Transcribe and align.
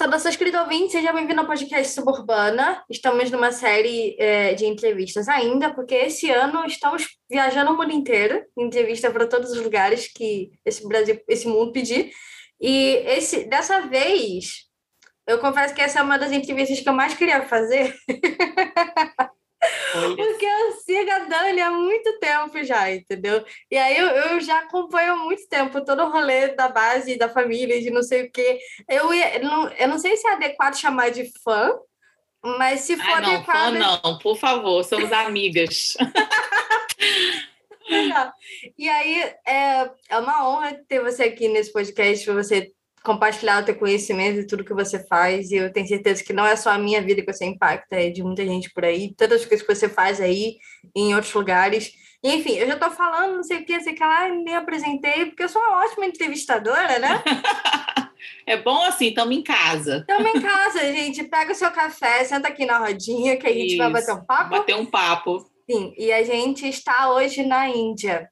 Saudações, 0.00 0.34
querido 0.34 0.56
ouvinte, 0.56 0.92
seja 0.92 1.12
bem-vindo 1.12 1.42
ao 1.42 1.46
podcast 1.46 1.92
Suburbana. 1.92 2.82
Estamos 2.88 3.30
numa 3.30 3.52
série 3.52 4.16
é, 4.18 4.54
de 4.54 4.64
entrevistas 4.64 5.28
ainda, 5.28 5.74
porque 5.74 5.94
esse 5.94 6.30
ano 6.30 6.64
estamos 6.64 7.06
viajando 7.28 7.70
o 7.70 7.76
mundo 7.76 7.92
inteiro, 7.92 8.42
entrevista 8.56 9.10
para 9.10 9.26
todos 9.26 9.50
os 9.50 9.60
lugares 9.60 10.10
que 10.10 10.52
esse 10.64 10.88
Brasil, 10.88 11.20
esse 11.28 11.46
mundo 11.46 11.70
pedir. 11.70 12.10
E 12.58 12.94
esse, 13.08 13.44
dessa 13.44 13.82
vez, 13.88 14.70
eu 15.26 15.38
confesso 15.38 15.74
que 15.74 15.82
essa 15.82 15.98
é 15.98 16.02
uma 16.02 16.16
das 16.16 16.32
entrevistas 16.32 16.80
que 16.80 16.88
eu 16.88 16.94
mais 16.94 17.12
queria 17.12 17.42
fazer. 17.42 17.94
Porque 20.16 20.46
eu 20.46 20.72
sigo 20.72 21.10
a 21.10 21.18
Dani 21.20 21.60
há 21.60 21.70
muito 21.70 22.18
tempo 22.18 22.64
já, 22.64 22.90
entendeu? 22.90 23.44
E 23.70 23.76
aí 23.76 23.96
eu, 23.96 24.06
eu 24.06 24.40
já 24.40 24.60
acompanho 24.60 25.12
há 25.12 25.16
muito 25.16 25.46
tempo 25.48 25.84
todo 25.84 26.02
o 26.02 26.10
rolê 26.10 26.48
da 26.54 26.68
base, 26.68 27.18
da 27.18 27.28
família, 27.28 27.80
de 27.80 27.90
não 27.90 28.02
sei 28.02 28.24
o 28.24 28.30
quê. 28.30 28.58
Eu, 28.88 29.12
eu, 29.12 29.44
não, 29.44 29.68
eu 29.68 29.88
não 29.88 29.98
sei 29.98 30.16
se 30.16 30.26
é 30.26 30.32
adequado 30.32 30.76
chamar 30.76 31.10
de 31.10 31.30
fã, 31.44 31.72
mas 32.42 32.80
se 32.80 32.96
for 32.96 33.10
ah, 33.10 33.20
não, 33.20 33.34
adequado. 33.34 33.72
Fã 33.72 33.78
não, 33.78 34.18
por 34.18 34.36
favor, 34.36 34.82
somos 34.82 35.12
amigas. 35.12 35.96
Legal. 37.88 38.32
E 38.78 38.88
aí, 38.88 39.22
é, 39.46 39.90
é 40.08 40.18
uma 40.18 40.48
honra 40.48 40.80
ter 40.88 41.02
você 41.02 41.24
aqui 41.24 41.48
nesse 41.48 41.72
podcast, 41.72 42.24
você 42.30 42.72
compartilhar 43.04 43.62
o 43.62 43.64
teu 43.64 43.74
conhecimento 43.74 44.40
e 44.40 44.46
tudo 44.46 44.64
que 44.64 44.74
você 44.74 45.04
faz, 45.06 45.50
e 45.50 45.56
eu 45.56 45.72
tenho 45.72 45.86
certeza 45.86 46.22
que 46.22 46.32
não 46.32 46.46
é 46.46 46.54
só 46.56 46.70
a 46.70 46.78
minha 46.78 47.00
vida 47.00 47.22
que 47.22 47.32
você 47.32 47.44
impacta, 47.44 47.96
é 47.96 48.10
de 48.10 48.22
muita 48.22 48.44
gente 48.44 48.70
por 48.72 48.84
aí, 48.84 49.14
todas 49.16 49.40
as 49.40 49.46
coisas 49.46 49.66
que 49.66 49.74
você 49.74 49.88
faz 49.88 50.20
aí, 50.20 50.58
em 50.94 51.14
outros 51.14 51.32
lugares. 51.32 51.92
E, 52.22 52.34
enfim, 52.34 52.56
eu 52.56 52.66
já 52.66 52.74
estou 52.74 52.90
falando, 52.90 53.36
não 53.36 53.42
sei 53.42 53.58
o 53.58 53.64
que, 53.64 53.80
sei 53.80 53.94
que 53.94 54.04
lá, 54.04 54.28
nem 54.28 54.54
apresentei, 54.54 55.26
porque 55.26 55.42
eu 55.42 55.48
sou 55.48 55.62
uma 55.62 55.84
ótima 55.84 56.06
entrevistadora, 56.06 56.98
né? 56.98 57.22
É 58.46 58.56
bom 58.56 58.82
assim, 58.84 59.08
estamos 59.08 59.34
em 59.34 59.42
casa. 59.42 59.98
Estamos 59.98 60.34
em 60.34 60.40
casa, 60.40 60.80
gente. 60.92 61.24
Pega 61.24 61.52
o 61.52 61.54
seu 61.54 61.70
café, 61.70 62.24
senta 62.24 62.48
aqui 62.48 62.66
na 62.66 62.78
rodinha, 62.78 63.36
que 63.36 63.46
a 63.46 63.52
gente 63.52 63.68
Isso. 63.68 63.78
vai 63.78 63.90
bater 63.90 64.12
um 64.12 64.24
papo. 64.24 64.50
Bater 64.50 64.76
um 64.76 64.86
papo. 64.86 65.50
Sim, 65.70 65.94
e 65.96 66.12
a 66.12 66.22
gente 66.22 66.68
está 66.68 67.12
hoje 67.12 67.44
na 67.44 67.68
Índia. 67.68 68.28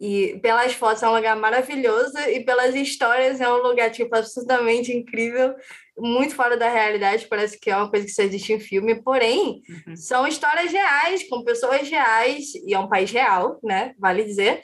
E 0.00 0.38
pelas 0.40 0.72
fotos 0.74 1.02
é 1.02 1.08
um 1.08 1.14
lugar 1.14 1.36
maravilhoso 1.36 2.18
e 2.28 2.44
pelas 2.44 2.74
histórias 2.74 3.40
é 3.40 3.48
um 3.48 3.62
lugar 3.62 3.90
tipo 3.90 4.14
absolutamente 4.14 4.92
incrível, 4.92 5.54
muito 5.96 6.34
fora 6.34 6.56
da 6.56 6.68
realidade, 6.68 7.28
parece 7.28 7.58
que 7.58 7.70
é 7.70 7.76
uma 7.76 7.88
coisa 7.88 8.04
que 8.04 8.12
só 8.12 8.22
existe 8.22 8.52
em 8.52 8.58
filme, 8.58 9.00
porém, 9.02 9.62
uhum. 9.86 9.96
são 9.96 10.26
histórias 10.26 10.72
reais, 10.72 11.28
com 11.28 11.44
pessoas 11.44 11.88
reais, 11.88 12.54
e 12.66 12.74
é 12.74 12.78
um 12.78 12.88
país 12.88 13.10
real, 13.10 13.60
né? 13.62 13.94
Vale 13.98 14.24
dizer. 14.24 14.62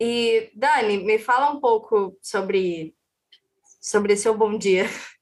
E 0.00 0.48
Dani, 0.54 0.98
me 0.98 1.18
fala 1.18 1.50
um 1.50 1.60
pouco 1.60 2.16
sobre 2.22 2.94
sobre 3.80 4.16
seu 4.16 4.36
bom 4.36 4.56
dia. 4.56 4.84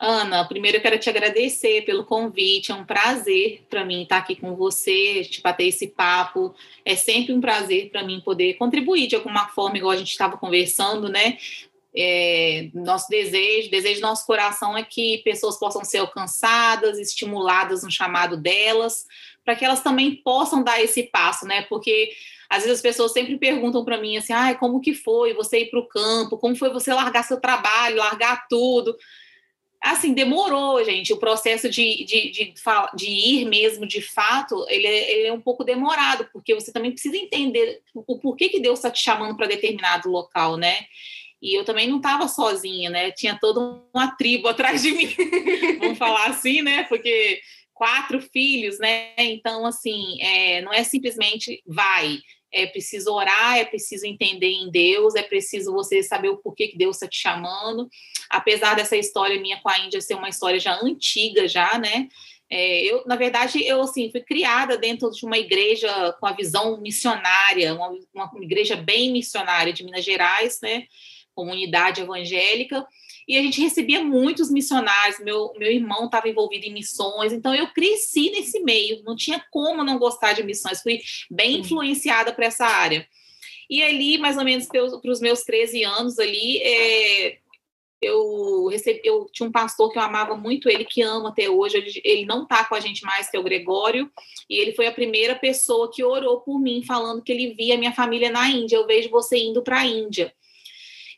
Ana, 0.00 0.44
primeiro 0.44 0.76
eu 0.76 0.80
quero 0.80 0.98
te 0.98 1.10
agradecer 1.10 1.84
pelo 1.84 2.04
convite, 2.04 2.70
é 2.70 2.74
um 2.74 2.84
prazer 2.84 3.66
para 3.68 3.84
mim 3.84 4.02
estar 4.02 4.18
aqui 4.18 4.36
com 4.36 4.54
você, 4.54 5.24
gente 5.24 5.42
bater 5.42 5.66
esse 5.66 5.88
papo. 5.88 6.54
É 6.84 6.94
sempre 6.94 7.32
um 7.32 7.40
prazer 7.40 7.90
para 7.90 8.04
mim 8.04 8.20
poder 8.20 8.54
contribuir 8.54 9.08
de 9.08 9.16
alguma 9.16 9.48
forma, 9.48 9.76
igual 9.76 9.92
a 9.92 9.96
gente 9.96 10.10
estava 10.10 10.36
conversando, 10.36 11.08
né? 11.08 11.36
É, 11.96 12.68
nosso 12.74 13.08
desejo, 13.08 13.70
desejo 13.70 14.00
do 14.00 14.06
nosso 14.06 14.24
coração 14.24 14.76
é 14.76 14.84
que 14.84 15.18
pessoas 15.24 15.58
possam 15.58 15.84
ser 15.84 15.98
alcançadas, 15.98 16.96
estimuladas 16.98 17.82
no 17.82 17.90
chamado 17.90 18.36
delas, 18.36 19.04
para 19.44 19.56
que 19.56 19.64
elas 19.64 19.82
também 19.82 20.14
possam 20.14 20.62
dar 20.62 20.80
esse 20.80 21.04
passo, 21.04 21.44
né? 21.44 21.62
Porque 21.62 22.12
às 22.48 22.58
vezes 22.58 22.76
as 22.76 22.82
pessoas 22.82 23.12
sempre 23.12 23.36
perguntam 23.36 23.84
para 23.84 23.98
mim 23.98 24.16
assim: 24.16 24.32
ah, 24.32 24.54
como 24.54 24.80
que 24.80 24.94
foi 24.94 25.34
você 25.34 25.62
ir 25.62 25.70
para 25.70 25.80
o 25.80 25.88
campo? 25.88 26.38
Como 26.38 26.54
foi 26.54 26.70
você 26.70 26.94
largar 26.94 27.24
seu 27.24 27.40
trabalho, 27.40 27.96
largar 27.96 28.46
tudo? 28.48 28.96
Assim, 29.82 30.12
demorou, 30.12 30.84
gente. 30.84 31.12
O 31.12 31.18
processo 31.18 31.68
de, 31.68 32.04
de, 32.04 32.30
de, 32.30 32.54
de, 32.94 33.06
ir 33.06 33.44
mesmo, 33.46 33.86
de 33.86 34.00
fato, 34.00 34.66
ele 34.68 34.86
é, 34.86 35.12
ele 35.12 35.28
é 35.28 35.32
um 35.32 35.40
pouco 35.40 35.64
demorado, 35.64 36.28
porque 36.32 36.54
você 36.54 36.72
também 36.72 36.90
precisa 36.90 37.16
entender 37.16 37.80
o 37.94 38.18
porquê 38.18 38.48
que 38.48 38.60
Deus 38.60 38.78
está 38.78 38.90
te 38.90 39.02
chamando 39.02 39.36
para 39.36 39.46
determinado 39.46 40.08
local, 40.08 40.56
né? 40.56 40.76
E 41.40 41.56
eu 41.56 41.64
também 41.64 41.86
não 41.88 41.98
estava 41.98 42.26
sozinha, 42.26 42.90
né? 42.90 43.12
Tinha 43.12 43.38
toda 43.40 43.80
uma 43.94 44.16
tribo 44.16 44.48
atrás 44.48 44.82
de 44.82 44.90
mim, 44.90 45.14
vamos 45.78 45.98
falar 45.98 46.26
assim, 46.26 46.62
né? 46.62 46.84
Porque 46.84 47.40
quatro 47.72 48.20
filhos, 48.20 48.78
né? 48.80 49.12
Então, 49.16 49.64
assim, 49.64 50.20
é, 50.20 50.60
não 50.62 50.72
é 50.72 50.82
simplesmente 50.82 51.62
vai 51.64 52.18
é 52.52 52.66
preciso 52.66 53.12
orar, 53.12 53.58
é 53.58 53.64
preciso 53.64 54.06
entender 54.06 54.50
em 54.50 54.70
Deus, 54.70 55.14
é 55.14 55.22
preciso 55.22 55.72
você 55.72 56.02
saber 56.02 56.28
o 56.28 56.38
porquê 56.38 56.68
que 56.68 56.78
Deus 56.78 56.96
está 56.96 57.08
te 57.08 57.18
chamando. 57.18 57.88
Apesar 58.30 58.74
dessa 58.74 58.96
história 58.96 59.40
minha 59.40 59.60
com 59.60 59.68
a 59.68 59.78
Índia 59.78 60.00
ser 60.00 60.14
uma 60.14 60.28
história 60.28 60.58
já 60.58 60.78
antiga, 60.82 61.46
já, 61.46 61.78
né? 61.78 62.08
É, 62.50 62.82
eu, 62.82 63.04
na 63.06 63.16
verdade, 63.16 63.62
eu 63.62 63.82
assim 63.82 64.10
fui 64.10 64.22
criada 64.22 64.78
dentro 64.78 65.10
de 65.10 65.24
uma 65.26 65.36
igreja 65.36 66.12
com 66.18 66.26
a 66.26 66.32
visão 66.32 66.80
missionária, 66.80 67.74
uma, 67.74 67.90
uma 68.14 68.30
igreja 68.42 68.74
bem 68.74 69.12
missionária 69.12 69.72
de 69.72 69.84
Minas 69.84 70.04
Gerais, 70.04 70.58
né? 70.62 70.84
Comunidade 71.34 72.00
evangélica 72.00 72.86
e 73.28 73.36
a 73.36 73.42
gente 73.42 73.60
recebia 73.60 74.02
muitos 74.02 74.50
missionários. 74.50 75.20
Meu, 75.20 75.52
meu 75.58 75.70
irmão 75.70 76.06
estava 76.06 76.28
envolvido 76.28 76.64
em 76.64 76.72
missões, 76.72 77.32
então 77.32 77.54
eu 77.54 77.68
cresci 77.68 78.30
nesse 78.30 78.60
meio, 78.60 79.02
não 79.04 79.14
tinha 79.14 79.44
como 79.50 79.84
não 79.84 79.98
gostar 79.98 80.32
de 80.32 80.42
missões, 80.42 80.80
fui 80.80 81.00
bem 81.30 81.58
influenciada 81.58 82.32
para 82.32 82.46
essa 82.46 82.64
área. 82.64 83.06
E 83.68 83.82
ali, 83.82 84.16
mais 84.16 84.38
ou 84.38 84.44
menos 84.44 84.66
para 84.66 84.82
os 84.82 85.20
meus 85.20 85.42
13 85.42 85.84
anos 85.84 86.18
ali, 86.18 86.56
é, 86.62 87.38
eu 88.00 88.68
recebi, 88.68 89.02
eu 89.04 89.28
tinha 89.30 89.46
um 89.46 89.52
pastor 89.52 89.92
que 89.92 89.98
eu 89.98 90.02
amava 90.02 90.34
muito, 90.34 90.70
ele 90.70 90.86
que 90.86 91.02
ama 91.02 91.28
até 91.28 91.50
hoje, 91.50 91.76
ele, 91.76 92.00
ele 92.02 92.24
não 92.24 92.44
está 92.44 92.64
com 92.64 92.74
a 92.74 92.80
gente 92.80 93.04
mais, 93.04 93.28
que 93.28 93.36
é 93.36 93.40
o 93.40 93.42
Gregório, 93.42 94.10
e 94.48 94.56
ele 94.56 94.72
foi 94.72 94.86
a 94.86 94.92
primeira 94.92 95.34
pessoa 95.34 95.90
que 95.92 96.02
orou 96.02 96.40
por 96.40 96.58
mim, 96.58 96.82
falando 96.82 97.22
que 97.22 97.30
ele 97.30 97.52
via 97.52 97.76
minha 97.76 97.92
família 97.92 98.30
na 98.30 98.48
Índia, 98.48 98.76
eu 98.76 98.86
vejo 98.86 99.10
você 99.10 99.36
indo 99.36 99.62
para 99.62 99.80
a 99.80 99.86
Índia. 99.86 100.32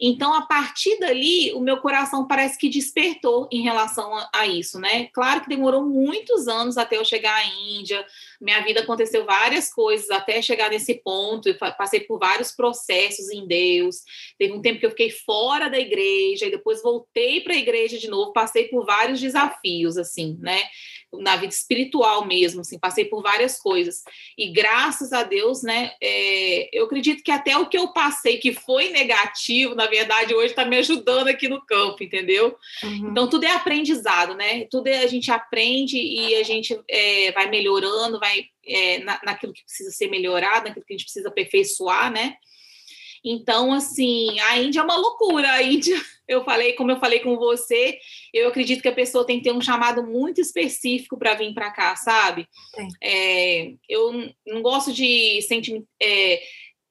Então, 0.00 0.32
a 0.32 0.42
partir 0.42 0.98
dali, 0.98 1.52
o 1.52 1.60
meu 1.60 1.76
coração 1.76 2.26
parece 2.26 2.58
que 2.58 2.70
despertou 2.70 3.46
em 3.52 3.62
relação 3.62 4.14
a, 4.14 4.30
a, 4.34 4.46
isso, 4.46 4.80
né? 4.80 5.08
Claro 5.12 5.42
que 5.42 5.48
demorou 5.48 5.84
muitos 5.84 6.48
anos 6.48 6.78
até 6.78 6.96
eu 6.96 7.04
chegar 7.04 7.34
à 7.34 7.44
Índia, 7.44 8.04
minha 8.40 8.60
vida 8.62 8.80
aconteceu 8.80 9.26
várias 9.26 9.70
coisas 9.72 10.08
até 10.10 10.40
chegar 10.40 10.70
nesse 10.70 10.94
ponto, 10.94 11.48
eu 11.48 11.58
passei 11.58 12.00
por 12.00 12.18
vários 12.18 12.50
processos 12.50 13.30
em 13.30 13.46
Deus. 13.46 13.96
Teve 14.38 14.54
um 14.54 14.62
tempo 14.62 14.80
que 14.80 14.86
eu 14.86 14.90
fiquei 14.90 15.10
fora 15.10 15.68
da 15.68 15.78
igreja 15.78 16.46
e 16.46 16.50
depois 16.50 16.82
voltei 16.82 17.42
para 17.42 17.52
a 17.52 17.58
igreja 17.58 17.98
de 17.98 18.08
novo, 18.08 18.32
passei 18.32 18.68
por 18.68 18.86
vários 18.86 19.20
desafios, 19.20 19.98
assim, 19.98 20.38
né? 20.40 20.62
Na 21.12 21.36
vida 21.36 21.52
espiritual 21.52 22.24
mesmo, 22.24 22.60
assim, 22.60 22.78
passei 22.78 23.04
por 23.04 23.22
várias 23.22 23.58
coisas. 23.58 24.02
E 24.38 24.52
graças 24.52 25.12
a 25.12 25.22
Deus, 25.22 25.62
né, 25.62 25.92
é, 26.00 26.68
eu 26.72 26.84
acredito 26.84 27.22
que 27.22 27.30
até 27.30 27.56
o 27.56 27.68
que 27.68 27.76
eu 27.76 27.88
passei, 27.92 28.38
que 28.38 28.52
foi 28.52 28.90
negativo, 28.90 29.74
na 29.74 29.86
verdade, 29.86 30.34
hoje 30.34 30.48
está 30.48 30.64
me 30.64 30.78
ajudando 30.78 31.28
aqui 31.28 31.48
no 31.48 31.64
campo, 31.64 32.02
entendeu? 32.02 32.56
Uhum. 32.82 33.10
Então, 33.10 33.28
tudo 33.28 33.44
é 33.44 33.52
aprendizado, 33.52 34.34
né? 34.34 34.66
Tudo 34.70 34.86
é, 34.86 34.98
a 34.98 35.06
gente 35.06 35.30
aprende 35.30 35.98
e 35.98 36.34
a 36.36 36.42
gente 36.42 36.78
é, 36.88 37.32
vai 37.32 37.50
melhorando, 37.50 38.20
vai 38.20 38.46
é, 38.66 38.98
na, 38.98 39.20
naquilo 39.24 39.52
que 39.52 39.64
precisa 39.64 39.90
ser 39.90 40.08
melhorado, 40.08 40.68
naquilo 40.68 40.84
que 40.84 40.94
a 40.94 40.96
gente 40.96 41.04
precisa 41.04 41.28
aperfeiçoar, 41.28 42.12
né? 42.12 42.36
Então, 43.24 43.72
assim, 43.72 44.38
a 44.40 44.58
Índia 44.58 44.80
é 44.80 44.82
uma 44.82 44.96
loucura. 44.96 45.50
A 45.50 45.62
Índia, 45.62 45.94
eu 46.26 46.44
falei, 46.44 46.72
como 46.74 46.90
eu 46.90 46.98
falei 46.98 47.20
com 47.20 47.36
você, 47.36 47.98
eu 48.32 48.48
acredito 48.48 48.82
que 48.82 48.88
a 48.88 48.94
pessoa 48.94 49.26
tem 49.26 49.38
que 49.38 49.44
ter 49.44 49.52
um 49.52 49.60
chamado 49.60 50.06
muito 50.06 50.40
específico 50.40 51.18
para 51.18 51.34
vir 51.34 51.52
para 51.54 51.70
cá, 51.70 51.96
sabe? 51.96 52.46
É, 53.02 53.72
eu 53.88 54.30
não 54.46 54.62
gosto 54.62 54.92
de 54.92 55.42
sentir. 55.42 55.84
É, 56.02 56.42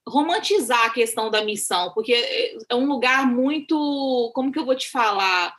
romantizar 0.07 0.85
a 0.85 0.89
questão 0.89 1.29
da 1.29 1.45
missão, 1.45 1.93
porque 1.93 2.13
é 2.67 2.75
um 2.75 2.87
lugar 2.87 3.27
muito, 3.27 4.31
como 4.33 4.51
que 4.51 4.57
eu 4.57 4.65
vou 4.65 4.75
te 4.75 4.89
falar? 4.89 5.53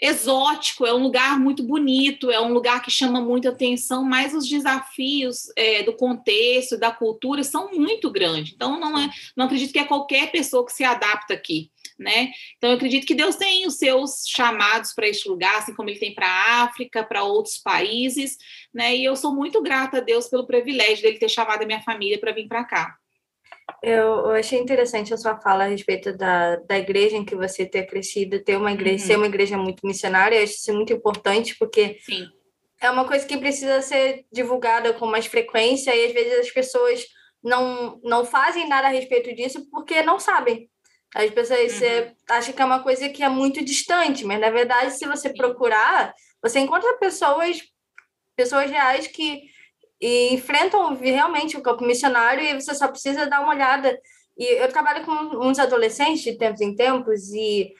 Exótico, 0.00 0.86
é 0.86 0.94
um 0.94 1.02
lugar 1.02 1.38
muito 1.40 1.62
bonito, 1.62 2.30
é 2.30 2.40
um 2.40 2.52
lugar 2.52 2.80
que 2.82 2.90
chama 2.90 3.20
muita 3.20 3.48
atenção, 3.48 4.04
mas 4.04 4.32
os 4.32 4.48
desafios 4.48 5.52
é, 5.56 5.82
do 5.82 5.92
contexto, 5.92 6.78
da 6.78 6.90
cultura 6.90 7.42
são 7.42 7.72
muito 7.72 8.10
grandes. 8.10 8.54
Então, 8.54 8.78
não, 8.78 8.96
é, 8.96 9.10
não 9.36 9.46
acredito 9.46 9.72
que 9.72 9.78
é 9.78 9.84
qualquer 9.84 10.30
pessoa 10.30 10.64
que 10.64 10.72
se 10.72 10.84
adapta 10.84 11.34
aqui. 11.34 11.70
Né? 11.98 12.30
Então, 12.56 12.70
eu 12.70 12.76
acredito 12.76 13.04
que 13.04 13.14
Deus 13.14 13.34
tem 13.34 13.66
os 13.66 13.74
seus 13.74 14.22
chamados 14.28 14.92
para 14.92 15.08
este 15.08 15.28
lugar, 15.28 15.58
assim 15.58 15.74
como 15.74 15.90
Ele 15.90 15.98
tem 15.98 16.14
para 16.14 16.28
a 16.28 16.62
África, 16.62 17.02
para 17.02 17.24
outros 17.24 17.58
países, 17.58 18.36
né? 18.72 18.96
E 18.96 19.04
eu 19.04 19.16
sou 19.16 19.34
muito 19.34 19.60
grata 19.60 19.96
a 19.96 20.00
Deus 20.00 20.28
pelo 20.28 20.46
privilégio 20.46 21.02
dele 21.02 21.18
ter 21.18 21.28
chamado 21.28 21.64
a 21.64 21.66
minha 21.66 21.82
família 21.82 22.16
para 22.16 22.30
vir 22.30 22.46
para 22.46 22.62
cá. 22.62 22.96
Eu, 23.82 24.26
eu, 24.26 24.30
achei 24.30 24.58
interessante 24.58 25.14
a 25.14 25.16
sua 25.16 25.38
fala 25.40 25.64
a 25.64 25.68
respeito 25.68 26.16
da, 26.16 26.56
da 26.56 26.78
igreja 26.78 27.16
em 27.16 27.24
que 27.24 27.36
você 27.36 27.64
ter 27.64 27.86
crescido, 27.86 28.42
ter 28.42 28.56
uma 28.56 28.72
igreja, 28.72 29.02
uhum. 29.02 29.06
ser 29.06 29.16
uma 29.16 29.26
igreja 29.26 29.56
muito 29.56 29.86
missionária, 29.86 30.36
eu 30.36 30.42
acho 30.42 30.54
isso 30.54 30.72
muito 30.74 30.92
importante, 30.92 31.56
porque 31.56 31.98
Sim. 32.00 32.28
é 32.80 32.90
uma 32.90 33.06
coisa 33.06 33.24
que 33.24 33.36
precisa 33.36 33.80
ser 33.80 34.24
divulgada 34.32 34.92
com 34.92 35.06
mais 35.06 35.26
frequência 35.26 35.94
e 35.94 36.06
às 36.06 36.12
vezes 36.12 36.40
as 36.40 36.50
pessoas 36.50 37.06
não, 37.42 38.00
não 38.02 38.24
fazem 38.24 38.68
nada 38.68 38.88
a 38.88 38.90
respeito 38.90 39.32
disso 39.34 39.68
porque 39.70 40.02
não 40.02 40.18
sabem. 40.18 40.68
As 41.14 41.30
pessoas 41.30 41.72
uhum. 41.72 41.78
você 41.78 42.12
acha 42.28 42.52
que 42.52 42.60
é 42.60 42.64
uma 42.64 42.82
coisa 42.82 43.08
que 43.08 43.22
é 43.22 43.28
muito 43.28 43.64
distante, 43.64 44.24
mas 44.24 44.40
na 44.40 44.50
verdade, 44.50 44.98
se 44.98 45.06
você 45.06 45.32
procurar, 45.32 46.12
você 46.42 46.58
encontra 46.58 46.98
pessoas, 46.98 47.62
pessoas 48.36 48.70
reais 48.70 49.06
que 49.06 49.42
enfrentam 50.00 50.94
realmente 50.96 51.56
o 51.56 51.62
campo 51.62 51.84
missionário 51.84 52.42
e 52.42 52.54
você 52.54 52.74
só 52.74 52.88
precisa 52.88 53.26
dar 53.26 53.40
uma 53.40 53.52
olhada. 53.52 53.98
E 54.36 54.44
eu 54.62 54.68
trabalho 54.68 55.04
com 55.04 55.12
uns 55.12 55.58
adolescentes 55.58 56.22
de 56.22 56.38
tempos 56.38 56.60
em 56.60 56.74
tempos 56.74 57.32
e 57.32 57.72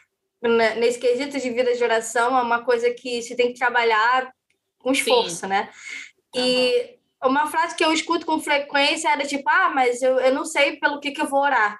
nesse 0.76 0.98
quesito 0.98 1.38
de 1.38 1.50
vida 1.50 1.74
de 1.74 1.82
oração 1.82 2.36
é 2.36 2.42
uma 2.42 2.64
coisa 2.64 2.90
que 2.90 3.22
se 3.22 3.36
tem 3.36 3.52
que 3.52 3.58
trabalhar 3.58 4.32
com 4.78 4.92
esforço, 4.92 5.40
Sim. 5.40 5.46
né? 5.48 5.70
Uhum. 6.34 6.44
E 6.44 6.98
uma 7.22 7.46
frase 7.48 7.74
que 7.74 7.84
eu 7.84 7.92
escuto 7.92 8.24
com 8.24 8.40
frequência 8.40 9.08
era 9.08 9.26
tipo, 9.26 9.48
ah, 9.48 9.70
mas 9.74 10.02
eu, 10.02 10.18
eu 10.20 10.32
não 10.34 10.44
sei 10.44 10.76
pelo 10.76 11.00
que, 11.00 11.10
que 11.10 11.20
eu 11.20 11.28
vou 11.28 11.40
orar. 11.40 11.78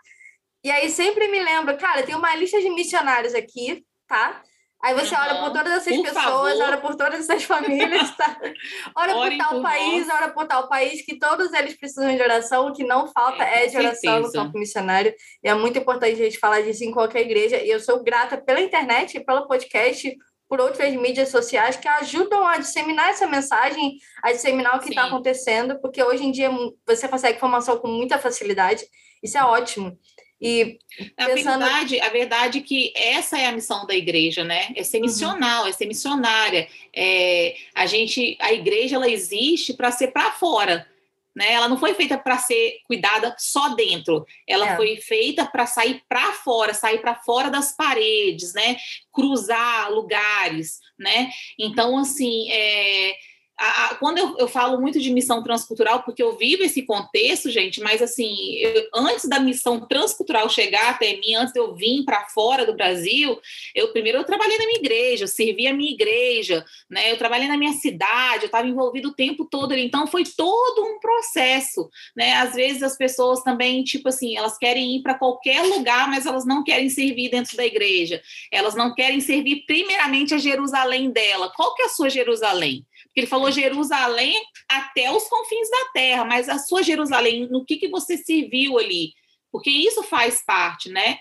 E 0.65 0.71
aí 0.71 0.91
sempre 0.91 1.29
me 1.29 1.39
lembro, 1.39 1.77
cara, 1.77 2.03
tem 2.03 2.15
uma 2.15 2.35
lista 2.35 2.61
de 2.61 2.69
missionários 2.71 3.35
aqui, 3.35 3.85
tá? 4.07 4.43
Aí 4.83 4.95
você 4.95 5.15
uhum. 5.15 5.21
ora 5.21 5.35
por 5.41 5.53
todas 5.53 5.73
essas 5.73 5.97
por 5.97 6.05
pessoas, 6.05 6.23
favor. 6.23 6.63
ora 6.63 6.77
por 6.79 6.95
todas 6.95 7.21
essas 7.21 7.43
famílias, 7.43 8.17
tá? 8.17 8.39
Ora 8.95 9.13
por 9.13 9.37
tal 9.37 9.51
por 9.51 9.63
país, 9.63 10.07
nós. 10.07 10.17
ora 10.17 10.29
por 10.31 10.47
tal 10.47 10.69
país, 10.69 11.03
que 11.05 11.19
todos 11.19 11.53
eles 11.53 11.77
precisam 11.77 12.15
de 12.15 12.23
oração, 12.23 12.69
o 12.69 12.73
que 12.73 12.85
não 12.85 13.09
falta 13.09 13.43
é, 13.43 13.65
é 13.65 13.67
de 13.67 13.77
oração 13.77 14.01
certeza. 14.01 14.27
no 14.27 14.33
campo 14.33 14.59
missionário. 14.59 15.13
E 15.43 15.49
é 15.49 15.55
muito 15.55 15.79
importante 15.79 16.13
a 16.13 16.25
gente 16.25 16.39
falar 16.39 16.61
disso 16.61 16.85
em 16.85 16.93
qualquer 16.93 17.23
igreja. 17.23 17.57
E 17.57 17.69
eu 17.69 17.81
sou 17.81 18.03
grata 18.03 18.37
pela 18.37 18.61
internet 18.61 19.19
pelo 19.25 19.49
podcast, 19.49 20.17
por 20.49 20.61
outras 20.61 20.95
mídias 20.95 21.29
sociais 21.29 21.77
que 21.77 21.87
ajudam 21.87 22.47
a 22.47 22.57
disseminar 22.57 23.11
essa 23.11 23.27
mensagem, 23.27 23.99
a 24.23 24.33
disseminar 24.33 24.77
o 24.77 24.81
que 24.81 24.89
está 24.89 25.05
acontecendo, 25.05 25.79
porque 25.81 26.03
hoje 26.03 26.25
em 26.25 26.33
dia 26.33 26.51
você 26.87 27.07
consegue 27.07 27.37
informação 27.37 27.77
com 27.79 27.89
muita 27.89 28.19
facilidade. 28.19 28.85
Isso 29.23 29.37
é 29.37 29.45
ótimo. 29.45 29.99
E 30.41 30.79
pensando... 31.17 31.63
a 31.63 31.67
verdade, 31.67 32.01
a 32.01 32.09
verdade 32.11 32.59
é 32.59 32.63
que 32.63 32.93
essa 32.95 33.39
é 33.39 33.47
a 33.47 33.53
missão 33.53 33.87
da 33.87 33.95
igreja, 33.95 34.45
né? 34.45 34.73
É 34.77 34.85
ser 34.85 35.01
missional, 35.01 35.63
uhum. 35.63 35.69
é 35.69 35.73
ser 35.73 35.87
missionária. 35.87 36.69
É, 36.95 37.57
a 37.75 37.87
gente, 37.87 38.37
a 38.41 38.53
igreja, 38.53 38.97
ela 38.97 39.09
existe 39.09 39.75
para 39.75 39.91
ser 39.91 40.09
para 40.09 40.31
fora. 40.31 40.87
Né? 41.35 41.53
Ela 41.53 41.69
não 41.69 41.79
foi 41.79 41.95
feita 41.95 42.19
para 42.19 42.37
ser 42.37 42.81
cuidada 42.85 43.33
só 43.39 43.69
dentro, 43.69 44.27
ela 44.45 44.71
é. 44.73 44.77
foi 44.77 44.97
feita 44.97 45.47
para 45.47 45.67
sair 45.67 46.03
para 46.09 46.33
fora, 46.33 46.75
sair 46.75 46.99
para 46.99 47.15
fora 47.15 47.49
das 47.49 47.71
paredes, 47.77 48.53
né? 48.55 48.77
Cruzar 49.13 49.93
lugares, 49.93 50.81
né? 50.99 51.31
Então, 51.57 51.97
assim, 51.97 52.51
é, 52.51 53.15
a, 53.59 53.87
a, 53.87 53.95
quando 53.97 54.19
eu, 54.19 54.37
eu, 54.39 54.47
falo 54.47 54.81
muito 54.81 55.01
de 55.01 55.13
missão 55.13 55.43
transcultural, 55.43 56.05
porque 56.05 56.23
eu 56.23 56.37
vivo 56.37 56.63
esse 56.63 56.83
contexto, 56.83 57.51
gente, 57.51 57.81
mas 57.81 58.01
assim, 58.01 58.55
eu, 58.57 58.89
antes 58.95 59.29
da 59.29 59.41
missão 59.41 59.81
transcultural 59.81 60.49
chegar 60.49 60.91
até 60.91 61.17
mim, 61.17 61.35
antes 61.35 61.53
de 61.53 61.59
eu 61.59 61.75
vir 61.75 62.05
para 62.05 62.27
fora 62.27 62.65
do 62.65 62.75
Brasil, 62.75 63.37
eu 63.75 63.89
primeiro 63.89 64.19
eu 64.19 64.25
trabalhei 64.25 64.57
na 64.59 64.67
minha 64.67 64.79
igreja, 64.79 65.25
eu 65.25 65.29
servi 65.29 65.67
a 65.67 65.75
minha 65.75 65.91
igreja, 65.91 66.65
né? 66.89 67.11
Eu 67.11 67.19
trabalhei 67.19 67.49
na 67.49 67.57
minha 67.57 67.73
cidade, 67.73 68.45
eu 68.45 68.47
estava 68.47 68.69
envolvido 68.69 69.09
o 69.09 69.15
tempo 69.15 69.45
todo 69.45 69.73
ali, 69.73 69.85
então 69.85 70.07
foi 70.07 70.23
todo 70.25 70.85
um 70.85 71.01
processo, 71.01 71.91
né? 72.17 72.35
Às 72.35 72.55
vezes 72.55 72.83
as 72.83 72.97
pessoas 72.97 73.43
também, 73.43 73.83
tipo 73.83 74.09
assim, 74.09 74.37
elas 74.37 74.57
querem 74.57 74.97
ir 74.97 75.03
para 75.03 75.19
qualquer 75.19 75.63
lugar, 75.63 76.09
mas 76.09 76.27
elas 76.27 76.47
não 76.47 76.63
querem 76.63 76.89
servir 76.89 77.29
dentro 77.29 77.57
da 77.57 77.67
igreja. 77.67 78.23
Elas 78.53 78.77
não 78.77 78.95
querem 78.95 79.21
servir 79.21 79.65
primeiramente 79.67 80.33
a 80.33 80.39
Jerusalém 80.39 81.11
dela. 81.11 81.53
Qual 81.57 81.75
que 81.75 81.83
é 81.83 81.87
a 81.87 81.89
sua 81.89 82.09
Jerusalém? 82.09 82.87
Porque 83.07 83.21
ele 83.21 83.27
falou 83.27 83.48
Jerusalém 83.51 84.41
até 84.69 85.11
os 85.11 85.25
confins 85.29 85.69
da 85.71 85.91
terra, 85.93 86.25
mas 86.25 86.49
a 86.49 86.59
sua 86.59 86.83
Jerusalém, 86.83 87.49
no 87.49 87.65
que, 87.65 87.77
que 87.77 87.89
você 87.89 88.17
serviu 88.17 88.79
ali? 88.79 89.13
Porque 89.51 89.71
isso 89.71 90.03
faz 90.03 90.45
parte, 90.45 90.89
né? 90.91 91.19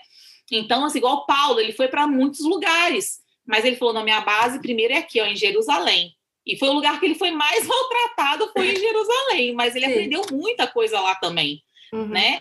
Então, 0.50 0.84
assim, 0.84 0.98
igual 0.98 1.26
Paulo, 1.26 1.60
ele 1.60 1.72
foi 1.72 1.88
para 1.88 2.06
muitos 2.06 2.40
lugares, 2.40 3.18
mas 3.46 3.64
ele 3.64 3.76
falou: 3.76 3.94
na 3.94 4.02
minha 4.02 4.20
base 4.20 4.60
primeiro 4.60 4.94
é 4.94 4.98
aqui, 4.98 5.20
ó, 5.20 5.26
em 5.26 5.36
Jerusalém. 5.36 6.14
E 6.46 6.56
foi 6.56 6.68
o 6.68 6.72
lugar 6.72 6.98
que 6.98 7.06
ele 7.06 7.14
foi 7.14 7.30
mais 7.30 7.64
maltratado, 7.66 8.50
foi 8.52 8.72
em 8.72 8.76
Jerusalém, 8.76 9.52
mas 9.52 9.76
ele 9.76 9.86
Sim. 9.86 9.92
aprendeu 9.92 10.22
muita 10.32 10.66
coisa 10.66 11.00
lá 11.00 11.14
também, 11.14 11.62
uhum. 11.92 12.08
né? 12.08 12.40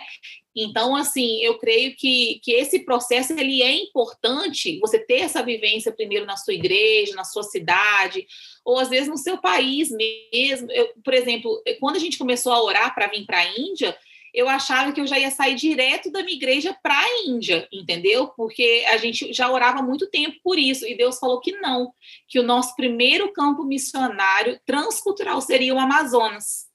Então, 0.60 0.96
assim, 0.96 1.38
eu 1.38 1.60
creio 1.60 1.96
que, 1.96 2.40
que 2.44 2.52
esse 2.52 2.80
processo 2.80 3.32
ele 3.34 3.62
é 3.62 3.72
importante, 3.76 4.80
você 4.80 4.98
ter 4.98 5.20
essa 5.20 5.44
vivência 5.44 5.92
primeiro 5.92 6.26
na 6.26 6.36
sua 6.36 6.56
igreja, 6.56 7.14
na 7.14 7.24
sua 7.24 7.44
cidade, 7.44 8.26
ou 8.66 8.80
às 8.80 8.90
vezes 8.90 9.08
no 9.08 9.18
seu 9.18 9.38
país 9.38 9.90
mesmo. 9.92 10.72
Eu, 10.72 10.90
por 11.04 11.14
exemplo, 11.14 11.62
quando 11.80 11.98
a 11.98 12.00
gente 12.00 12.18
começou 12.18 12.52
a 12.52 12.64
orar 12.64 12.96
para 12.96 13.06
vir 13.06 13.24
para 13.26 13.38
a 13.38 13.60
Índia, 13.60 13.96
eu 14.34 14.50
achava 14.50 14.92
que 14.92 15.00
eu 15.00 15.08
já 15.08 15.20
ia 15.20 15.30
sair 15.30 15.56
direto 15.56 16.12
da 16.12 16.24
minha 16.24 16.36
igreja 16.36 16.76
para 16.82 16.98
a 16.98 17.24
Índia, 17.28 17.68
entendeu? 17.72 18.28
Porque 18.30 18.84
a 18.88 18.98
gente 18.98 19.32
já 19.32 19.52
orava 19.52 19.82
muito 19.84 20.10
tempo 20.10 20.38
por 20.44 20.58
isso, 20.58 20.88
e 20.88 20.98
Deus 20.98 21.20
falou 21.20 21.40
que 21.40 21.52
não, 21.54 21.92
que 22.28 22.40
o 22.40 22.44
nosso 22.44 22.76
primeiro 22.76 23.32
campo 23.32 23.64
missionário 23.64 24.60
transcultural 24.66 25.40
seria 25.40 25.74
o 25.74 25.80
Amazonas 25.80 26.67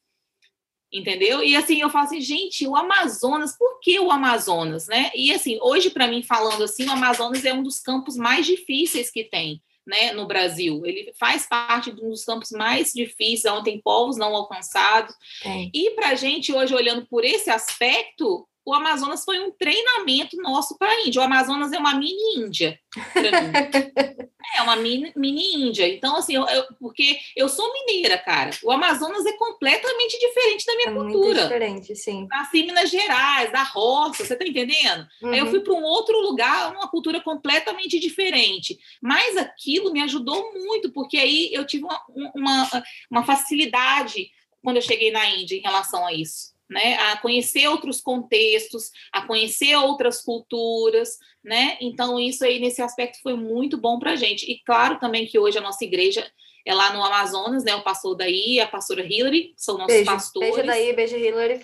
entendeu? 0.93 1.43
E 1.43 1.57
assim, 1.57 1.81
eu 1.81 1.89
falo 1.89 2.05
assim, 2.05 2.21
gente, 2.21 2.67
o 2.67 2.77
Amazonas, 2.77 3.57
por 3.57 3.81
que 3.81 3.99
o 3.99 4.11
Amazonas, 4.11 4.87
né? 4.87 5.11
E 5.15 5.33
assim, 5.33 5.59
hoje 5.63 5.91
para 5.91 6.07
mim 6.07 6.23
falando 6.23 6.63
assim, 6.63 6.87
o 6.87 6.93
Amazonas 6.93 7.45
é 7.45 7.55
um 7.55 7.63
dos 7.63 7.81
campos 7.81 8.17
mais 8.17 8.45
difíceis 8.45 9.11
que 9.11 9.25
tem, 9.25 9.63
né, 9.87 10.13
no 10.13 10.27
Brasil. 10.27 10.85
Ele 10.85 11.13
faz 11.19 11.47
parte 11.47 11.91
de 11.91 12.05
um 12.05 12.11
dos 12.11 12.25
campos 12.25 12.51
mais 12.51 12.93
difíceis, 12.93 13.53
onde 13.53 13.65
tem 13.65 13.81
povos 13.81 14.17
não 14.17 14.35
alcançados. 14.37 15.15
É. 15.45 15.71
E 15.73 15.91
para 15.93 16.11
a 16.11 16.15
gente 16.15 16.53
hoje 16.53 16.75
olhando 16.75 17.07
por 17.07 17.25
esse 17.25 17.49
aspecto, 17.49 18.47
o 18.65 18.75
Amazonas 18.75 19.25
foi 19.25 19.41
um 19.41 19.51
treinamento 19.51 20.37
nosso 20.37 20.77
para 20.79 20.91
a 20.91 21.01
Índia. 21.03 21.21
O 21.21 21.25
Amazonas 21.25 21.73
é 21.73 21.79
uma 21.79 21.95
mini 21.95 22.37
Índia 22.37 22.79
é 24.55 24.63
uma 24.63 24.77
mini, 24.77 25.13
mini 25.17 25.55
Índia. 25.55 25.89
Então, 25.89 26.17
assim, 26.17 26.35
eu, 26.35 26.47
eu, 26.47 26.65
porque 26.79 27.19
eu 27.37 27.49
sou 27.49 27.73
mineira, 27.73 28.19
cara. 28.19 28.51
O 28.63 28.71
Amazonas 28.71 29.25
é 29.25 29.33
completamente 29.33 30.19
diferente 30.19 30.67
da 30.67 30.77
minha 30.77 30.89
é 30.89 30.93
cultura. 30.93 31.27
Muito 31.27 31.43
diferente, 31.43 31.97
sim. 31.97 32.27
Nasci 32.29 32.61
em 32.61 32.67
Minas 32.67 32.91
Gerais, 32.91 33.51
da 33.51 33.63
roça, 33.63 34.25
você 34.25 34.37
tá 34.37 34.45
entendendo? 34.45 35.07
Uhum. 35.23 35.31
Aí 35.31 35.39
eu 35.39 35.47
uhum. 35.47 35.51
fui 35.51 35.61
para 35.61 35.73
um 35.73 35.83
outro 35.83 36.21
lugar, 36.21 36.73
uma 36.73 36.89
cultura 36.89 37.21
completamente 37.21 37.99
diferente. 37.99 38.79
Mas 39.01 39.37
aquilo 39.37 39.93
me 39.93 40.03
ajudou 40.03 40.53
muito, 40.53 40.93
porque 40.93 41.17
aí 41.17 41.51
eu 41.53 41.67
tive 41.67 41.85
uma, 41.85 42.01
uma, 42.35 42.83
uma 43.11 43.25
facilidade 43.25 44.31
quando 44.63 44.77
eu 44.77 44.83
cheguei 44.83 45.11
na 45.11 45.29
Índia 45.31 45.57
em 45.57 45.63
relação 45.63 46.07
a 46.07 46.13
isso 46.13 46.52
né, 46.73 46.95
a 46.95 47.17
conhecer 47.19 47.69
outros 47.69 48.01
contextos, 48.01 48.91
a 49.13 49.27
conhecer 49.27 49.77
outras 49.77 50.23
culturas, 50.23 51.19
né? 51.45 51.77
Então 51.81 52.19
isso 52.19 52.45
aí 52.45 52.59
nesse 52.59 52.81
aspecto 52.81 53.21
foi 53.23 53.35
muito 53.35 53.77
bom 53.77 53.99
para 53.99 54.13
a 54.13 54.17
gente. 54.17 54.51
E 54.51 54.59
claro 54.65 54.99
também 54.99 55.27
que 55.27 55.39
hoje 55.39 55.59
a 55.59 55.63
nossa 55.63 55.85
igreja 55.85 56.27
é 56.67 56.75
lá 56.75 56.93
no 56.93 57.05
Amazonas, 57.05 57.65
né? 57.65 57.75
O 57.75 57.83
pastor 57.83 58.17
daí, 58.17 58.59
a 58.59 58.67
pastora 58.67 59.05
Hillary, 59.05 59.53
são 59.57 59.77
nossos 59.77 59.95
beijo, 59.95 60.11
pastores. 60.11 60.55
Beijo 60.55 60.67
daí, 60.67 60.93
beijo 60.93 61.17
Hillary. 61.17 61.61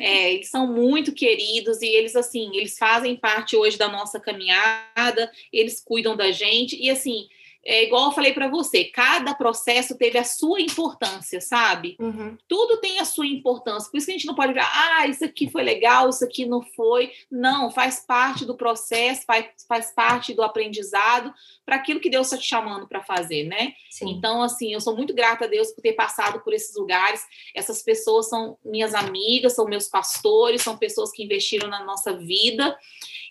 É, 0.00 0.34
eles 0.34 0.48
são 0.48 0.72
muito 0.72 1.12
queridos 1.12 1.82
e 1.82 1.86
eles 1.86 2.14
assim, 2.14 2.56
eles 2.56 2.78
fazem 2.78 3.16
parte 3.16 3.56
hoje 3.56 3.76
da 3.76 3.88
nossa 3.88 4.20
caminhada, 4.20 5.32
eles 5.52 5.82
cuidam 5.84 6.16
da 6.16 6.30
gente 6.30 6.76
e 6.80 6.88
assim, 6.88 7.26
é 7.64 7.84
igual 7.84 8.06
eu 8.06 8.12
falei 8.12 8.32
para 8.32 8.48
você, 8.48 8.84
cada 8.84 9.34
processo 9.34 9.96
teve 9.96 10.16
a 10.16 10.24
sua 10.24 10.60
importância, 10.60 11.40
sabe? 11.40 11.96
Uhum. 11.98 12.36
Tudo 12.48 12.78
tem 12.78 12.98
a 12.98 13.04
sua 13.04 13.26
importância. 13.26 13.90
Por 13.90 13.98
isso 13.98 14.06
que 14.06 14.12
a 14.12 14.16
gente 14.16 14.26
não 14.26 14.34
pode 14.34 14.52
virar, 14.52 14.70
ah, 14.72 15.06
isso 15.06 15.24
aqui 15.24 15.50
foi 15.50 15.62
legal, 15.62 16.08
isso 16.08 16.24
aqui 16.24 16.46
não 16.46 16.62
foi. 16.62 17.12
Não, 17.30 17.70
faz 17.70 18.04
parte 18.06 18.44
do 18.44 18.56
processo, 18.56 19.24
faz, 19.26 19.46
faz 19.66 19.92
parte 19.92 20.32
do 20.32 20.42
aprendizado 20.42 21.32
para 21.66 21.76
aquilo 21.76 22.00
que 22.00 22.08
Deus 22.08 22.28
está 22.28 22.38
te 22.38 22.46
chamando 22.46 22.88
para 22.88 23.02
fazer, 23.02 23.44
né? 23.44 23.74
Sim. 23.90 24.10
Então, 24.10 24.42
assim, 24.42 24.72
eu 24.72 24.80
sou 24.80 24.96
muito 24.96 25.14
grata 25.14 25.44
a 25.44 25.48
Deus 25.48 25.70
por 25.70 25.82
ter 25.82 25.92
passado 25.92 26.40
por 26.40 26.54
esses 26.54 26.74
lugares. 26.76 27.22
Essas 27.54 27.82
pessoas 27.82 28.28
são 28.28 28.56
minhas 28.64 28.94
amigas, 28.94 29.54
são 29.54 29.66
meus 29.66 29.88
pastores, 29.88 30.62
são 30.62 30.76
pessoas 30.76 31.10
que 31.10 31.22
investiram 31.22 31.68
na 31.68 31.84
nossa 31.84 32.16
vida. 32.16 32.78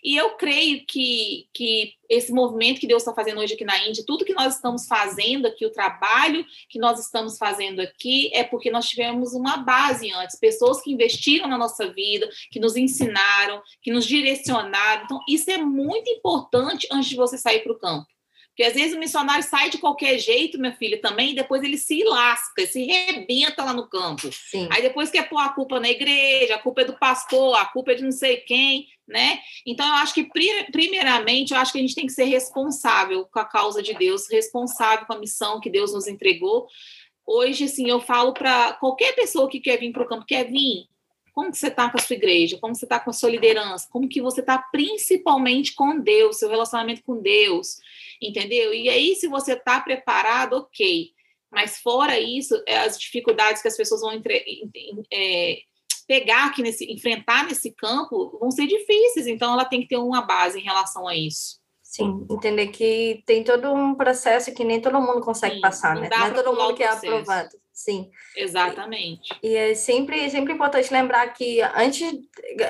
E 0.02 0.16
eu 0.16 0.30
creio 0.30 0.84
que, 0.86 1.48
que 1.52 1.94
esse 2.08 2.32
movimento 2.32 2.80
que 2.80 2.86
Deus 2.86 3.02
está 3.02 3.14
fazendo 3.14 3.40
hoje 3.40 3.54
aqui 3.54 3.64
na 3.64 3.86
Índia, 3.86 4.04
tudo 4.06 4.24
que 4.24 4.34
nós 4.34 4.56
estamos 4.56 4.86
fazendo 4.86 5.46
aqui, 5.46 5.66
o 5.66 5.72
trabalho 5.72 6.44
que 6.68 6.78
nós 6.78 6.98
estamos 6.98 7.36
fazendo 7.36 7.80
aqui, 7.80 8.30
é 8.32 8.44
porque 8.44 8.70
nós 8.70 8.88
tivemos 8.88 9.34
uma 9.34 9.58
base 9.58 10.12
antes, 10.12 10.38
pessoas 10.38 10.80
que 10.80 10.92
investiram 10.92 11.48
na 11.48 11.58
nossa 11.58 11.92
vida, 11.92 12.28
que 12.50 12.60
nos 12.60 12.76
ensinaram, 12.76 13.62
que 13.82 13.92
nos 13.92 14.06
direcionaram. 14.06 15.04
Então, 15.04 15.20
isso 15.28 15.50
é 15.50 15.58
muito 15.58 16.10
importante 16.10 16.88
antes 16.90 17.10
de 17.10 17.16
você 17.16 17.36
sair 17.36 17.60
para 17.60 17.72
o 17.72 17.78
campo. 17.78 18.06
Porque 18.58 18.70
às 18.70 18.74
vezes 18.74 18.96
o 18.96 18.98
missionário 18.98 19.44
sai 19.44 19.70
de 19.70 19.78
qualquer 19.78 20.18
jeito, 20.18 20.58
minha 20.58 20.74
filha, 20.74 21.00
também, 21.00 21.30
e 21.30 21.36
depois 21.36 21.62
ele 21.62 21.78
se 21.78 22.02
lasca, 22.02 22.66
se 22.66 22.82
rebenta 22.82 23.62
lá 23.62 23.72
no 23.72 23.88
campo. 23.88 24.28
Sim. 24.32 24.66
Aí 24.72 24.82
depois 24.82 25.12
quer 25.12 25.28
pôr 25.28 25.38
a 25.38 25.50
culpa 25.50 25.78
na 25.78 25.88
igreja, 25.88 26.56
a 26.56 26.58
culpa 26.58 26.80
é 26.80 26.84
do 26.84 26.98
pastor, 26.98 27.54
a 27.54 27.66
culpa 27.66 27.92
é 27.92 27.94
de 27.94 28.02
não 28.02 28.10
sei 28.10 28.38
quem, 28.38 28.88
né? 29.06 29.38
Então 29.64 29.86
eu 29.86 29.94
acho 29.94 30.12
que, 30.12 30.28
primeiramente, 30.72 31.54
eu 31.54 31.60
acho 31.60 31.70
que 31.70 31.78
a 31.78 31.80
gente 31.80 31.94
tem 31.94 32.06
que 32.06 32.12
ser 32.12 32.24
responsável 32.24 33.28
com 33.32 33.38
a 33.38 33.44
causa 33.44 33.80
de 33.80 33.94
Deus, 33.94 34.28
responsável 34.28 35.06
com 35.06 35.12
a 35.12 35.20
missão 35.20 35.60
que 35.60 35.70
Deus 35.70 35.94
nos 35.94 36.08
entregou. 36.08 36.66
Hoje, 37.24 37.66
assim, 37.66 37.88
eu 37.88 38.00
falo 38.00 38.32
para 38.32 38.72
qualquer 38.72 39.14
pessoa 39.14 39.48
que 39.48 39.60
quer 39.60 39.78
vir 39.78 39.92
para 39.92 40.02
o 40.02 40.08
campo, 40.08 40.26
quer 40.26 40.50
vir, 40.50 40.88
Como 41.32 41.52
que 41.52 41.58
você 41.58 41.68
está 41.68 41.88
com 41.88 41.96
a 41.96 42.00
sua 42.00 42.16
igreja? 42.16 42.58
Como 42.60 42.74
você 42.74 42.84
está 42.84 42.98
com 42.98 43.10
a 43.10 43.12
sua 43.12 43.30
liderança? 43.30 43.86
Como 43.92 44.08
que 44.08 44.20
você 44.20 44.40
está 44.40 44.58
principalmente 44.58 45.72
com 45.72 46.00
Deus, 46.00 46.40
seu 46.40 46.48
relacionamento 46.48 47.00
com 47.04 47.22
Deus, 47.22 47.76
entendeu? 48.20 48.72
E 48.74 48.88
aí, 48.88 49.14
se 49.14 49.26
você 49.28 49.52
está 49.52 49.80
preparado, 49.80 50.54
ok. 50.54 51.10
Mas 51.50 51.78
fora 51.78 52.18
isso, 52.20 52.62
é, 52.66 52.78
as 52.78 52.98
dificuldades 52.98 53.62
que 53.62 53.68
as 53.68 53.76
pessoas 53.76 54.00
vão 54.00 54.12
entre, 54.12 54.44
é, 55.12 55.58
pegar 56.06 56.46
aqui 56.46 56.62
nesse, 56.62 56.90
enfrentar 56.92 57.46
nesse 57.46 57.72
campo, 57.72 58.38
vão 58.38 58.50
ser 58.50 58.66
difíceis. 58.66 59.26
Então, 59.26 59.52
ela 59.52 59.64
tem 59.64 59.80
que 59.80 59.88
ter 59.88 59.96
uma 59.96 60.22
base 60.22 60.58
em 60.58 60.62
relação 60.62 61.08
a 61.08 61.16
isso. 61.16 61.58
Sim, 61.82 62.26
entender 62.30 62.66
que 62.68 63.22
tem 63.24 63.42
todo 63.42 63.72
um 63.72 63.94
processo 63.94 64.52
que 64.52 64.62
nem 64.62 64.78
todo 64.78 65.00
mundo 65.00 65.22
consegue 65.22 65.54
Sim, 65.54 65.60
passar, 65.62 65.96
né? 65.96 66.10
Não 66.10 66.26
é 66.26 66.30
todo 66.32 66.54
mundo 66.54 66.74
que 66.74 66.82
é 66.82 66.88
aprovado. 66.88 67.56
Sim. 67.78 68.10
Exatamente. 68.36 69.38
E, 69.40 69.50
e, 69.50 69.54
é 69.54 69.72
sempre, 69.72 70.28
sempre 70.30 70.52
importante 70.52 70.92
lembrar 70.92 71.28
que 71.28 71.62
antes 71.62 72.12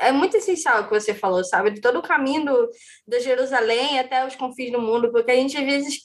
é 0.03 0.13
muito 0.13 0.37
essencial 0.37 0.83
o 0.83 0.85
que 0.85 0.91
você 0.91 1.15
falou, 1.15 1.43
sabe? 1.43 1.71
De 1.71 1.81
todo 1.81 1.99
o 1.99 2.03
caminho 2.03 2.45
do, 2.45 2.71
de 3.07 3.21
Jerusalém 3.21 3.99
até 3.99 4.27
os 4.27 4.37
confins 4.37 4.71
do 4.71 4.83
mundo, 4.83 5.11
porque 5.11 5.31
a 5.31 5.35
gente 5.35 5.57
às 5.57 5.65
vezes 5.65 6.01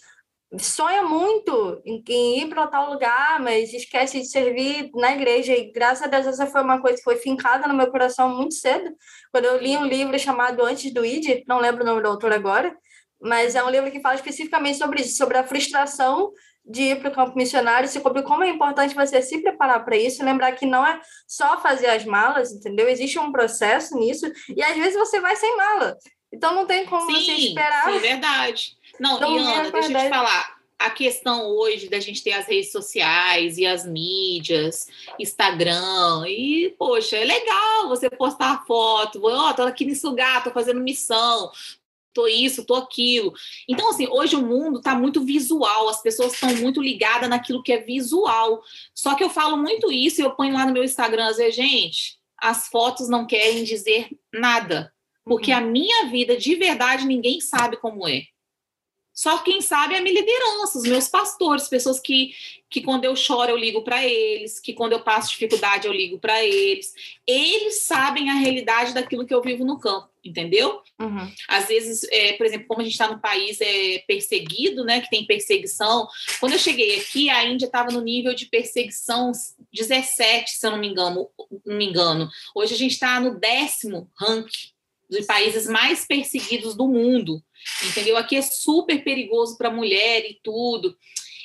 sonha 0.58 1.04
muito 1.04 1.82
em, 1.86 2.02
em 2.08 2.40
ir 2.44 2.48
para 2.48 2.66
tal 2.68 2.94
lugar, 2.94 3.42
mas 3.42 3.74
esquece 3.74 4.22
de 4.22 4.30
servir 4.30 4.90
na 4.96 5.12
igreja. 5.12 5.54
E 5.54 5.70
graças 5.74 6.04
a 6.04 6.08
Deus 6.08 6.26
essa 6.26 6.48
foi 6.48 6.62
uma 6.62 6.80
coisa 6.80 6.96
que 6.96 7.04
foi 7.04 7.18
fincada 7.18 7.68
no 7.68 7.74
meu 7.74 7.92
coração 7.92 8.30
muito 8.30 8.54
cedo, 8.54 8.90
quando 9.34 9.44
eu 9.44 9.58
li 9.58 9.76
um 9.76 9.86
livro 9.86 10.18
chamado 10.18 10.64
Antes 10.64 10.94
do 10.94 11.06
ID, 11.06 11.44
não 11.46 11.60
lembro 11.60 11.84
o 11.84 11.86
nome 11.86 12.02
do 12.02 12.08
autor 12.08 12.32
agora, 12.32 12.74
mas 13.22 13.54
é 13.54 13.62
um 13.62 13.70
livro 13.70 13.92
que 13.92 14.00
fala 14.00 14.16
especificamente 14.16 14.78
sobre 14.78 15.02
isso, 15.02 15.18
sobre 15.18 15.38
a 15.38 15.44
frustração 15.44 16.32
de 16.66 16.82
ir 16.84 17.00
para 17.00 17.10
o 17.10 17.14
campo 17.14 17.38
missionário, 17.38 17.90
sobre 17.90 18.24
como 18.24 18.44
é 18.44 18.50
importante 18.50 18.96
você 18.96 19.22
se 19.22 19.42
preparar 19.42 19.84
para 19.84 19.98
isso, 19.98 20.24
lembrar 20.24 20.54
que 20.54 20.66
não 20.66 20.86
é 20.86 21.00
só 21.28 21.60
fazer 21.60 21.88
as 21.88 22.06
malas, 22.06 22.52
entendeu? 22.52 22.88
Existe 22.88 23.20
um 23.20 23.32
processo 23.32 23.96
nisso, 23.96 24.32
e 24.56 24.64
às 24.64 24.76
vezes 24.76 24.98
você 24.98 25.20
vai 25.20 25.36
sem 25.36 25.56
mala. 25.58 25.98
Então 26.32 26.56
não 26.56 26.66
tem 26.66 26.86
como 26.86 27.12
sim, 27.12 27.26
você 27.26 27.32
esperar. 27.34 27.92
Sim, 27.92 28.00
verdade. 28.00 28.78
Não, 29.00 29.18
então, 29.18 29.38
e 29.38 29.40
Ana, 29.40 29.72
deixa 29.72 29.92
eu 29.92 30.00
te 30.00 30.10
falar. 30.10 30.64
A 30.80 30.90
questão 30.90 31.48
hoje 31.48 31.88
da 31.88 32.00
gente 32.00 32.24
ter 32.24 32.34
as 32.34 32.46
redes 32.46 32.72
sociais 32.72 33.58
e 33.58 33.66
as 33.66 33.86
mídias, 33.86 34.88
Instagram, 35.18 36.26
e, 36.28 36.76
poxa, 36.78 37.16
é 37.16 37.24
legal 37.24 37.88
você 37.88 38.10
postar 38.10 38.66
foto, 38.66 39.22
ó, 39.24 39.50
oh, 39.50 39.54
tô 39.54 39.62
aqui 39.62 39.86
nesse 39.86 40.06
lugar, 40.06 40.44
tô 40.44 40.52
fazendo 40.52 40.82
missão, 40.82 41.50
tô 42.14 42.28
isso, 42.28 42.66
tô 42.66 42.76
aquilo. 42.76 43.34
Então, 43.68 43.90
assim, 43.90 44.08
hoje 44.08 44.36
o 44.36 44.42
mundo 44.42 44.82
tá 44.82 44.96
muito 44.96 45.24
visual, 45.24 45.90
as 45.90 46.02
pessoas 46.02 46.34
estão 46.34 46.56
muito 46.56 46.82
ligadas 46.82 47.30
naquilo 47.30 47.64
que 47.64 47.74
é 47.74 47.80
visual. 47.80 48.62
Só 48.94 49.16
que 49.16 49.24
eu 49.24 49.30
falo 49.30 49.58
muito 49.58 49.92
isso 49.92 50.22
e 50.22 50.24
eu 50.24 50.32
ponho 50.32 50.54
lá 50.54 50.66
no 50.66 50.74
meu 50.74 50.84
Instagram, 50.84 51.30
dizer, 51.32 51.52
gente, 51.52 52.18
as 52.38 52.68
fotos 52.68 53.10
não 53.10 53.26
querem 53.26 53.64
dizer 53.64 54.10
nada. 54.34 54.94
Porque 55.26 55.52
uhum. 55.52 55.58
a 55.58 55.62
minha 55.62 56.06
vida, 56.08 56.36
de 56.36 56.56
verdade, 56.56 57.06
ninguém 57.06 57.40
sabe 57.40 57.78
como 57.78 58.08
é. 58.08 58.24
Só 59.14 59.38
quem 59.40 59.62
sabe 59.62 59.94
é 59.94 60.00
a 60.00 60.02
minha 60.02 60.20
liderança, 60.20 60.80
os 60.80 60.84
meus 60.84 61.08
pastores, 61.08 61.68
pessoas 61.68 62.00
que, 62.00 62.34
que 62.68 62.82
quando 62.82 63.06
eu 63.06 63.16
choro 63.16 63.52
eu 63.52 63.58
ligo 63.58 63.84
para 63.84 64.04
eles, 64.04 64.60
que 64.60 64.74
quando 64.74 64.94
eu 64.94 65.02
passo 65.02 65.30
dificuldade 65.30 65.86
eu 65.86 65.94
ligo 65.94 66.18
para 66.18 66.44
eles. 66.44 66.94
Eles 67.28 67.84
sabem 67.84 68.32
a 68.32 68.34
realidade 68.34 68.94
daquilo 68.94 69.26
que 69.26 69.34
eu 69.34 69.42
vivo 69.42 69.64
no 69.64 69.80
campo, 69.80 70.10
entendeu? 70.24 70.82
Uhum. 71.00 71.32
Às 71.48 71.68
vezes, 71.68 72.04
é, 72.12 72.34
por 72.34 72.46
exemplo, 72.48 72.68
como 72.68 72.82
a 72.82 72.84
gente 72.84 72.94
está 72.94 73.08
no 73.08 73.22
país 73.22 73.62
é, 73.62 74.00
perseguido, 74.08 74.84
né, 74.84 75.02
que 75.02 75.12
tem 75.12 75.28
perseguição. 75.28 76.08
Quando 76.40 76.54
eu 76.54 76.60
cheguei 76.60 77.00
aqui, 77.00 77.30
a 77.30 77.46
Índia 77.46 77.68
estava 77.68 77.92
no 77.92 78.02
nível 78.02 78.34
de 78.34 78.48
perseguição 78.48 79.32
17, 79.72 80.52
se 80.52 80.66
eu 80.66 80.72
não 80.72 80.80
me 80.80 80.88
engano. 80.88 81.30
Não 81.64 81.78
me 81.78 81.86
engano. 81.86 82.28
Hoje 82.56 82.74
a 82.74 82.78
gente 82.78 82.94
está 82.94 83.20
no 83.20 83.40
décimo 83.40 84.10
ranking 84.18 84.73
dos 85.14 85.26
países 85.26 85.68
mais 85.68 86.06
perseguidos 86.06 86.76
do 86.76 86.88
mundo, 86.88 87.42
entendeu? 87.86 88.18
Aqui 88.18 88.36
é 88.36 88.42
super 88.42 89.04
perigoso 89.04 89.58
para 89.58 89.72
mulher 89.72 90.26
e 90.30 90.40
tudo. 90.44 90.96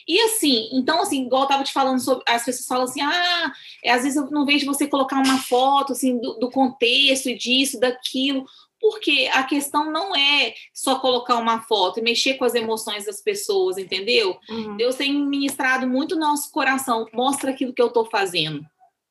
E 0.08 0.18
assim, 0.22 0.70
então, 0.72 1.02
assim, 1.02 1.26
igual 1.26 1.42
eu 1.42 1.48
tava 1.48 1.62
te 1.62 1.72
falando 1.72 2.00
sobre. 2.00 2.24
As 2.26 2.42
pessoas 2.42 2.66
falam 2.66 2.84
assim: 2.84 3.02
ah, 3.02 3.52
é, 3.84 3.92
às 3.92 4.02
vezes 4.02 4.16
eu 4.16 4.30
não 4.30 4.46
vejo 4.46 4.64
você 4.64 4.86
colocar 4.88 5.16
uma 5.16 5.36
foto 5.38 5.92
assim, 5.92 6.18
do, 6.18 6.34
do 6.38 6.50
contexto 6.50 7.28
e 7.28 7.36
disso, 7.36 7.78
daquilo. 7.78 8.46
Porque 8.80 9.28
a 9.32 9.42
questão 9.42 9.90
não 9.90 10.14
é 10.16 10.54
só 10.72 11.00
colocar 11.00 11.36
uma 11.36 11.60
foto 11.62 11.98
e 11.98 12.02
mexer 12.02 12.34
com 12.34 12.44
as 12.44 12.54
emoções 12.54 13.04
das 13.04 13.20
pessoas, 13.20 13.76
entendeu? 13.76 14.38
Uhum. 14.48 14.76
Deus 14.76 14.94
tem 14.94 15.12
ministrado 15.12 15.86
muito 15.86 16.14
no 16.14 16.22
nosso 16.22 16.50
coração. 16.52 17.06
Mostra 17.12 17.50
aquilo 17.50 17.74
que 17.74 17.82
eu 17.82 17.88
estou 17.88 18.08
fazendo. 18.08 18.64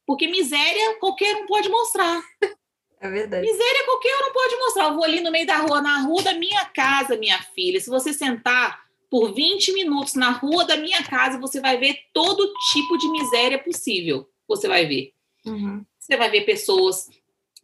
Porque 0.05 0.25
miséria 0.25 0.97
qualquer 0.99 1.35
um 1.35 1.45
pode 1.45 1.69
mostrar. 1.69 2.23
É 2.99 3.09
verdade. 3.09 3.45
Miséria 3.45 3.85
qualquer 3.85 4.15
um 4.15 4.21
não 4.21 4.33
pode 4.33 4.55
mostrar. 4.57 4.85
Eu 4.85 4.95
vou 4.95 5.03
ali 5.03 5.21
no 5.21 5.31
meio 5.31 5.45
da 5.45 5.57
rua, 5.57 5.81
na 5.81 6.01
rua 6.01 6.23
da 6.23 6.33
minha 6.33 6.65
casa, 6.65 7.17
minha 7.17 7.41
filha. 7.53 7.79
Se 7.79 7.89
você 7.89 8.11
sentar 8.11 8.87
por 9.09 9.33
20 9.33 9.73
minutos 9.73 10.15
na 10.15 10.31
rua 10.31 10.65
da 10.65 10.77
minha 10.77 11.03
casa, 11.03 11.39
você 11.39 11.61
vai 11.61 11.77
ver 11.77 11.97
todo 12.13 12.51
tipo 12.71 12.97
de 12.97 13.09
miséria 13.09 13.59
possível. 13.59 14.27
Você 14.47 14.67
vai 14.67 14.85
ver. 14.85 15.13
Uhum. 15.45 15.85
Você 15.99 16.17
vai 16.17 16.29
ver 16.29 16.41
pessoas 16.41 17.07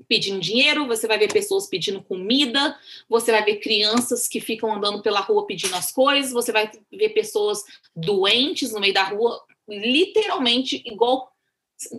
pedindo 0.07 0.39
dinheiro, 0.39 0.87
você 0.87 1.07
vai 1.07 1.17
ver 1.17 1.31
pessoas 1.31 1.67
pedindo 1.67 2.01
comida, 2.01 2.77
você 3.07 3.31
vai 3.31 3.43
ver 3.43 3.57
crianças 3.57 4.27
que 4.27 4.39
ficam 4.39 4.73
andando 4.73 5.01
pela 5.01 5.19
rua 5.19 5.45
pedindo 5.45 5.75
as 5.75 5.91
coisas, 5.91 6.31
você 6.31 6.51
vai 6.51 6.69
ver 6.91 7.09
pessoas 7.09 7.63
doentes 7.95 8.71
no 8.71 8.79
meio 8.79 8.93
da 8.93 9.03
rua, 9.03 9.41
literalmente 9.67 10.81
igual 10.85 11.32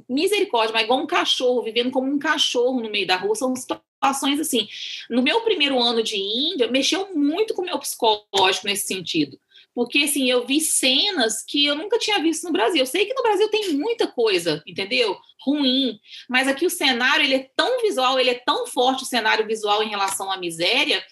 misericórdia, 0.09 0.73
mas 0.73 0.85
igual 0.85 1.01
um 1.01 1.07
cachorro, 1.07 1.63
vivendo 1.63 1.91
como 1.91 2.11
um 2.11 2.19
cachorro 2.19 2.81
no 2.81 2.91
meio 2.91 3.07
da 3.07 3.17
rua, 3.17 3.35
são 3.35 3.55
situações 3.57 4.41
assim. 4.41 4.69
No 5.09 5.23
meu 5.23 5.41
primeiro 5.43 5.81
ano 5.81 6.03
de 6.03 6.17
Índia, 6.17 6.71
mexeu 6.71 7.15
muito 7.15 7.55
com 7.55 7.63
o 7.63 7.65
meu 7.65 7.79
psicológico 7.79 8.67
nesse 8.67 8.87
sentido. 8.87 9.39
Porque, 9.75 10.05
assim, 10.05 10.31
eu 10.31 10.47
vi 10.47 10.61
cenas 10.61 11.43
que 11.43 11.67
eu 11.67 11.75
nunca 11.75 11.99
tinha 11.99 12.21
visto 12.21 12.45
no 12.45 12.53
Brasil. 12.53 12.81
Eu 12.81 12.87
sei 12.87 13.07
que 13.07 13.15
no 13.15 13.23
Brasil 13.23 13.49
tem 13.49 13.73
muita 13.73 14.07
coisa, 14.07 14.63
entendeu? 14.65 15.19
Ruim. 15.45 15.99
Mas 16.29 16.47
aqui 16.47 16.65
o 16.65 16.71
cenário, 16.71 17.25
ele 17.25 17.35
é 17.35 17.51
tão 17.57 17.83
visual, 17.83 18.21
ele 18.21 18.31
é 18.31 18.35
tão 18.47 18.69
forte, 18.69 19.03
o 19.03 19.07
cenário 19.07 19.45
visual 19.47 19.83
em 19.83 19.89
relação 19.89 20.31
à 20.31 20.37
miséria, 20.37 21.05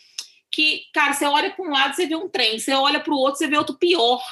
que, 0.48 0.82
cara, 0.94 1.12
você 1.12 1.24
olha 1.24 1.50
para 1.50 1.64
um 1.64 1.70
lado, 1.70 1.96
você 1.96 2.06
vê 2.06 2.14
um 2.14 2.28
trem. 2.28 2.58
Você 2.58 2.72
olha 2.72 3.00
para 3.00 3.12
o 3.12 3.16
outro, 3.16 3.38
você 3.38 3.48
vê 3.48 3.56
outro 3.56 3.76
pior, 3.76 4.22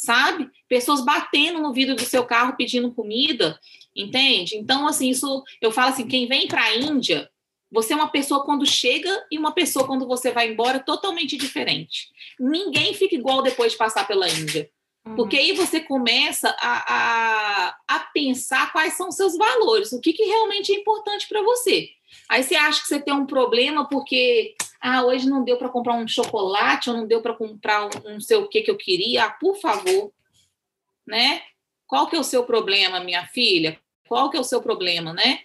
sabe? 0.00 0.50
Pessoas 0.66 1.04
batendo 1.04 1.60
no 1.60 1.74
vidro 1.74 1.94
do 1.94 2.04
seu 2.04 2.24
carro 2.24 2.56
pedindo 2.56 2.90
comida. 2.92 3.58
Entende? 3.94 4.56
Então, 4.56 4.86
assim, 4.86 5.10
isso 5.10 5.42
eu 5.60 5.70
falo 5.70 5.90
assim: 5.90 6.06
quem 6.06 6.26
vem 6.26 6.48
para 6.48 6.62
a 6.62 6.76
Índia, 6.76 7.28
você 7.70 7.92
é 7.92 7.96
uma 7.96 8.08
pessoa 8.08 8.44
quando 8.44 8.64
chega 8.64 9.26
e 9.30 9.38
uma 9.38 9.52
pessoa 9.52 9.86
quando 9.86 10.06
você 10.06 10.30
vai 10.30 10.50
embora 10.50 10.78
totalmente 10.78 11.36
diferente. 11.36 12.08
Ninguém 12.38 12.94
fica 12.94 13.14
igual 13.14 13.42
depois 13.42 13.72
de 13.72 13.78
passar 13.78 14.06
pela 14.06 14.28
Índia. 14.28 14.70
Uhum. 15.06 15.16
Porque 15.16 15.36
aí 15.36 15.52
você 15.52 15.80
começa 15.80 16.54
a, 16.60 16.94
a, 16.94 17.76
a, 17.88 17.98
pensar 18.14 18.72
quais 18.72 18.94
são 18.94 19.08
os 19.08 19.16
seus 19.16 19.36
valores, 19.36 19.92
o 19.92 20.00
que, 20.00 20.12
que 20.12 20.24
realmente 20.24 20.72
é 20.72 20.76
importante 20.76 21.28
para 21.28 21.42
você. 21.42 21.88
Aí 22.28 22.42
você 22.42 22.54
acha 22.54 22.80
que 22.80 22.88
você 22.88 23.00
tem 23.00 23.14
um 23.14 23.26
problema 23.26 23.88
porque 23.88 24.54
ah, 24.80 25.04
hoje 25.04 25.28
não 25.28 25.44
deu 25.44 25.58
para 25.58 25.68
comprar 25.68 25.94
um 25.94 26.08
chocolate 26.08 26.88
ou 26.88 26.96
não 26.96 27.06
deu 27.06 27.20
para 27.20 27.34
comprar 27.34 27.86
um 27.86 27.90
não 28.04 28.20
sei 28.20 28.38
o 28.38 28.48
que 28.48 28.62
que 28.62 28.70
eu 28.70 28.76
queria. 28.76 29.24
Ah, 29.24 29.30
por 29.30 29.56
favor, 29.60 30.12
né? 31.06 31.42
Qual 31.86 32.06
que 32.06 32.16
é 32.16 32.18
o 32.18 32.24
seu 32.24 32.44
problema, 32.44 33.00
minha 33.00 33.26
filha? 33.26 33.78
Qual 34.08 34.30
que 34.30 34.36
é 34.36 34.40
o 34.40 34.44
seu 34.44 34.62
problema, 34.62 35.12
né? 35.12 35.40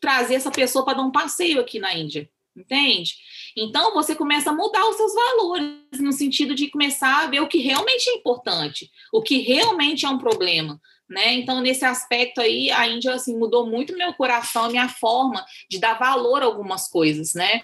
Trazer 0.00 0.36
essa 0.36 0.50
pessoa 0.50 0.84
para 0.84 0.94
dar 0.94 1.02
um 1.02 1.12
passeio 1.12 1.60
aqui 1.60 1.78
na 1.78 1.94
Índia, 1.94 2.30
entende? 2.56 3.14
Então 3.56 3.92
você 3.92 4.14
começa 4.14 4.50
a 4.50 4.54
mudar 4.54 4.88
os 4.88 4.96
seus 4.96 5.12
valores 5.14 6.00
no 6.00 6.12
sentido 6.12 6.54
de 6.54 6.70
começar 6.70 7.24
a 7.24 7.26
ver 7.26 7.40
o 7.40 7.48
que 7.48 7.58
realmente 7.58 8.08
é 8.08 8.14
importante, 8.14 8.90
o 9.12 9.20
que 9.20 9.40
realmente 9.40 10.06
é 10.06 10.08
um 10.08 10.18
problema. 10.18 10.80
Né? 11.08 11.32
Então, 11.34 11.62
nesse 11.62 11.86
aspecto 11.86 12.38
aí, 12.38 12.70
a 12.70 12.86
Índia 12.86 13.14
assim, 13.14 13.34
mudou 13.34 13.66
muito 13.66 13.96
meu 13.96 14.12
coração, 14.12 14.68
minha 14.68 14.90
forma 14.90 15.42
de 15.68 15.78
dar 15.78 15.98
valor 15.98 16.42
a 16.42 16.44
algumas 16.44 16.86
coisas, 16.86 17.32
né? 17.32 17.62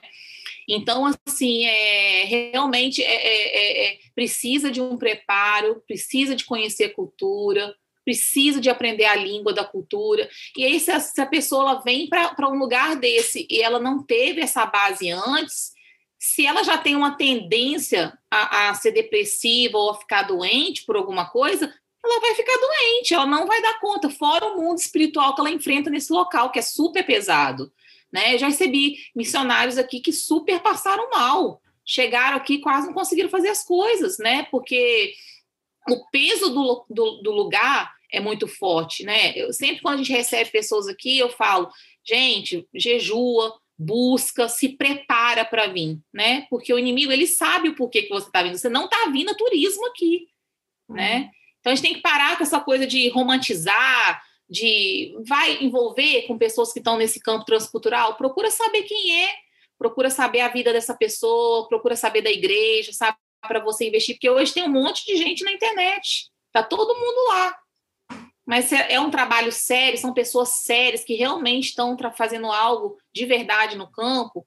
Então, 0.69 1.13
assim, 1.27 1.65
é, 1.65 2.25
realmente 2.25 3.03
é, 3.03 3.15
é, 3.15 3.57
é, 3.57 3.87
é 3.87 3.99
precisa 4.15 4.71
de 4.71 4.81
um 4.81 4.97
preparo, 4.97 5.83
precisa 5.87 6.35
de 6.35 6.45
conhecer 6.45 6.91
cultura, 6.91 7.75
precisa 8.05 8.61
de 8.61 8.69
aprender 8.69 9.07
a 9.07 9.17
língua 9.17 9.53
da 9.53 9.65
cultura. 9.65 10.29
E 10.57 10.65
aí, 10.65 10.79
se 10.79 10.91
a, 10.91 11.01
se 11.01 11.21
a 11.21 11.27
pessoa 11.27 11.83
vem 11.83 12.09
para 12.09 12.49
um 12.49 12.59
lugar 12.59 12.97
desse 12.97 13.47
e 13.51 13.63
ela 13.63 13.81
não 13.81 14.05
teve 14.05 14.41
essa 14.41 14.67
base 14.67 15.11
antes, 15.11 15.73
se 16.19 16.47
ela 16.47 16.63
já 16.63 16.79
tem 16.79 16.97
uma 16.97 17.17
tendência 17.17 18.17
a, 18.31 18.71
a 18.71 18.75
ser 18.75 18.93
depressiva 18.93 19.77
ou 19.77 19.91
a 19.91 19.95
ficar 19.95 20.23
doente 20.23 20.85
por 20.85 20.97
alguma 20.97 21.29
coisa, 21.29 21.73
ela 22.05 22.21
vai 22.21 22.35
ficar 22.35 22.57
doente, 22.59 23.15
ela 23.15 23.27
não 23.27 23.47
vai 23.47 23.61
dar 23.63 23.81
conta, 23.81 24.11
fora 24.11 24.47
o 24.47 24.57
mundo 24.61 24.79
espiritual 24.79 25.35
que 25.35 25.41
ela 25.41 25.51
enfrenta 25.51 25.89
nesse 25.89 26.13
local, 26.13 26.51
que 26.51 26.59
é 26.59 26.63
super 26.63 27.05
pesado. 27.05 27.73
Né? 28.15 28.35
Eu 28.35 28.39
já 28.39 28.47
recebi 28.47 28.97
missionários 29.13 29.77
aqui 29.77 29.99
que 29.99 30.13
super 30.13 30.61
passaram 30.61 31.11
mal, 31.11 31.61
chegaram 31.85 32.37
aqui 32.37 32.61
quase 32.61 32.87
não 32.87 32.95
conseguiram 32.95 33.29
fazer 33.29 33.49
as 33.49 33.65
coisas, 33.65 34.19
né? 34.19 34.47
Porque 34.53 35.13
o 35.91 36.09
peso 36.13 36.49
do, 36.51 36.87
do, 36.89 37.23
do 37.23 37.33
lugar 37.33 37.93
é 38.13 38.21
muito 38.21 38.47
forte, 38.47 39.03
né? 39.03 39.37
Eu, 39.37 39.53
sempre 39.53 39.83
quando 39.83 39.95
a 39.95 39.97
gente 39.99 40.13
recebe 40.13 40.49
pessoas 40.49 40.87
aqui, 40.87 41.19
eu 41.19 41.29
falo, 41.29 41.69
gente, 42.07 42.65
jejua, 42.73 43.53
busca, 43.77 44.49
se 44.49 44.69
prepara 44.69 45.45
para 45.45 45.67
vir, 45.67 45.99
né? 46.13 46.47
Porque 46.49 46.73
o 46.73 46.79
inimigo, 46.79 47.11
ele 47.11 47.27
sabe 47.27 47.71
o 47.71 47.75
porquê 47.75 48.03
que 48.03 48.11
você 48.11 48.29
está 48.29 48.45
vindo. 48.45 48.57
Você 48.57 48.69
não 48.69 48.85
está 48.85 49.11
vindo 49.11 49.31
a 49.31 49.35
turismo 49.35 49.89
aqui, 49.89 50.29
uhum. 50.89 50.95
né? 50.95 51.31
Então 51.59 51.73
a 51.73 51.75
gente 51.75 51.85
tem 51.85 51.95
que 51.95 52.01
parar 52.01 52.37
com 52.37 52.45
essa 52.45 52.61
coisa 52.61 52.87
de 52.87 53.09
romantizar, 53.09 54.23
de 54.49 55.15
vai 55.27 55.63
envolver 55.63 56.23
com 56.27 56.39
pessoas 56.39 56.73
que 56.73 56.79
estão 56.79 56.97
nesse 56.97 57.21
campo 57.21 57.45
transcultural, 57.45 58.17
procura 58.17 58.51
saber 58.51 58.83
quem 58.83 59.25
é, 59.25 59.35
procura 59.79 60.11
saber 60.11 60.41
a 60.41 60.49
vida 60.49 60.73
dessa 60.73 60.95
pessoa, 60.95 61.69
procura 61.69 61.97
saber 61.97 62.23
da 62.23 62.31
igreja, 62.31 62.93
sabe, 62.93 63.17
para 63.41 63.61
você 63.61 63.89
investir, 63.89 64.15
porque 64.15 64.31
hoje 64.31 64.53
tem 64.53 64.63
um 64.65 64.73
monte 64.73 65.05
de 65.05 65.17
gente 65.17 65.45
na 65.45 65.53
internet, 65.53 66.31
tá 66.53 66.63
todo 66.63 66.95
mundo 66.95 67.29
lá. 67.29 67.57
Mas 68.47 68.73
é, 68.73 68.95
é 68.95 69.01
um 69.01 69.11
trabalho 69.11 69.51
sério, 69.51 69.99
são 69.99 70.13
pessoas 70.13 70.51
sérias 70.65 71.03
que 71.03 71.15
realmente 71.15 71.69
estão 71.69 71.97
fazendo 72.15 72.47
algo 72.51 72.99
de 73.13 73.25
verdade 73.25 73.77
no 73.77 73.91
campo. 73.91 74.47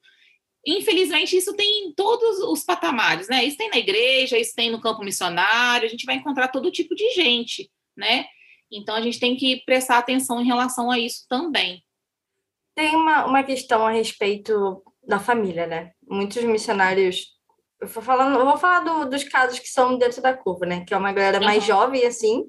Infelizmente, 0.65 1.35
isso 1.35 1.55
tem 1.55 1.87
em 1.87 1.93
todos 1.93 2.39
os 2.39 2.63
patamares, 2.63 3.27
né? 3.27 3.43
Isso 3.43 3.57
tem 3.57 3.69
na 3.69 3.77
igreja, 3.77 4.37
isso 4.37 4.53
tem 4.53 4.69
no 4.69 4.81
campo 4.81 5.03
missionário, 5.03 5.87
a 5.87 5.89
gente 5.89 6.05
vai 6.05 6.15
encontrar 6.15 6.49
todo 6.49 6.71
tipo 6.71 6.93
de 6.93 7.09
gente, 7.11 7.71
né? 7.95 8.27
Então, 8.71 8.95
a 8.95 9.01
gente 9.01 9.19
tem 9.19 9.36
que 9.36 9.63
prestar 9.65 9.97
atenção 9.97 10.41
em 10.41 10.45
relação 10.45 10.91
a 10.91 11.00
isso 11.00 11.25
também. 11.29 11.83
Tem 12.75 12.95
uma, 12.95 13.25
uma 13.25 13.43
questão 13.43 13.86
a 13.86 13.91
respeito 13.91 14.83
da 15.07 15.19
família, 15.19 15.65
né? 15.65 15.91
Muitos 16.07 16.43
missionários. 16.43 17.27
Eu 17.79 17.88
vou, 17.88 18.03
falando, 18.03 18.38
eu 18.38 18.45
vou 18.45 18.57
falar 18.57 18.81
do, 18.81 19.09
dos 19.09 19.24
casos 19.24 19.59
que 19.59 19.69
são 19.69 19.97
dentro 19.97 20.21
da 20.21 20.36
curva, 20.36 20.65
né? 20.65 20.83
Que 20.86 20.93
é 20.93 20.97
uma 20.97 21.13
galera 21.13 21.39
mais 21.39 21.59
uhum. 21.63 21.67
jovem, 21.67 22.05
assim, 22.05 22.43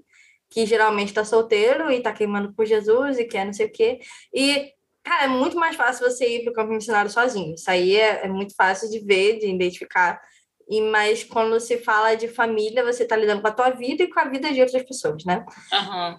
que 0.51 0.67
geralmente 0.67 1.09
está 1.09 1.25
solteiro 1.25 1.91
e 1.91 1.97
está 1.97 2.13
queimando 2.13 2.53
por 2.55 2.67
Jesus 2.67 3.19
e 3.19 3.25
quer 3.25 3.45
não 3.45 3.53
sei 3.53 3.67
o 3.67 3.73
quê. 3.73 4.01
E, 4.35 4.73
cara, 5.05 5.25
é 5.25 5.29
muito 5.29 5.57
mais 5.57 5.77
fácil 5.77 6.09
você 6.09 6.37
ir 6.37 6.43
para 6.43 6.51
o 6.51 6.55
campo 6.55 6.73
missionário 6.73 7.11
sozinho. 7.11 7.55
Isso 7.55 7.71
aí 7.71 7.97
é, 7.97 8.25
é, 8.25 8.29
muito 8.29 8.55
fácil 8.55 8.91
de 8.91 8.99
ver, 9.01 9.39
de 9.39 9.47
identificar. 9.47 10.21
E 10.69 10.81
mas 10.81 11.25
quando 11.25 11.59
se 11.59 11.79
fala 11.79 12.15
de 12.15 12.29
família, 12.29 12.85
você 12.85 13.03
está 13.03 13.17
lidando 13.17 13.41
com 13.41 13.49
a 13.49 13.53
tua 13.53 13.71
vida 13.71 14.03
e 14.03 14.09
com 14.09 14.21
a 14.21 14.25
vida 14.25 14.53
de 14.53 14.61
outras 14.61 14.83
pessoas, 14.83 15.25
né? 15.25 15.45
Uhum. 15.73 16.19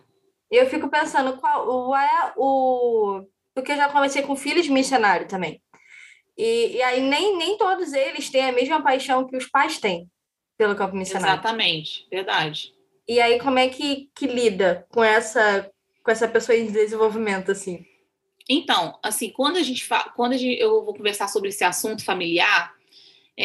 Eu 0.50 0.68
fico 0.68 0.90
pensando 0.90 1.38
qual, 1.38 1.96
é 1.96 2.34
o. 2.36 3.24
Porque 3.54 3.72
eu 3.72 3.78
já 3.78 3.90
comecei 3.90 4.24
com 4.24 4.36
filhos 4.36 4.68
missionários 4.68 5.30
também. 5.30 5.62
E, 6.36 6.78
e 6.78 6.82
aí 6.82 7.02
nem, 7.02 7.38
nem 7.38 7.58
todos 7.58 7.94
eles 7.94 8.30
têm 8.30 8.50
a 8.50 8.52
mesma 8.52 8.82
paixão 8.82 9.28
que 9.28 9.38
os 9.38 9.46
pais 9.46 9.78
têm 9.78 10.10
pelo 10.58 10.76
campo 10.76 10.96
missionário. 10.96 11.36
Exatamente, 11.36 12.08
verdade. 12.10 12.74
E 13.08 13.20
aí, 13.20 13.40
como 13.40 13.60
é 13.60 13.68
que, 13.68 14.10
que 14.16 14.26
lida 14.26 14.86
com 14.90 15.04
essa, 15.04 15.70
com 16.04 16.12
essa 16.12 16.28
pessoa 16.28 16.56
em 16.58 16.72
desenvolvimento, 16.72 17.52
assim? 17.52 17.86
Então, 18.48 18.98
assim, 19.04 19.30
quando 19.30 19.58
a 19.58 19.64
gente 19.64 19.86
fala, 19.86 20.12
quando 20.16 20.34
a 20.34 20.38
gente, 20.38 20.60
eu 20.60 20.84
vou 20.84 20.96
conversar 20.96 21.28
sobre 21.28 21.50
esse 21.50 21.64
assunto 21.64 22.04
familiar, 22.04 22.74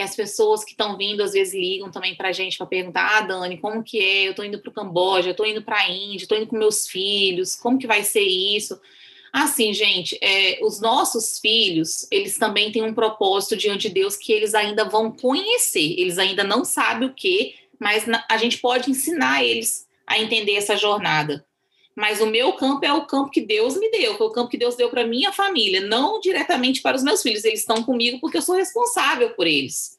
as 0.00 0.16
pessoas 0.16 0.64
que 0.64 0.72
estão 0.72 0.96
vindo 0.96 1.22
às 1.22 1.32
vezes 1.32 1.54
ligam 1.54 1.90
também 1.90 2.14
para 2.14 2.30
a 2.30 2.32
gente 2.32 2.58
para 2.58 2.66
perguntar, 2.66 3.18
ah, 3.18 3.20
Dani, 3.20 3.58
como 3.58 3.82
que 3.82 3.98
é? 3.98 4.26
Eu 4.26 4.30
estou 4.30 4.44
indo 4.44 4.58
para 4.58 4.70
o 4.70 4.74
Camboja, 4.74 5.28
eu 5.28 5.32
estou 5.32 5.46
indo 5.46 5.62
para 5.62 5.78
a 5.78 5.90
Índia, 5.90 6.24
estou 6.24 6.36
indo 6.36 6.46
com 6.46 6.56
meus 6.56 6.88
filhos, 6.88 7.54
como 7.54 7.78
que 7.78 7.86
vai 7.86 8.02
ser 8.02 8.24
isso? 8.24 8.80
Assim, 9.32 9.72
gente, 9.72 10.16
é, 10.20 10.60
os 10.62 10.80
nossos 10.80 11.38
filhos, 11.40 12.06
eles 12.10 12.38
também 12.38 12.70
têm 12.70 12.82
um 12.82 12.94
propósito 12.94 13.56
diante 13.56 13.88
de 13.88 13.94
Deus 13.94 14.16
que 14.16 14.32
eles 14.32 14.54
ainda 14.54 14.84
vão 14.84 15.10
conhecer, 15.10 15.94
eles 15.98 16.18
ainda 16.18 16.44
não 16.44 16.64
sabem 16.64 17.08
o 17.08 17.12
que, 17.14 17.54
mas 17.78 18.04
a 18.28 18.36
gente 18.36 18.58
pode 18.58 18.90
ensinar 18.90 19.44
eles 19.44 19.88
a 20.06 20.18
entender 20.20 20.54
essa 20.54 20.76
jornada. 20.76 21.44
Mas 21.96 22.20
o 22.20 22.26
meu 22.26 22.52
campo 22.54 22.84
é 22.84 22.92
o 22.92 23.06
campo 23.06 23.30
que 23.30 23.40
Deus 23.40 23.76
me 23.76 23.90
deu, 23.90 24.16
foi 24.16 24.26
o 24.26 24.32
campo 24.32 24.50
que 24.50 24.58
Deus 24.58 24.74
deu 24.74 24.90
para 24.90 25.06
minha 25.06 25.32
família, 25.32 25.80
não 25.80 26.18
diretamente 26.18 26.82
para 26.82 26.96
os 26.96 27.04
meus 27.04 27.22
filhos. 27.22 27.44
Eles 27.44 27.60
estão 27.60 27.84
comigo 27.84 28.18
porque 28.20 28.38
eu 28.38 28.42
sou 28.42 28.56
responsável 28.56 29.30
por 29.30 29.46
eles. 29.46 29.98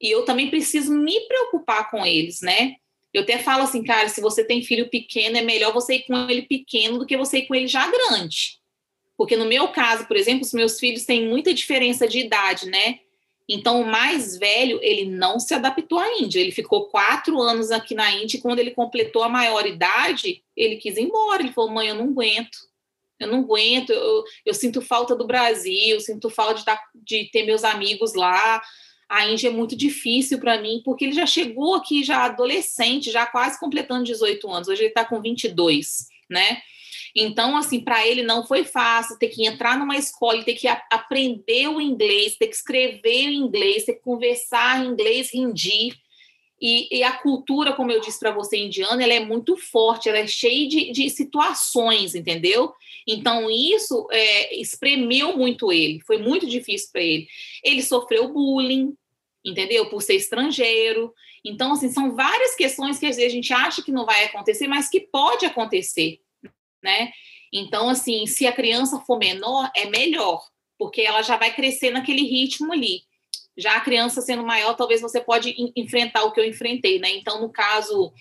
E 0.00 0.10
eu 0.10 0.24
também 0.24 0.50
preciso 0.50 0.92
me 0.92 1.20
preocupar 1.28 1.90
com 1.90 2.04
eles, 2.04 2.40
né? 2.40 2.76
Eu 3.12 3.22
até 3.22 3.38
falo 3.38 3.64
assim, 3.64 3.82
cara, 3.82 4.08
se 4.08 4.20
você 4.20 4.44
tem 4.44 4.62
filho 4.62 4.88
pequeno, 4.88 5.36
é 5.36 5.42
melhor 5.42 5.72
você 5.72 5.96
ir 5.96 6.06
com 6.06 6.14
ele 6.28 6.42
pequeno 6.42 6.98
do 6.98 7.06
que 7.06 7.16
você 7.16 7.38
ir 7.38 7.46
com 7.46 7.54
ele 7.54 7.66
já 7.66 7.88
grande. 7.90 8.58
Porque 9.16 9.36
no 9.36 9.44
meu 9.44 9.68
caso, 9.68 10.06
por 10.06 10.16
exemplo, 10.16 10.42
os 10.42 10.54
meus 10.54 10.80
filhos 10.80 11.04
têm 11.04 11.28
muita 11.28 11.52
diferença 11.52 12.08
de 12.08 12.20
idade, 12.20 12.66
né? 12.66 13.00
Então, 13.52 13.82
o 13.82 13.84
mais 13.84 14.38
velho, 14.38 14.78
ele 14.80 15.06
não 15.06 15.40
se 15.40 15.52
adaptou 15.52 15.98
à 15.98 16.18
Índia. 16.20 16.38
Ele 16.38 16.52
ficou 16.52 16.86
quatro 16.86 17.40
anos 17.42 17.72
aqui 17.72 17.96
na 17.96 18.08
Índia 18.12 18.36
e 18.36 18.40
quando 18.40 18.60
ele 18.60 18.70
completou 18.70 19.24
a 19.24 19.28
maioridade, 19.28 20.44
ele 20.56 20.76
quis 20.76 20.96
ir 20.96 21.02
embora. 21.02 21.42
Ele 21.42 21.52
falou, 21.52 21.72
mãe, 21.72 21.88
eu 21.88 21.96
não 21.96 22.04
aguento. 22.04 22.56
Eu 23.18 23.26
não 23.26 23.40
aguento, 23.40 23.90
eu, 23.90 24.24
eu 24.46 24.54
sinto 24.54 24.80
falta 24.80 25.14
do 25.16 25.26
Brasil, 25.26 25.96
eu 25.96 26.00
sinto 26.00 26.30
falta 26.30 26.62
de, 26.62 27.22
de 27.22 27.30
ter 27.30 27.44
meus 27.44 27.64
amigos 27.64 28.14
lá. 28.14 28.62
A 29.08 29.26
Índia 29.26 29.48
é 29.48 29.50
muito 29.50 29.76
difícil 29.76 30.38
para 30.38 30.60
mim, 30.60 30.80
porque 30.84 31.04
ele 31.04 31.12
já 31.12 31.26
chegou 31.26 31.74
aqui 31.74 32.04
já 32.04 32.24
adolescente, 32.24 33.10
já 33.10 33.26
quase 33.26 33.58
completando 33.58 34.04
18 34.04 34.48
anos. 34.48 34.68
Hoje 34.68 34.82
ele 34.82 34.88
está 34.90 35.04
com 35.04 35.20
22, 35.20 36.06
né? 36.30 36.62
Então, 37.14 37.56
assim, 37.56 37.80
para 37.80 38.06
ele 38.06 38.22
não 38.22 38.46
foi 38.46 38.64
fácil 38.64 39.18
ter 39.18 39.28
que 39.28 39.46
entrar 39.46 39.78
numa 39.78 39.96
escola, 39.96 40.44
ter 40.44 40.54
que 40.54 40.68
aprender 40.68 41.68
o 41.68 41.80
inglês, 41.80 42.36
ter 42.36 42.46
que 42.46 42.54
escrever 42.54 43.28
em 43.28 43.36
inglês, 43.36 43.84
ter 43.84 43.94
que 43.94 44.02
conversar 44.02 44.84
em 44.84 44.88
inglês, 44.88 45.30
rendir. 45.32 45.96
E, 46.60 46.98
e, 46.98 47.02
a 47.02 47.12
cultura, 47.12 47.72
como 47.72 47.90
eu 47.90 48.00
disse 48.00 48.20
para 48.20 48.32
você, 48.32 48.58
indiana, 48.58 49.02
ela 49.02 49.14
é 49.14 49.20
muito 49.20 49.56
forte, 49.56 50.10
ela 50.10 50.18
é 50.18 50.26
cheia 50.26 50.68
de, 50.68 50.92
de 50.92 51.08
situações, 51.08 52.14
entendeu? 52.14 52.72
Então, 53.06 53.50
isso 53.50 54.06
é, 54.12 54.54
espremeu 54.60 55.36
muito 55.38 55.72
ele, 55.72 56.00
foi 56.00 56.18
muito 56.18 56.46
difícil 56.46 56.90
para 56.92 57.00
ele. 57.00 57.26
Ele 57.64 57.82
sofreu 57.82 58.28
bullying, 58.28 58.94
entendeu? 59.42 59.88
Por 59.88 60.02
ser 60.02 60.16
estrangeiro. 60.16 61.14
Então, 61.42 61.72
assim, 61.72 61.88
são 61.88 62.14
várias 62.14 62.54
questões 62.54 62.98
que 62.98 63.06
às 63.06 63.16
vezes 63.16 63.32
a 63.32 63.34
gente 63.34 63.52
acha 63.54 63.82
que 63.82 63.90
não 63.90 64.04
vai 64.04 64.24
acontecer, 64.26 64.68
mas 64.68 64.90
que 64.90 65.00
pode 65.00 65.46
acontecer 65.46 66.20
né? 66.82 67.10
Então, 67.52 67.88
assim, 67.88 68.26
se 68.26 68.46
a 68.46 68.52
criança 68.52 69.00
for 69.00 69.18
menor, 69.18 69.70
é 69.76 69.86
melhor, 69.86 70.42
porque 70.78 71.02
ela 71.02 71.22
já 71.22 71.36
vai 71.36 71.52
crescer 71.52 71.90
naquele 71.90 72.22
ritmo 72.22 72.72
ali. 72.72 73.02
Já 73.56 73.76
a 73.76 73.80
criança 73.80 74.20
sendo 74.22 74.44
maior, 74.44 74.74
talvez 74.74 75.00
você 75.00 75.20
pode 75.20 75.54
enfrentar 75.76 76.24
o 76.24 76.32
que 76.32 76.40
eu 76.40 76.44
enfrentei, 76.44 76.98
né? 76.98 77.10
Então, 77.10 77.40
no 77.40 77.50
caso 77.50 78.12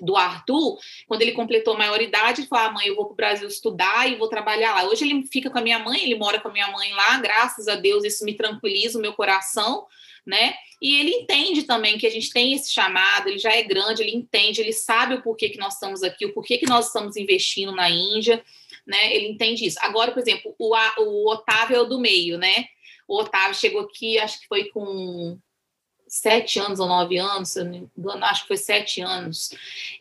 do 0.00 0.16
Arthur, 0.16 0.78
quando 1.06 1.22
ele 1.22 1.32
completou 1.32 1.74
a 1.74 1.78
maioridade, 1.78 2.40
ele 2.40 2.48
falou: 2.48 2.66
ah, 2.66 2.72
mãe, 2.72 2.86
eu 2.86 2.96
vou 2.96 3.06
para 3.06 3.12
o 3.12 3.16
Brasil 3.16 3.48
estudar 3.48 4.10
e 4.10 4.16
vou 4.16 4.28
trabalhar 4.28 4.74
lá. 4.74 4.88
Hoje 4.88 5.04
ele 5.04 5.26
fica 5.26 5.50
com 5.50 5.58
a 5.58 5.62
minha 5.62 5.78
mãe, 5.78 6.02
ele 6.02 6.14
mora 6.14 6.40
com 6.40 6.48
a 6.48 6.52
minha 6.52 6.70
mãe 6.70 6.92
lá, 6.92 7.18
graças 7.18 7.68
a 7.68 7.76
Deus, 7.76 8.04
isso 8.04 8.24
me 8.24 8.34
tranquiliza 8.34 8.98
o 8.98 9.02
meu 9.02 9.12
coração, 9.12 9.86
né? 10.24 10.54
E 10.80 10.96
ele 11.00 11.10
entende 11.10 11.62
também 11.62 11.96
que 11.96 12.06
a 12.06 12.10
gente 12.10 12.30
tem 12.30 12.52
esse 12.52 12.72
chamado, 12.72 13.28
ele 13.28 13.38
já 13.38 13.52
é 13.52 13.62
grande, 13.62 14.02
ele 14.02 14.14
entende, 14.14 14.60
ele 14.60 14.72
sabe 14.72 15.14
o 15.14 15.22
porquê 15.22 15.48
que 15.48 15.58
nós 15.58 15.74
estamos 15.74 16.02
aqui, 16.02 16.26
o 16.26 16.34
porquê 16.34 16.58
que 16.58 16.68
nós 16.68 16.88
estamos 16.88 17.16
investindo 17.16 17.72
na 17.72 17.88
Índia, 17.88 18.44
né? 18.86 19.14
Ele 19.14 19.28
entende 19.28 19.64
isso. 19.64 19.78
Agora, 19.80 20.12
por 20.12 20.20
exemplo, 20.20 20.54
o, 20.58 20.74
o 20.98 21.30
Otávio 21.30 21.76
é 21.76 21.80
o 21.80 21.86
do 21.86 21.98
meio, 21.98 22.38
né? 22.38 22.66
O 23.08 23.20
Otávio 23.20 23.54
chegou 23.54 23.82
aqui, 23.82 24.18
acho 24.18 24.40
que 24.40 24.48
foi 24.48 24.64
com 24.64 25.38
sete 26.20 26.58
anos 26.58 26.80
ou 26.80 26.86
nove 26.86 27.16
anos, 27.18 27.54
acho 28.22 28.42
que 28.42 28.48
foi 28.48 28.56
sete 28.56 29.00
anos. 29.00 29.50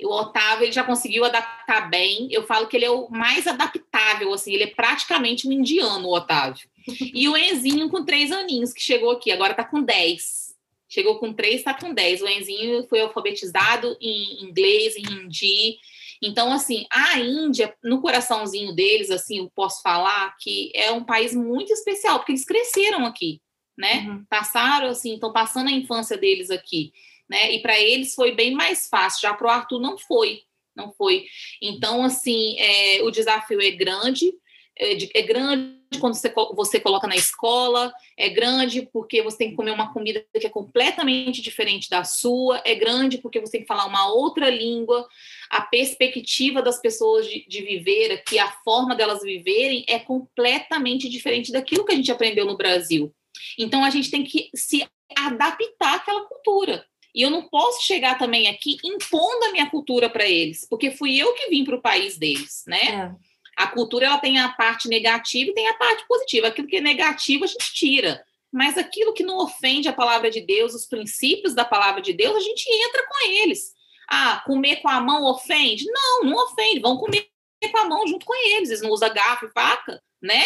O 0.04 0.14
Otávio 0.14 0.66
ele 0.66 0.72
já 0.72 0.84
conseguiu 0.84 1.26
adaptar 1.26 1.90
bem. 1.90 2.28
Eu 2.32 2.44
falo 2.44 2.68
que 2.68 2.78
ele 2.78 2.86
é 2.86 2.92
o 2.92 3.10
mais 3.10 3.48
adaptável, 3.48 4.34
assim, 4.34 4.54
ele 4.54 4.64
é 4.64 4.68
praticamente 4.68 5.48
um 5.48 5.52
indiano, 5.52 6.08
o 6.08 6.16
Otávio. 6.16 6.68
E 7.14 7.28
o 7.28 7.36
Enzinho 7.36 7.90
com 7.90 8.06
três 8.06 8.32
aninhos, 8.32 8.72
que 8.72 8.82
chegou 8.82 9.12
aqui, 9.12 9.32
agora 9.32 9.52
está 9.52 9.64
com 9.64 9.82
dez. 9.82 10.56
Chegou 10.88 11.20
com 11.20 11.34
três, 11.34 11.56
está 11.56 11.74
com 11.74 11.94
dez. 11.94 12.22
O 12.22 12.28
Enzinho 12.28 12.88
foi 12.88 13.02
alfabetizado 13.02 13.98
em 14.00 14.44
inglês, 14.44 14.96
em 14.96 15.02
hindi. 15.02 15.78
Então, 16.22 16.54
assim, 16.54 16.86
a 16.90 17.20
Índia, 17.20 17.76
no 17.84 18.02
coraçãozinho 18.02 18.74
deles, 18.74 19.12
assim, 19.12 19.40
eu 19.40 19.52
posso 19.54 19.82
falar 19.82 20.36
que 20.40 20.72
é 20.74 20.92
um 20.92 21.04
país 21.04 21.36
muito 21.36 21.74
especial, 21.74 22.20
porque 22.20 22.32
eles 22.32 22.46
cresceram 22.46 23.06
aqui, 23.06 23.42
né? 23.78 24.06
Uhum. 24.08 24.26
Passaram, 24.30 24.88
assim, 24.88 25.16
estão 25.16 25.32
passando 25.32 25.70
a 25.70 25.74
infância 25.74 26.18
deles 26.18 26.50
aqui, 26.50 26.94
né? 27.30 27.52
E 27.52 27.62
para 27.62 27.80
eles 27.80 28.14
foi 28.14 28.34
bem 28.34 28.54
mais 28.54 28.88
fácil, 28.88 29.22
já 29.22 29.34
para 29.34 29.48
o 29.48 29.50
Arthur 29.50 29.80
não 29.80 29.98
foi, 29.98 30.42
não 30.76 30.94
foi. 30.94 31.26
Então, 31.62 32.04
assim, 32.04 32.58
é, 32.60 33.02
o 33.04 33.12
desafio 33.12 33.62
é 33.62 33.72
grande, 33.72 34.34
é, 34.78 35.20
é 35.20 35.22
grande 35.22 35.76
quando 36.00 36.16
você, 36.16 36.34
você 36.54 36.80
coloca 36.80 37.08
na 37.08 37.16
escola, 37.16 37.94
é 38.18 38.30
grande 38.30 38.90
porque 38.92 39.22
você 39.22 39.38
tem 39.38 39.50
que 39.52 39.56
comer 39.56 39.72
uma 39.72 39.94
comida 39.94 40.26
que 40.38 40.46
é 40.46 40.50
completamente 40.50 41.42
diferente 41.42 41.90
da 41.90 42.04
sua, 42.04 42.62
é 42.66 42.76
grande 42.76 43.20
porque 43.20 43.40
você 43.40 43.54
tem 43.54 43.62
que 43.62 43.68
falar 43.68 43.86
uma 43.86 44.12
outra 44.12 44.50
língua, 44.50 45.08
a 45.50 45.62
perspectiva 45.62 46.62
das 46.62 46.82
pessoas 46.82 47.28
de, 47.28 47.46
de 47.48 47.62
viver 47.62 48.12
aqui, 48.12 48.38
a 48.38 48.52
forma 48.64 48.96
delas 48.96 49.22
viverem 49.22 49.86
é 49.88 50.00
completamente 50.00 51.08
diferente 51.08 51.52
daquilo 51.52 51.86
que 51.86 51.94
a 51.94 51.96
gente 51.96 52.12
aprendeu 52.12 52.46
no 52.46 52.58
Brasil. 52.58 53.14
Então 53.58 53.84
a 53.84 53.90
gente 53.90 54.12
tem 54.12 54.24
que 54.24 54.50
se 54.56 54.88
adaptar 55.18 55.96
àquela 55.96 56.26
cultura. 56.26 56.86
E 57.14 57.22
eu 57.22 57.30
não 57.30 57.48
posso 57.48 57.84
chegar 57.84 58.18
também 58.18 58.48
aqui 58.50 58.78
impondo 58.84 59.46
a 59.46 59.52
minha 59.52 59.70
cultura 59.70 60.10
para 60.10 60.26
eles, 60.26 60.68
porque 60.70 60.92
fui 60.92 61.18
eu 61.18 61.34
que 61.34 61.50
vim 61.50 61.64
para 61.64 61.76
o 61.76 61.82
país 61.82 62.18
deles, 62.18 62.64
né? 62.68 62.82
É. 62.82 63.36
A 63.56 63.68
cultura 63.68 64.08
ela 64.08 64.18
tem 64.18 64.38
a 64.38 64.50
parte 64.50 64.90
negativa 64.90 65.50
e 65.50 65.54
tem 65.54 65.68
a 65.70 65.76
parte 65.76 66.06
positiva. 66.08 66.48
Aquilo 66.48 66.68
que 66.68 66.76
é 66.76 66.82
negativo 66.82 67.46
a 67.46 67.48
gente 67.48 67.74
tira, 67.74 68.22
mas 68.52 68.78
aquilo 68.78 69.14
que 69.14 69.24
não 69.24 69.38
ofende 69.38 69.88
a 69.88 69.94
palavra 69.94 70.30
de 70.30 70.42
Deus, 70.42 70.74
os 70.74 70.86
princípios 70.86 71.54
da 71.54 71.64
palavra 71.64 72.02
de 72.02 72.12
Deus, 72.12 72.36
a 72.36 72.40
gente 72.42 72.66
entra 72.70 73.06
com 73.08 73.32
eles. 73.32 73.74
Ah, 74.10 74.44
comer 74.46 74.78
com 74.78 74.90
a 74.90 75.00
mão 75.00 75.24
ofende? 75.24 75.86
Não, 75.88 76.24
não 76.24 76.36
ofende. 76.44 76.80
Vão 76.80 76.98
comer 76.98 77.30
com 77.72 77.78
a 77.78 77.86
mão 77.86 78.06
junto 78.08 78.26
com 78.26 78.36
eles. 78.50 78.70
Eles 78.70 78.82
não 78.82 78.92
usam 78.92 79.14
garfo 79.14 79.46
e 79.46 79.52
faca, 79.52 80.02
né? 80.22 80.44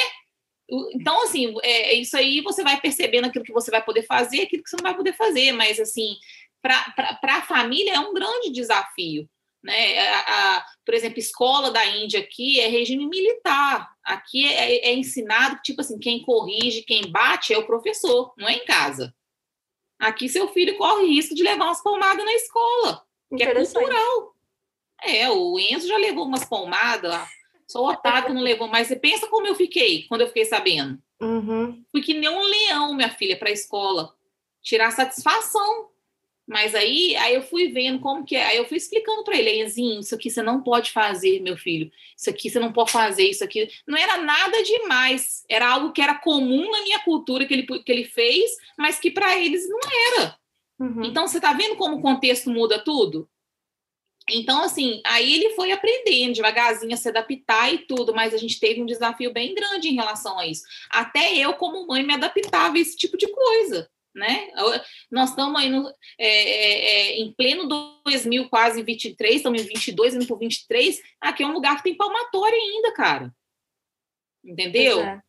Então, 0.94 1.24
assim, 1.24 1.56
é, 1.64 1.94
isso 1.94 2.16
aí 2.16 2.42
você 2.42 2.64
vai 2.64 2.80
percebendo 2.80 3.26
aquilo 3.26 3.46
que 3.46 3.54
você 3.54 3.72
vai 3.72 3.84
poder 3.84 4.04
fazer, 4.04 4.42
aquilo 4.42 4.64
que 4.64 4.70
você 4.70 4.78
não 4.78 4.84
vai 4.84 4.96
poder 4.96 5.14
fazer, 5.14 5.52
mas, 5.52 5.80
assim, 5.80 6.16
para 6.62 7.20
a 7.24 7.42
família 7.42 7.94
é 7.94 8.00
um 8.00 8.14
grande 8.14 8.52
desafio. 8.52 9.28
Né? 9.64 10.00
A, 10.00 10.20
a, 10.58 10.66
por 10.86 10.94
exemplo, 10.94 11.20
escola 11.20 11.72
da 11.72 11.86
Índia 11.86 12.20
aqui 12.20 12.60
é 12.60 12.68
regime 12.68 13.06
militar. 13.08 13.90
Aqui 14.04 14.46
é, 14.46 14.90
é, 14.90 14.94
ensinado 14.94 15.58
que, 15.58 15.64
tipo 15.64 15.82
assim, 15.82 16.00
quem 16.00 16.22
corrige, 16.22 16.84
quem 16.84 17.12
bate 17.12 17.54
é 17.54 17.58
o 17.58 17.66
professor, 17.66 18.34
não 18.38 18.48
é 18.48 18.54
em 18.54 18.66
casa. 18.66 19.14
Aqui 20.00 20.30
seu 20.30 20.48
filho 20.50 20.78
corre 20.78 21.08
risco 21.08 21.36
de 21.36 21.44
levar 21.44 21.66
umas 21.66 21.84
palmadas 21.84 22.24
na 22.24 22.34
escola, 22.34 23.06
que 23.36 23.44
é 23.44 23.54
cultural. 23.54 24.34
É, 25.04 25.30
o 25.30 25.60
Enzo 25.60 25.88
já 25.88 25.98
levou 25.98 26.26
umas 26.26 26.46
palmadas 26.46 27.14
Só 27.70 27.82
o 27.82 27.90
Otávio 27.90 28.34
não 28.34 28.42
levou, 28.42 28.68
mas 28.68 28.88
você 28.88 28.96
pensa 28.96 29.28
como 29.28 29.46
eu 29.46 29.56
fiquei 29.56 30.04
quando 30.08 30.22
eu 30.22 30.28
fiquei 30.28 30.46
sabendo. 30.46 30.98
Uhum. 31.22 31.84
Fui 31.92 32.02
que 32.02 32.14
nem 32.14 32.30
um 32.30 32.42
leão, 32.42 32.96
minha 32.96 33.10
filha, 33.10 33.38
para 33.38 33.50
a 33.50 33.54
escola. 33.54 34.14
Tirar 34.62 34.92
satisfação 34.92 35.90
mas 36.50 36.74
aí, 36.74 37.16
aí 37.18 37.36
eu 37.36 37.44
fui 37.44 37.68
vendo 37.68 38.00
como 38.00 38.26
que 38.26 38.36
é. 38.36 38.44
Aí 38.44 38.58
eu 38.58 38.66
fui 38.66 38.78
explicando 38.78 39.24
para 39.24 39.38
ele, 39.38 39.64
Enzinho, 39.64 40.00
isso 40.00 40.16
aqui 40.16 40.32
você 40.32 40.42
não 40.42 40.64
pode 40.64 40.90
fazer, 40.90 41.40
meu 41.42 41.56
filho. 41.56 41.92
Isso 42.18 42.28
aqui 42.28 42.50
você 42.50 42.60
não 42.60 42.74
pode 42.74 42.92
fazer, 42.92 43.30
isso 43.30 43.44
aqui. 43.44 43.70
Não 43.88 43.96
era 43.96 44.18
nada 44.18 44.64
demais. 44.64 45.46
Era 45.48 45.70
algo 45.70 45.92
que 45.92 46.02
era 46.02 46.16
comum 46.16 46.72
na 46.72 46.82
minha 46.82 47.00
cultura 47.02 47.46
que 47.46 47.54
ele, 47.54 47.64
que 47.68 47.92
ele 47.92 48.04
fez, 48.04 48.50
mas 48.76 49.00
que 49.00 49.12
para 49.12 49.38
eles 49.38 49.70
não 49.70 49.80
era. 50.18 50.36
Uhum. 50.80 51.04
Então, 51.04 51.28
você 51.28 51.38
está 51.38 51.54
vendo 51.54 51.76
como 51.76 51.98
o 51.98 52.02
contexto 52.02 52.50
muda 52.50 52.84
tudo? 52.84 53.30
Então, 54.32 54.63
assim, 54.63 55.02
aí 55.06 55.34
ele 55.34 55.56
foi 55.56 55.72
aprendendo 55.72 56.34
devagarzinho 56.34 56.94
a 56.94 56.98
se 56.98 57.10
adaptar 57.10 57.74
e 57.74 57.80
tudo, 57.80 58.13
mas 58.13 58.34
a 58.34 58.38
gente 58.38 58.60
teve 58.60 58.82
um 58.82 58.86
desafio 58.86 59.34
bem 59.34 59.54
grande 59.54 59.89
em 59.89 59.96
relação 59.96 60.38
a 60.39 60.46
isso. 60.46 60.63
Até 60.89 61.36
eu, 61.36 61.54
como 61.54 61.88
mãe, 61.88 62.04
me 62.04 62.13
adaptava 62.13 62.78
a 62.78 62.80
esse 62.80 62.96
tipo 62.96 63.18
de 63.18 63.28
coisa 63.28 63.89
né? 64.13 64.50
Nós 65.10 65.30
estamos 65.30 65.60
aí 65.60 65.70
no, 65.70 65.88
é, 66.18 66.28
é, 66.28 66.86
é 66.86 67.20
em 67.20 67.32
pleno 67.32 67.68
2000, 68.06 68.50
quase 68.50 68.84
23, 68.84 69.38
estamos 69.38 69.62
em 69.62 69.65
22, 69.65 70.15
indo 70.15 70.28
para 70.28 70.36
23. 70.36 71.02
Aqui 71.22 71.44
é 71.44 71.48
um 71.48 71.54
lugar 71.54 71.78
que 71.78 71.84
tem 71.84 71.96
palmatória 71.96 72.58
ainda, 72.58 72.94
cara. 72.94 73.34
Entendeu? 74.44 75.02
É. 75.02 75.22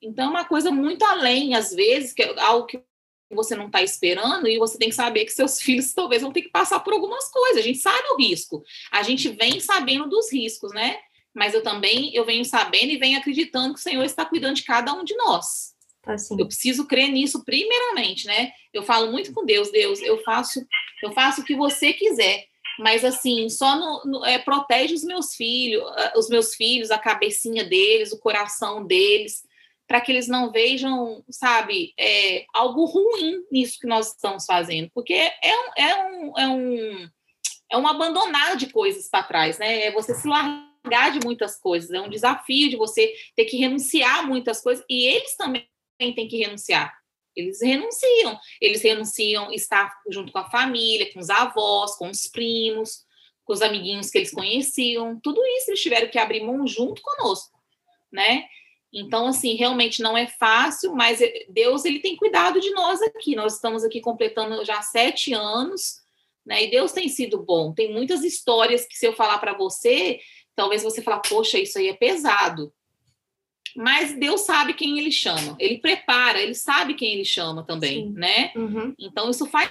Então, 0.00 0.26
é 0.26 0.28
uma 0.28 0.44
coisa 0.44 0.70
muito 0.70 1.04
além, 1.04 1.54
às 1.54 1.72
vezes, 1.72 2.12
que 2.12 2.22
é 2.22 2.40
algo 2.40 2.66
que 2.66 2.82
você 3.30 3.54
não 3.54 3.66
está 3.66 3.82
esperando 3.82 4.48
e 4.48 4.58
você 4.58 4.78
tem 4.78 4.88
que 4.88 4.94
saber 4.94 5.24
que 5.24 5.32
seus 5.32 5.60
filhos 5.62 5.92
talvez 5.92 6.22
vão 6.22 6.32
ter 6.32 6.42
que 6.42 6.50
passar 6.50 6.80
por 6.80 6.92
algumas 6.92 7.30
coisas. 7.30 7.58
A 7.58 7.62
gente 7.62 7.78
sabe 7.78 8.08
o 8.12 8.16
risco. 8.16 8.62
A 8.90 9.02
gente 9.02 9.28
vem 9.30 9.60
sabendo 9.60 10.08
dos 10.08 10.32
riscos, 10.32 10.72
né? 10.72 10.98
Mas 11.34 11.52
eu 11.52 11.62
também 11.62 12.14
eu 12.14 12.24
venho 12.24 12.44
sabendo 12.44 12.92
e 12.92 12.98
venho 12.98 13.18
acreditando 13.18 13.74
que 13.74 13.80
o 13.80 13.82
Senhor 13.82 14.04
está 14.04 14.24
cuidando 14.24 14.56
de 14.56 14.64
cada 14.64 14.92
um 14.92 15.04
de 15.04 15.16
nós. 15.16 15.74
Assim. 16.06 16.36
Eu 16.38 16.46
preciso 16.46 16.86
crer 16.86 17.10
nisso 17.10 17.44
primeiramente, 17.44 18.26
né? 18.26 18.52
Eu 18.72 18.82
falo 18.82 19.10
muito 19.10 19.32
com 19.32 19.44
Deus, 19.44 19.70
Deus, 19.70 20.00
eu 20.02 20.22
faço, 20.22 20.64
eu 21.02 21.12
faço 21.12 21.40
o 21.40 21.44
que 21.44 21.56
você 21.56 21.92
quiser, 21.94 22.44
mas 22.78 23.04
assim, 23.04 23.48
só 23.48 23.76
no, 23.76 24.10
no 24.10 24.24
é, 24.24 24.38
protege 24.38 24.94
os 24.94 25.02
meus 25.02 25.34
filhos, 25.34 25.82
os 26.16 26.28
meus 26.28 26.54
filhos, 26.54 26.90
a 26.90 26.98
cabecinha 26.98 27.64
deles, 27.64 28.12
o 28.12 28.18
coração 28.18 28.84
deles, 28.84 29.44
para 29.86 30.00
que 30.00 30.10
eles 30.10 30.28
não 30.28 30.50
vejam, 30.50 31.22
sabe, 31.30 31.92
é, 31.98 32.44
algo 32.54 32.84
ruim 32.84 33.44
nisso 33.50 33.78
que 33.78 33.86
nós 33.86 34.08
estamos 34.08 34.44
fazendo, 34.46 34.90
porque 34.94 35.12
é 35.12 35.56
um, 35.56 35.70
é 35.76 35.94
um, 35.96 36.38
é 36.38 36.48
um, 36.48 37.08
é 37.72 37.78
um 37.78 37.86
abandonar 37.86 38.56
de 38.56 38.70
coisas 38.70 39.08
para 39.08 39.24
trás, 39.24 39.58
né? 39.58 39.84
É 39.84 39.92
você 39.92 40.14
se 40.14 40.26
largar 40.26 41.12
de 41.12 41.24
muitas 41.24 41.58
coisas, 41.58 41.90
é 41.90 42.00
um 42.00 42.08
desafio 42.08 42.70
de 42.70 42.76
você 42.76 43.14
ter 43.36 43.44
que 43.44 43.56
renunciar 43.56 44.20
a 44.20 44.22
muitas 44.22 44.60
coisas, 44.60 44.84
e 44.88 45.06
eles 45.06 45.36
também 45.36 45.66
tem 45.98 46.28
que 46.28 46.38
renunciar. 46.38 46.92
Eles 47.36 47.60
renunciam. 47.60 48.38
Eles 48.60 48.82
renunciam 48.82 49.52
estar 49.52 49.92
junto 50.08 50.32
com 50.32 50.38
a 50.38 50.50
família, 50.50 51.12
com 51.12 51.18
os 51.18 51.30
avós, 51.30 51.96
com 51.96 52.08
os 52.08 52.26
primos, 52.28 53.04
com 53.44 53.52
os 53.52 53.60
amiguinhos 53.60 54.10
que 54.10 54.18
eles 54.18 54.30
conheciam. 54.30 55.18
Tudo 55.20 55.44
isso 55.58 55.70
eles 55.70 55.82
tiveram 55.82 56.08
que 56.08 56.18
abrir 56.18 56.42
mão 56.42 56.66
junto 56.66 57.02
conosco, 57.02 57.58
né? 58.12 58.44
Então, 58.94 59.26
assim, 59.26 59.54
realmente 59.56 60.00
não 60.00 60.16
é 60.16 60.26
fácil, 60.26 60.94
mas 60.94 61.18
Deus 61.48 61.84
ele 61.84 61.98
tem 61.98 62.16
cuidado 62.16 62.60
de 62.60 62.70
nós 62.70 63.02
aqui. 63.02 63.34
Nós 63.34 63.54
estamos 63.54 63.82
aqui 63.82 64.00
completando 64.00 64.64
já 64.64 64.80
sete 64.82 65.32
anos, 65.32 66.00
né? 66.46 66.64
E 66.64 66.70
Deus 66.70 66.92
tem 66.92 67.08
sido 67.08 67.42
bom. 67.42 67.72
Tem 67.72 67.92
muitas 67.92 68.22
histórias 68.22 68.86
que 68.86 68.96
se 68.96 69.06
eu 69.06 69.12
falar 69.12 69.38
para 69.38 69.56
você, 69.56 70.20
talvez 70.54 70.84
você 70.84 71.02
fale, 71.02 71.20
poxa, 71.28 71.58
isso 71.58 71.78
aí 71.78 71.88
é 71.88 71.94
pesado 71.94 72.72
mas 73.76 74.16
Deus 74.16 74.42
sabe 74.42 74.74
quem 74.74 74.98
ele 74.98 75.10
chama, 75.10 75.56
ele 75.58 75.78
prepara, 75.78 76.40
ele 76.40 76.54
sabe 76.54 76.94
quem 76.94 77.12
ele 77.12 77.24
chama 77.24 77.64
também, 77.64 78.06
Sim. 78.06 78.12
né? 78.12 78.52
Uhum. 78.54 78.94
Então 78.98 79.30
isso 79.30 79.46
faz 79.46 79.70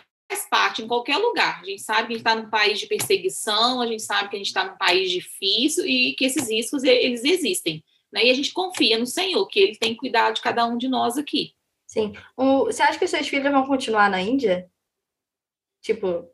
parte 0.49 0.81
em 0.81 0.87
qualquer 0.87 1.17
lugar. 1.17 1.61
A 1.61 1.65
gente 1.65 1.81
sabe 1.81 2.07
que 2.07 2.13
a 2.13 2.17
gente 2.17 2.27
está 2.27 2.35
num 2.35 2.49
país 2.49 2.79
de 2.79 2.87
perseguição, 2.87 3.81
a 3.81 3.87
gente 3.87 4.01
sabe 4.01 4.29
que 4.29 4.35
a 4.35 4.39
gente 4.39 4.47
está 4.47 4.65
num 4.65 4.77
país 4.77 5.11
difícil 5.11 5.85
e 5.85 6.13
que 6.15 6.25
esses 6.25 6.49
riscos 6.49 6.83
eles 6.83 7.23
existem, 7.23 7.83
né? 8.13 8.25
E 8.25 8.29
a 8.29 8.33
gente 8.33 8.53
confia 8.53 8.99
no 8.99 9.07
Senhor 9.07 9.45
que 9.47 9.59
Ele 9.59 9.75
tem 9.75 9.95
cuidado 9.95 10.35
de 10.35 10.41
cada 10.41 10.65
um 10.65 10.77
de 10.77 10.87
nós 10.87 11.17
aqui. 11.17 11.55
Sim. 11.87 12.13
O, 12.37 12.65
você 12.65 12.83
acha 12.83 12.97
que 12.97 13.05
os 13.05 13.11
seus 13.11 13.27
filhos 13.27 13.51
vão 13.51 13.65
continuar 13.65 14.09
na 14.09 14.21
Índia? 14.21 14.69
Tipo, 15.81 16.29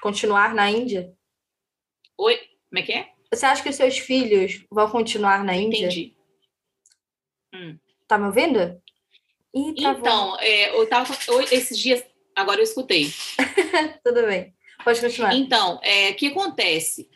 continuar 0.00 0.54
na 0.54 0.70
Índia? 0.70 1.12
Oi, 2.16 2.36
como 2.68 2.78
é 2.78 2.82
que 2.82 2.92
é? 2.92 3.12
Você 3.32 3.44
acha 3.44 3.62
que 3.62 3.68
os 3.68 3.76
seus 3.76 3.98
filhos 3.98 4.64
vão 4.70 4.88
continuar 4.88 5.44
na 5.44 5.54
Índia? 5.54 5.86
Entendi. 5.86 6.16
Hum. 7.52 7.78
Tá 8.06 8.16
me 8.16 8.26
ouvindo? 8.26 8.80
Ih, 9.52 9.74
então, 9.76 10.38
é, 10.38 10.78
eu 10.78 10.88
tava, 10.88 11.12
esses 11.50 11.76
dias, 11.76 12.04
agora 12.36 12.60
eu 12.60 12.64
escutei. 12.64 13.06
Tudo 14.04 14.22
bem, 14.26 14.54
pode 14.84 15.00
continuar. 15.00 15.34
Então, 15.34 15.80
é, 15.82 16.10
o 16.10 16.14
que 16.14 16.28
acontece? 16.28 17.10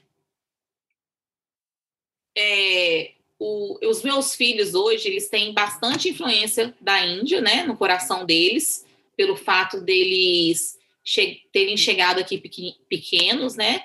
É, 2.37 3.15
o, 3.41 3.79
os 3.89 4.03
meus 4.03 4.35
filhos 4.35 4.75
hoje, 4.75 5.09
eles 5.09 5.29
têm 5.29 5.55
bastante 5.55 6.11
influência 6.11 6.75
da 6.81 7.05
Índia, 7.05 7.41
né, 7.41 7.65
no 7.65 7.77
coração 7.77 8.27
deles, 8.27 8.87
pelo 9.17 9.35
fato 9.35 9.81
deles 9.81 10.79
che 11.03 11.41
terem 11.51 11.77
chegado 11.77 12.21
aqui 12.21 12.39
pequenos, 12.89 13.57
né, 13.57 13.83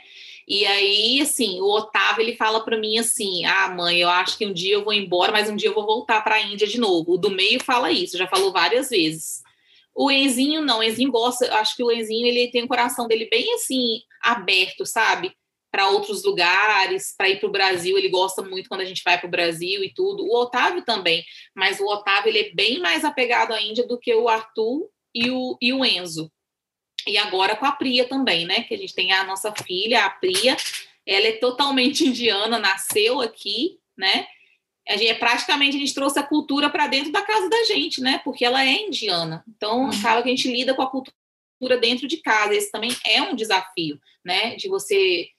e 0.47 0.63
aí, 0.65 1.21
assim, 1.21 1.59
o 1.59 1.65
Otávio 1.65 2.21
ele 2.21 2.35
fala 2.35 2.63
para 2.63 2.77
mim 2.77 2.99
assim: 2.99 3.45
"Ah, 3.45 3.67
mãe, 3.69 3.97
eu 3.97 4.09
acho 4.09 4.37
que 4.37 4.45
um 4.45 4.53
dia 4.53 4.75
eu 4.75 4.83
vou 4.83 4.93
embora, 4.93 5.31
mas 5.31 5.49
um 5.49 5.55
dia 5.55 5.69
eu 5.69 5.73
vou 5.73 5.85
voltar 5.85 6.21
para 6.21 6.35
a 6.35 6.41
Índia 6.41 6.67
de 6.67 6.79
novo". 6.79 7.13
O 7.13 7.17
do 7.17 7.31
meio 7.31 7.63
fala 7.63 7.91
isso, 7.91 8.17
já 8.17 8.27
falou 8.27 8.51
várias 8.51 8.89
vezes. 8.89 9.41
O 9.95 10.11
Enzinho 10.11 10.61
não, 10.61 10.79
o 10.79 10.83
Enzinho 10.83 11.11
gosta, 11.11 11.51
acho 11.55 11.75
que 11.75 11.83
o 11.83 11.91
Enzinho 11.91 12.27
ele 12.27 12.51
tem 12.51 12.63
o 12.63 12.67
coração 12.67 13.07
dele 13.07 13.27
bem 13.27 13.53
assim 13.55 14.01
aberto, 14.21 14.85
sabe? 14.85 15.35
Para 15.75 15.89
outros 15.89 16.23
lugares, 16.23 17.13
para 17.17 17.27
ir 17.27 17.39
para 17.39 17.49
o 17.49 17.51
Brasil, 17.51 17.97
ele 17.97 18.07
gosta 18.07 18.41
muito 18.41 18.69
quando 18.69 18.81
a 18.81 18.85
gente 18.85 19.01
vai 19.03 19.17
para 19.17 19.27
o 19.27 19.31
Brasil 19.31 19.83
e 19.83 19.93
tudo. 19.93 20.23
O 20.23 20.41
Otávio 20.41 20.83
também, 20.83 21.25
mas 21.53 21.79
o 21.79 21.85
Otávio 21.85 22.29
ele 22.29 22.39
é 22.39 22.53
bem 22.53 22.79
mais 22.79 23.03
apegado 23.03 23.53
à 23.53 23.61
Índia 23.61 23.85
do 23.85 23.99
que 23.99 24.13
o 24.13 24.29
Arthur 24.29 24.89
e 25.13 25.29
o, 25.29 25.57
e 25.61 25.73
o 25.73 25.83
Enzo 25.83 26.31
e 27.07 27.17
agora 27.17 27.55
com 27.55 27.65
a 27.65 27.71
Priya 27.71 28.07
também, 28.07 28.45
né? 28.45 28.63
Que 28.63 28.73
a 28.73 28.77
gente 28.77 28.93
tem 28.93 29.11
a 29.11 29.23
nossa 29.23 29.53
filha, 29.63 30.05
a 30.05 30.09
Priya, 30.09 30.57
ela 31.05 31.27
é 31.27 31.33
totalmente 31.33 32.05
indiana, 32.07 32.57
nasceu 32.57 33.21
aqui, 33.21 33.77
né? 33.97 34.27
A 34.87 34.97
gente, 34.97 35.09
é 35.09 35.15
praticamente 35.15 35.77
a 35.77 35.79
gente 35.79 35.93
trouxe 35.93 36.19
a 36.19 36.23
cultura 36.23 36.69
para 36.69 36.87
dentro 36.87 37.11
da 37.11 37.21
casa 37.21 37.49
da 37.49 37.63
gente, 37.63 38.01
né? 38.01 38.19
Porque 38.23 38.45
ela 38.45 38.63
é 38.63 38.85
indiana. 38.87 39.43
Então, 39.47 39.83
uhum. 39.83 39.89
acaba 39.89 40.21
que 40.21 40.29
a 40.29 40.35
gente 40.35 40.51
lida 40.51 40.75
com 40.75 40.81
a 40.81 40.89
cultura 40.89 41.77
dentro 41.79 42.07
de 42.07 42.17
casa. 42.17 42.53
Esse 42.53 42.71
também 42.71 42.95
é 43.03 43.21
um 43.21 43.35
desafio, 43.35 43.99
né? 44.23 44.55
De 44.55 44.67
você. 44.67 45.29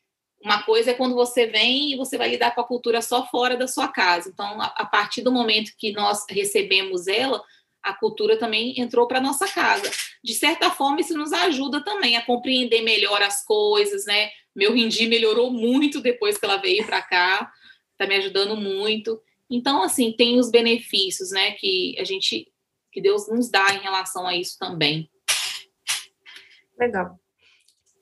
Uma 0.47 0.63
coisa 0.63 0.93
é 0.93 0.95
quando 0.95 1.17
você 1.17 1.45
vem 1.49 1.93
e 1.93 1.97
você 1.97 2.17
vai 2.17 2.29
lidar 2.29 2.55
com 2.55 2.61
a 2.61 2.67
cultura 2.67 3.03
só 3.03 3.27
fora 3.27 3.57
da 3.57 3.67
sua 3.67 3.89
casa. 3.89 4.31
Então, 4.33 4.63
a, 4.63 4.67
a 4.67 4.87
partir 4.87 5.21
do 5.21 5.33
momento 5.33 5.73
que 5.77 5.91
nós 5.91 6.25
recebemos 6.31 7.09
ela, 7.09 7.43
a 7.83 7.93
cultura 7.93 8.39
também 8.39 8.81
entrou 8.81 9.09
para 9.09 9.21
nossa 9.21 9.49
casa. 9.49 9.91
De 10.23 10.33
certa 10.35 10.71
forma, 10.71 11.01
isso 11.01 11.19
nos 11.19 11.33
ajuda 11.33 11.85
também 11.85 12.17
a 12.17 12.25
compreender 12.25 12.83
melhor 12.83 13.21
as 13.23 13.45
coisas, 13.45 14.07
né? 14.07 14.31
Meu 14.55 14.73
rindi 14.73 15.09
melhorou 15.09 15.51
muito 15.51 16.01
depois 16.01 16.39
que 16.39 16.45
ela 16.45 16.59
veio 16.59 16.87
para 16.87 17.03
cá, 17.03 17.53
está 17.91 18.07
me 18.07 18.15
ajudando 18.15 18.57
muito. 18.57 19.21
Então, 19.51 19.83
assim, 19.83 20.13
tem 20.13 20.39
os 20.39 20.49
benefícios, 20.49 21.33
né, 21.33 21.53
que 21.55 21.97
a 21.99 22.05
gente, 22.05 22.47
que 22.93 23.01
Deus 23.01 23.29
nos 23.29 23.51
dá 23.51 23.75
em 23.75 23.81
relação 23.81 24.25
a 24.25 24.37
isso 24.37 24.57
também. 24.61 25.11
Legal. 26.79 27.19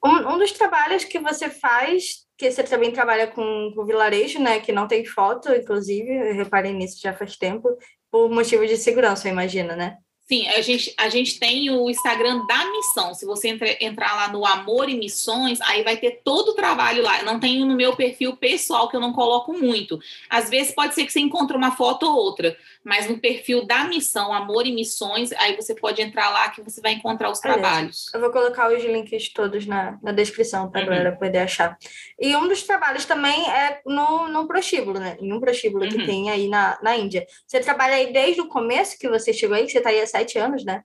Um, 0.04 0.34
um 0.34 0.38
dos 0.38 0.52
trabalhos 0.52 1.04
que 1.04 1.18
você 1.18 1.48
faz, 1.48 2.23
que 2.36 2.50
você 2.50 2.62
também 2.62 2.92
trabalha 2.92 3.26
com, 3.28 3.72
com 3.74 3.84
vilarejo, 3.84 4.40
né? 4.40 4.60
Que 4.60 4.72
não 4.72 4.88
tem 4.88 5.04
foto, 5.04 5.52
inclusive, 5.52 6.10
eu 6.10 6.34
reparei 6.34 6.72
nisso 6.72 7.00
já 7.00 7.12
faz 7.14 7.36
tempo, 7.36 7.76
por 8.10 8.30
motivo 8.30 8.66
de 8.66 8.76
segurança, 8.76 9.28
eu 9.28 9.32
imagino, 9.32 9.76
né? 9.76 9.98
Sim, 10.26 10.48
a 10.48 10.60
gente, 10.60 10.94
a 10.98 11.08
gente 11.08 11.38
tem 11.38 11.70
o 11.70 11.88
Instagram 11.88 12.46
da 12.46 12.70
missão. 12.70 13.14
Se 13.14 13.24
você 13.24 13.48
entre, 13.48 13.78
entrar 13.80 14.14
lá 14.14 14.28
no 14.28 14.44
Amor 14.44 14.88
e 14.88 14.96
Missões, 14.96 15.60
aí 15.62 15.82
vai 15.82 15.96
ter 15.96 16.20
todo 16.24 16.50
o 16.50 16.54
trabalho 16.54 17.02
lá. 17.02 17.22
Não 17.22 17.40
tenho 17.40 17.66
no 17.66 17.74
meu 17.74 17.94
perfil 17.94 18.36
pessoal, 18.36 18.88
que 18.88 18.96
eu 18.96 19.00
não 19.00 19.12
coloco 19.12 19.52
muito. 19.52 19.98
Às 20.28 20.50
vezes 20.50 20.74
pode 20.74 20.94
ser 20.94 21.04
que 21.04 21.12
você 21.12 21.20
encontre 21.20 21.56
uma 21.56 21.72
foto 21.72 22.06
ou 22.06 22.16
outra, 22.16 22.56
mas 22.82 23.08
no 23.08 23.18
perfil 23.18 23.66
da 23.66 23.84
missão, 23.84 24.32
Amor 24.32 24.66
e 24.66 24.72
Missões, 24.72 25.32
aí 25.32 25.56
você 25.56 25.74
pode 25.74 26.00
entrar 26.00 26.30
lá 26.30 26.48
que 26.50 26.62
você 26.62 26.80
vai 26.80 26.92
encontrar 26.92 27.30
os 27.30 27.40
trabalhos. 27.40 28.06
Eu 28.14 28.20
vou 28.20 28.30
colocar 28.30 28.72
os 28.72 28.82
links 28.82 29.30
todos 29.32 29.66
na, 29.66 29.98
na 30.02 30.12
descrição 30.12 30.70
para 30.70 30.80
a 30.80 30.84
uhum. 30.84 30.90
galera 30.90 31.16
poder 31.16 31.38
achar. 31.38 31.76
E 32.18 32.34
um 32.34 32.48
dos 32.48 32.62
trabalhos 32.62 33.04
também 33.04 33.48
é 33.50 33.80
no, 33.84 34.28
no 34.28 34.46
prostíbulo, 34.46 34.98
né? 34.98 35.16
Em 35.20 35.32
um 35.32 35.40
prostíbulo 35.40 35.84
uhum. 35.84 35.90
que 35.90 36.06
tem 36.06 36.30
aí 36.30 36.48
na, 36.48 36.78
na 36.82 36.96
Índia. 36.96 37.26
Você 37.46 37.60
trabalha 37.60 37.94
aí 37.94 38.12
desde 38.12 38.40
o 38.40 38.48
começo 38.48 38.98
que 38.98 39.08
você 39.08 39.32
chegou 39.32 39.56
aí, 39.56 39.64
que 39.66 39.72
você 39.72 39.80
tá 39.80 39.92
estaria 39.92 40.06
17 40.14 40.38
anos, 40.38 40.64
né? 40.64 40.84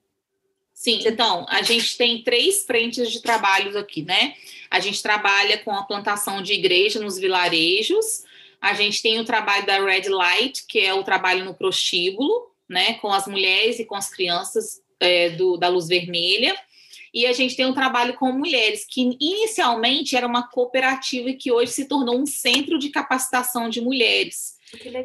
Sim, 0.74 1.02
então, 1.04 1.46
a 1.48 1.62
gente 1.62 1.96
tem 1.96 2.22
três 2.22 2.64
frentes 2.64 3.10
de 3.10 3.20
trabalhos 3.20 3.76
aqui, 3.76 4.02
né? 4.02 4.34
A 4.70 4.80
gente 4.80 5.02
trabalha 5.02 5.58
com 5.58 5.72
a 5.72 5.84
plantação 5.84 6.42
de 6.42 6.54
igreja 6.54 7.00
nos 7.00 7.18
vilarejos, 7.18 8.24
a 8.60 8.74
gente 8.74 9.02
tem 9.02 9.18
o 9.20 9.24
trabalho 9.24 9.66
da 9.66 9.78
Red 9.82 10.08
Light, 10.08 10.66
que 10.66 10.80
é 10.80 10.92
o 10.92 11.04
trabalho 11.04 11.44
no 11.44 11.54
prostíbulo, 11.54 12.50
né? 12.68 12.94
Com 12.94 13.12
as 13.12 13.26
mulheres 13.26 13.78
e 13.78 13.84
com 13.84 13.94
as 13.94 14.10
crianças 14.10 14.80
é, 14.98 15.30
do, 15.30 15.56
da 15.56 15.68
luz 15.68 15.86
vermelha. 15.86 16.56
E 17.12 17.26
a 17.26 17.32
gente 17.32 17.56
tem 17.56 17.66
um 17.66 17.74
trabalho 17.74 18.14
com 18.14 18.30
mulheres, 18.32 18.86
que 18.88 19.16
inicialmente 19.20 20.16
era 20.16 20.26
uma 20.26 20.48
cooperativa 20.48 21.30
e 21.30 21.36
que 21.36 21.50
hoje 21.50 21.72
se 21.72 21.86
tornou 21.86 22.18
um 22.18 22.26
centro 22.26 22.78
de 22.78 22.88
capacitação 22.88 23.68
de 23.68 23.80
mulheres. 23.80 24.49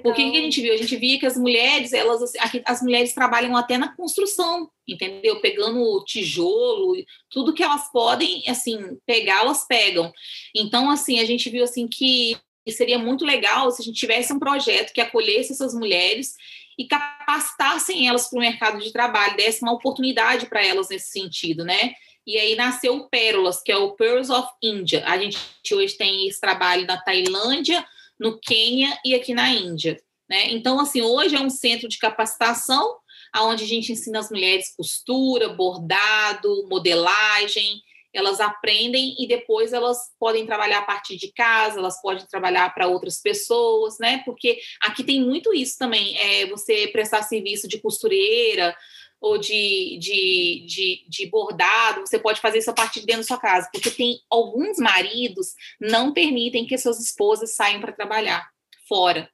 O 0.03 0.13
que, 0.13 0.31
que, 0.31 0.37
a 0.37 0.41
gente 0.41 0.61
viu? 0.61 0.73
A 0.73 0.77
gente 0.77 0.95
via 0.95 1.19
que 1.19 1.25
as 1.25 1.37
mulheres, 1.37 1.91
elas, 1.91 2.21
assim, 2.21 2.61
as 2.65 2.81
mulheres 2.81 3.13
trabalham 3.13 3.55
até 3.57 3.77
na 3.77 3.95
construção, 3.95 4.69
entendeu? 4.87 5.39
Pegando 5.41 6.03
tijolo, 6.05 6.95
tudo 7.29 7.53
que 7.53 7.63
elas 7.63 7.91
podem, 7.91 8.43
assim, 8.47 8.77
pegar, 9.05 9.39
elas 9.39 9.65
pegam. 9.67 10.11
Então, 10.55 10.89
assim, 10.89 11.19
a 11.19 11.25
gente 11.25 11.49
viu 11.49 11.63
assim 11.63 11.87
que 11.87 12.37
seria 12.69 12.99
muito 12.99 13.25
legal 13.25 13.71
se 13.71 13.81
a 13.81 13.85
gente 13.85 13.99
tivesse 13.99 14.33
um 14.33 14.39
projeto 14.39 14.93
que 14.93 15.01
acolhesse 15.01 15.53
essas 15.53 15.73
mulheres 15.73 16.33
e 16.77 16.87
capacitassem 16.87 18.07
elas 18.07 18.29
para 18.29 18.37
o 18.37 18.41
mercado 18.41 18.79
de 18.79 18.91
trabalho, 18.91 19.37
desse 19.37 19.61
uma 19.61 19.73
oportunidade 19.73 20.47
para 20.47 20.63
elas 20.63 20.89
nesse 20.89 21.11
sentido, 21.11 21.63
né? 21.63 21.93
E 22.27 22.37
aí 22.37 22.55
nasceu 22.55 22.95
o 22.95 23.09
Pérolas, 23.09 23.61
que 23.61 23.71
é 23.71 23.77
o 23.77 23.91
Pearls 23.91 24.31
of 24.31 24.49
India. 24.61 25.05
A 25.05 25.17
gente 25.17 25.37
hoje 25.71 25.95
tem 25.95 26.27
esse 26.27 26.39
trabalho 26.39 26.85
na 26.87 26.97
Tailândia, 26.97 27.85
no 28.19 28.39
Quênia 28.39 28.97
e 29.03 29.13
aqui 29.13 29.33
na 29.33 29.49
Índia. 29.49 29.99
Né? 30.29 30.51
Então, 30.51 30.79
assim, 30.79 31.01
hoje 31.01 31.35
é 31.35 31.39
um 31.39 31.49
centro 31.49 31.87
de 31.87 31.97
capacitação, 31.97 32.97
onde 33.37 33.63
a 33.63 33.67
gente 33.67 33.91
ensina 33.91 34.19
as 34.19 34.31
mulheres 34.31 34.73
costura, 34.75 35.49
bordado, 35.49 36.67
modelagem, 36.69 37.81
elas 38.15 38.39
aprendem 38.39 39.13
e 39.19 39.27
depois 39.27 39.73
elas 39.73 39.97
podem 40.17 40.45
trabalhar 40.45 40.79
a 40.79 40.85
partir 40.85 41.17
de 41.17 41.33
casa, 41.33 41.79
elas 41.79 42.01
podem 42.01 42.25
trabalhar 42.25 42.73
para 42.73 42.87
outras 42.87 43.21
pessoas, 43.21 43.99
né? 43.99 44.21
Porque 44.25 44.59
aqui 44.81 45.03
tem 45.03 45.21
muito 45.21 45.53
isso 45.53 45.77
também, 45.77 46.17
é 46.17 46.45
você 46.45 46.87
prestar 46.87 47.23
serviço 47.23 47.67
de 47.67 47.79
costureira 47.79 48.75
ou 49.19 49.37
de, 49.37 49.97
de, 49.99 50.65
de, 50.67 51.05
de 51.07 51.25
bordado, 51.27 52.01
você 52.01 52.19
pode 52.19 52.39
fazer 52.41 52.59
isso 52.59 52.69
a 52.69 52.73
partir 52.73 52.99
de 52.99 53.05
dentro 53.05 53.21
da 53.21 53.27
sua 53.27 53.39
casa, 53.39 53.69
porque 53.71 53.89
tem 53.89 54.19
alguns 54.29 54.77
maridos 54.77 55.53
não 55.79 56.13
permitem 56.13 56.65
que 56.65 56.77
suas 56.77 56.99
esposas 56.99 57.55
saiam 57.55 57.81
para 57.81 57.91
trabalhar 57.91 58.47
fora. 58.87 59.29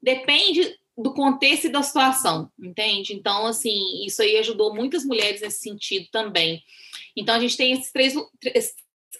Depende 0.00 0.74
do 0.96 1.14
contexto 1.14 1.66
e 1.66 1.70
da 1.70 1.82
situação, 1.82 2.50
entende? 2.58 3.12
Então, 3.12 3.46
assim, 3.46 4.04
isso 4.04 4.20
aí 4.20 4.36
ajudou 4.38 4.74
muitas 4.74 5.04
mulheres 5.04 5.40
nesse 5.40 5.60
sentido 5.60 6.08
também. 6.10 6.62
Então, 7.16 7.36
a 7.36 7.40
gente 7.40 7.56
tem 7.56 7.72
esses 7.72 7.92
três, 7.92 8.14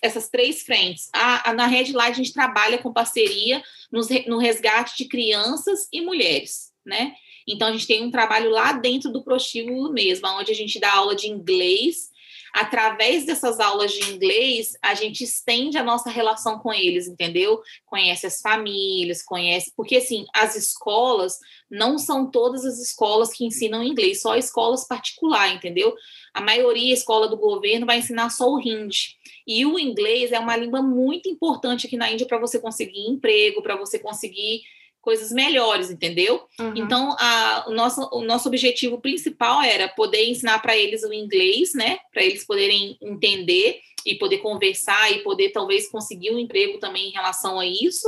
essas 0.03 0.29
três 0.29 0.63
frentes. 0.63 1.09
A, 1.13 1.51
a, 1.51 1.55
na 1.55 1.67
Red 1.67 1.93
Light, 1.93 2.13
a 2.13 2.17
gente 2.17 2.33
trabalha 2.33 2.79
com 2.79 2.93
parceria 2.93 3.63
nos, 3.93 4.09
no 4.27 4.39
resgate 4.39 4.97
de 4.97 5.09
crianças 5.09 5.87
e 5.93 6.01
mulheres, 6.01 6.73
né? 6.85 7.15
Então, 7.49 7.69
a 7.69 7.73
gente 7.73 7.87
tem 7.87 8.05
um 8.05 8.11
trabalho 8.11 8.51
lá 8.51 8.73
dentro 8.73 9.11
do 9.11 9.23
prostíbulo 9.23 9.93
mesmo, 9.93 10.29
onde 10.29 10.53
a 10.53 10.55
gente 10.55 10.79
dá 10.79 10.93
aula 10.93 11.15
de 11.15 11.29
inglês 11.29 12.11
através 12.53 13.25
dessas 13.25 13.61
aulas 13.61 13.93
de 13.93 14.11
inglês, 14.11 14.77
a 14.83 14.95
gente 14.95 15.23
estende 15.23 15.79
a 15.79 15.85
nossa 15.85 16.11
relação 16.11 16.59
com 16.59 16.73
eles, 16.73 17.07
entendeu? 17.07 17.61
Conhece 17.87 18.27
as 18.27 18.41
famílias, 18.41 19.23
conhece. 19.23 19.73
Porque, 19.77 19.97
assim, 19.97 20.27
as 20.35 20.57
escolas 20.57 21.39
não 21.71 21.99
são 21.99 22.31
todas 22.31 22.65
as 22.65 22.79
escolas 22.79 23.33
que 23.33 23.45
ensinam 23.45 23.83
inglês, 23.83 24.23
só 24.23 24.37
escolas 24.37 24.87
particulares, 24.87 25.57
entendeu? 25.57 25.95
A 26.33 26.41
maioria, 26.41 26.93
a 26.93 26.99
escola 26.99 27.29
do 27.29 27.37
governo, 27.37 27.87
vai 27.87 27.99
ensinar 27.99 28.31
só 28.31 28.49
o 28.49 28.61
hindi. 28.61 29.17
E 29.47 29.65
o 29.65 29.79
inglês 29.79 30.33
é 30.33 30.39
uma 30.39 30.57
língua 30.57 30.83
muito 30.83 31.29
importante 31.29 31.87
aqui 31.87 31.97
na 31.97 32.11
Índia 32.11 32.27
para 32.27 32.39
você 32.39 32.59
conseguir 32.59 33.09
emprego, 33.09 33.63
para 33.63 33.77
você 33.77 33.99
conseguir 33.99 34.63
coisas 35.09 35.33
melhores, 35.33 35.91
entendeu? 35.91 36.47
Uhum. 36.61 36.77
Então, 36.77 37.17
a, 37.19 37.65
o, 37.67 37.71
nosso, 37.73 38.07
o 38.13 38.21
nosso 38.21 38.47
objetivo 38.47 39.01
principal 39.01 39.63
era 39.63 39.89
poder 39.89 40.29
ensinar 40.29 40.59
para 40.59 40.77
eles 40.77 41.03
o 41.03 41.11
inglês, 41.15 41.73
né? 41.73 41.99
Para 42.13 42.23
eles 42.23 42.45
poderem 42.45 42.99
entender 43.01 43.81
e 44.05 44.17
poder 44.17 44.37
conversar 44.39 45.11
e 45.11 45.21
poder 45.21 45.49
talvez 45.49 45.89
conseguir 45.89 46.31
um 46.31 46.39
emprego 46.39 46.77
também 46.79 47.09
em 47.09 47.13
relação 47.13 47.59
a 47.59 47.65
isso 47.65 48.07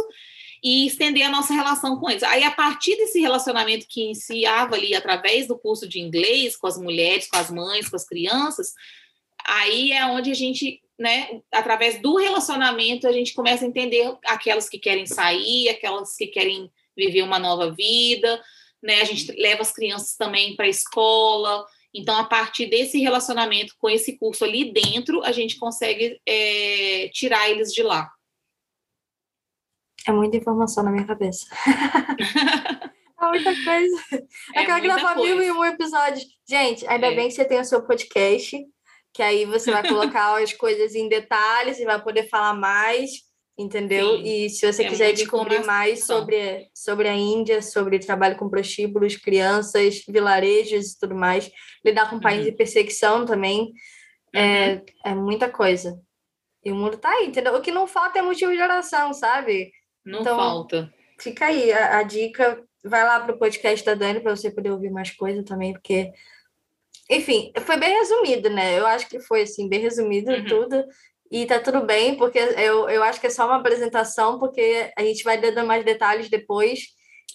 e 0.62 0.86
estender 0.86 1.22
a 1.22 1.30
nossa 1.30 1.54
relação 1.54 1.98
com 1.98 2.10
eles. 2.10 2.22
Aí, 2.22 2.44
a 2.44 2.50
partir 2.50 2.94
desse 2.96 3.18
relacionamento 3.18 3.86
que 3.88 4.02
iniciava 4.02 4.74
ali 4.74 4.94
através 4.94 5.46
do 5.46 5.58
curso 5.58 5.88
de 5.88 6.00
inglês 6.00 6.54
com 6.54 6.66
as 6.66 6.76
mulheres, 6.76 7.30
com 7.30 7.38
as 7.38 7.50
mães, 7.50 7.88
com 7.88 7.96
as 7.96 8.06
crianças, 8.06 8.74
aí 9.46 9.90
é 9.92 10.04
onde 10.04 10.30
a 10.30 10.34
gente 10.34 10.82
né, 10.98 11.40
através 11.50 11.98
do 12.02 12.16
relacionamento, 12.16 13.08
a 13.08 13.12
gente 13.12 13.32
começa 13.32 13.64
a 13.64 13.68
entender 13.68 14.14
aquelas 14.26 14.68
que 14.68 14.78
querem 14.78 15.06
sair, 15.06 15.70
aquelas 15.70 16.14
que 16.14 16.26
querem 16.26 16.70
viver 16.96 17.22
uma 17.22 17.38
nova 17.38 17.70
vida, 17.72 18.42
né? 18.82 19.00
A 19.00 19.04
gente 19.04 19.30
leva 19.32 19.62
as 19.62 19.72
crianças 19.72 20.16
também 20.16 20.56
para 20.56 20.66
a 20.66 20.70
escola. 20.70 21.66
Então, 21.94 22.16
a 22.16 22.24
partir 22.24 22.66
desse 22.66 22.98
relacionamento 22.98 23.74
com 23.78 23.90
esse 23.90 24.16
curso 24.16 24.44
ali 24.44 24.72
dentro, 24.72 25.22
a 25.24 25.32
gente 25.32 25.58
consegue 25.58 26.20
é, 26.26 27.10
tirar 27.12 27.50
eles 27.50 27.72
de 27.72 27.82
lá. 27.82 28.10
É 30.06 30.12
muita 30.12 30.36
informação 30.36 30.82
na 30.82 30.90
minha 30.90 31.06
cabeça. 31.06 31.46
é 33.20 33.26
muita 33.26 33.52
coisa. 33.64 34.02
É 34.54 34.62
eu 34.62 34.66
quero 34.66 34.82
gravar 34.82 35.16
mil 35.16 35.42
e 35.42 35.50
um 35.50 35.64
episódios. 35.64 36.24
Gente, 36.48 36.86
ainda 36.86 37.08
é. 37.08 37.14
bem 37.14 37.28
que 37.28 37.34
você 37.34 37.44
tem 37.44 37.60
o 37.60 37.64
seu 37.64 37.82
podcast, 37.82 38.56
que 39.12 39.22
aí 39.22 39.44
você 39.44 39.70
vai 39.70 39.86
colocar 39.86 40.40
as 40.42 40.52
coisas 40.52 40.94
em 40.94 41.08
detalhes 41.08 41.78
e 41.78 41.84
vai 41.84 42.00
poder 42.02 42.28
falar 42.28 42.54
mais 42.54 43.29
entendeu? 43.60 44.16
Sim, 44.16 44.22
e 44.24 44.50
se 44.50 44.70
você 44.70 44.84
é 44.84 44.88
quiser 44.88 45.12
descobrir 45.12 45.64
mais 45.64 46.04
sobre, 46.04 46.68
sobre 46.74 47.08
a 47.08 47.14
Índia, 47.14 47.60
sobre 47.60 47.98
trabalho 47.98 48.36
com 48.36 48.48
prostíbulos, 48.48 49.16
crianças, 49.16 50.02
vilarejos 50.08 50.92
e 50.92 50.98
tudo 50.98 51.14
mais, 51.14 51.50
lidar 51.84 52.08
com 52.08 52.20
países 52.20 52.46
uhum. 52.46 52.50
de 52.52 52.56
perseguição 52.56 53.24
também, 53.26 53.72
é, 54.34 54.40
uhum. 54.40 54.84
é, 55.04 55.10
é 55.10 55.14
muita 55.14 55.50
coisa. 55.50 56.00
E 56.64 56.70
o 56.70 56.74
mundo 56.74 56.96
tá 56.96 57.10
aí, 57.10 57.26
entendeu? 57.26 57.54
O 57.54 57.60
que 57.60 57.70
não 57.70 57.86
falta 57.86 58.18
é 58.18 58.22
motivo 58.22 58.52
de 58.52 58.62
oração, 58.62 59.12
sabe? 59.12 59.72
Não 60.04 60.20
então, 60.20 60.36
falta. 60.36 60.92
Fica 61.18 61.46
aí 61.46 61.72
a, 61.72 61.98
a 61.98 62.02
dica. 62.02 62.62
Vai 62.82 63.04
lá 63.04 63.20
pro 63.20 63.38
podcast 63.38 63.84
da 63.84 63.94
Dani 63.94 64.20
para 64.20 64.34
você 64.34 64.50
poder 64.50 64.70
ouvir 64.70 64.90
mais 64.90 65.10
coisa 65.10 65.44
também, 65.44 65.72
porque 65.72 66.10
enfim, 67.10 67.52
foi 67.62 67.76
bem 67.76 67.92
resumido, 67.98 68.48
né? 68.48 68.78
Eu 68.78 68.86
acho 68.86 69.08
que 69.08 69.18
foi 69.18 69.42
assim, 69.42 69.68
bem 69.68 69.80
resumido 69.80 70.30
uhum. 70.30 70.44
tudo. 70.44 70.84
E 71.30 71.46
tá 71.46 71.60
tudo 71.60 71.82
bem, 71.86 72.16
porque 72.16 72.38
eu, 72.38 72.88
eu 72.88 73.02
acho 73.04 73.20
que 73.20 73.28
é 73.28 73.30
só 73.30 73.46
uma 73.46 73.56
apresentação, 73.56 74.38
porque 74.38 74.92
a 74.98 75.02
gente 75.02 75.22
vai 75.22 75.40
dando 75.40 75.64
mais 75.64 75.84
detalhes 75.84 76.28
depois. 76.28 76.88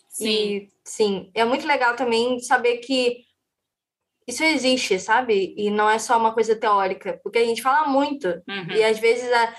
Sim. 0.10 0.28
E, 0.28 0.70
sim, 0.84 1.32
é 1.34 1.46
muito 1.46 1.66
legal 1.66 1.96
também 1.96 2.40
saber 2.40 2.78
que 2.78 3.24
isso 4.28 4.44
existe, 4.44 5.00
sabe? 5.00 5.54
E 5.58 5.70
não 5.70 5.90
é 5.90 5.98
só 5.98 6.18
uma 6.18 6.34
coisa 6.34 6.56
teórica, 6.56 7.20
porque 7.24 7.38
a 7.38 7.46
gente 7.46 7.62
fala 7.62 7.88
muito, 7.88 8.28
uhum. 8.28 8.72
e 8.72 8.84
às 8.84 9.00
vezes 9.00 9.32
a, 9.32 9.56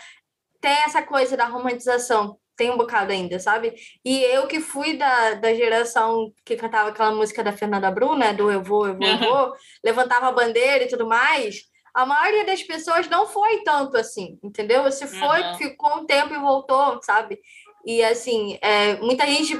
tem 0.60 0.72
essa 0.84 1.02
coisa 1.02 1.36
da 1.36 1.46
romantização, 1.46 2.38
tem 2.56 2.70
um 2.70 2.76
bocado 2.76 3.12
ainda, 3.12 3.38
sabe? 3.38 3.74
E 4.04 4.22
eu 4.24 4.46
que 4.46 4.60
fui 4.60 4.96
da, 4.96 5.34
da 5.34 5.54
geração 5.54 6.32
que 6.44 6.56
cantava 6.56 6.88
aquela 6.90 7.12
música 7.12 7.44
da 7.44 7.52
Fernanda 7.52 7.90
Bruna, 7.90 8.34
do 8.34 8.50
Eu 8.50 8.62
Vou, 8.62 8.86
Eu 8.86 8.96
Vou, 8.96 9.06
Eu 9.06 9.18
Vou, 9.18 9.52
levantava 9.84 10.28
a 10.28 10.32
bandeira 10.32 10.84
e 10.84 10.88
tudo 10.88 11.06
mais 11.06 11.74
a 11.96 12.04
maioria 12.04 12.44
das 12.44 12.62
pessoas 12.62 13.08
não 13.08 13.26
foi 13.26 13.62
tanto 13.64 13.96
assim, 13.96 14.38
entendeu? 14.42 14.82
Você 14.82 15.06
foi, 15.06 15.40
uhum. 15.40 15.54
ficou 15.54 15.96
um 15.96 16.04
tempo 16.04 16.34
e 16.34 16.38
voltou, 16.38 17.02
sabe? 17.02 17.40
E 17.86 18.04
assim, 18.04 18.58
é, 18.60 18.96
muita 18.96 19.26
gente, 19.26 19.58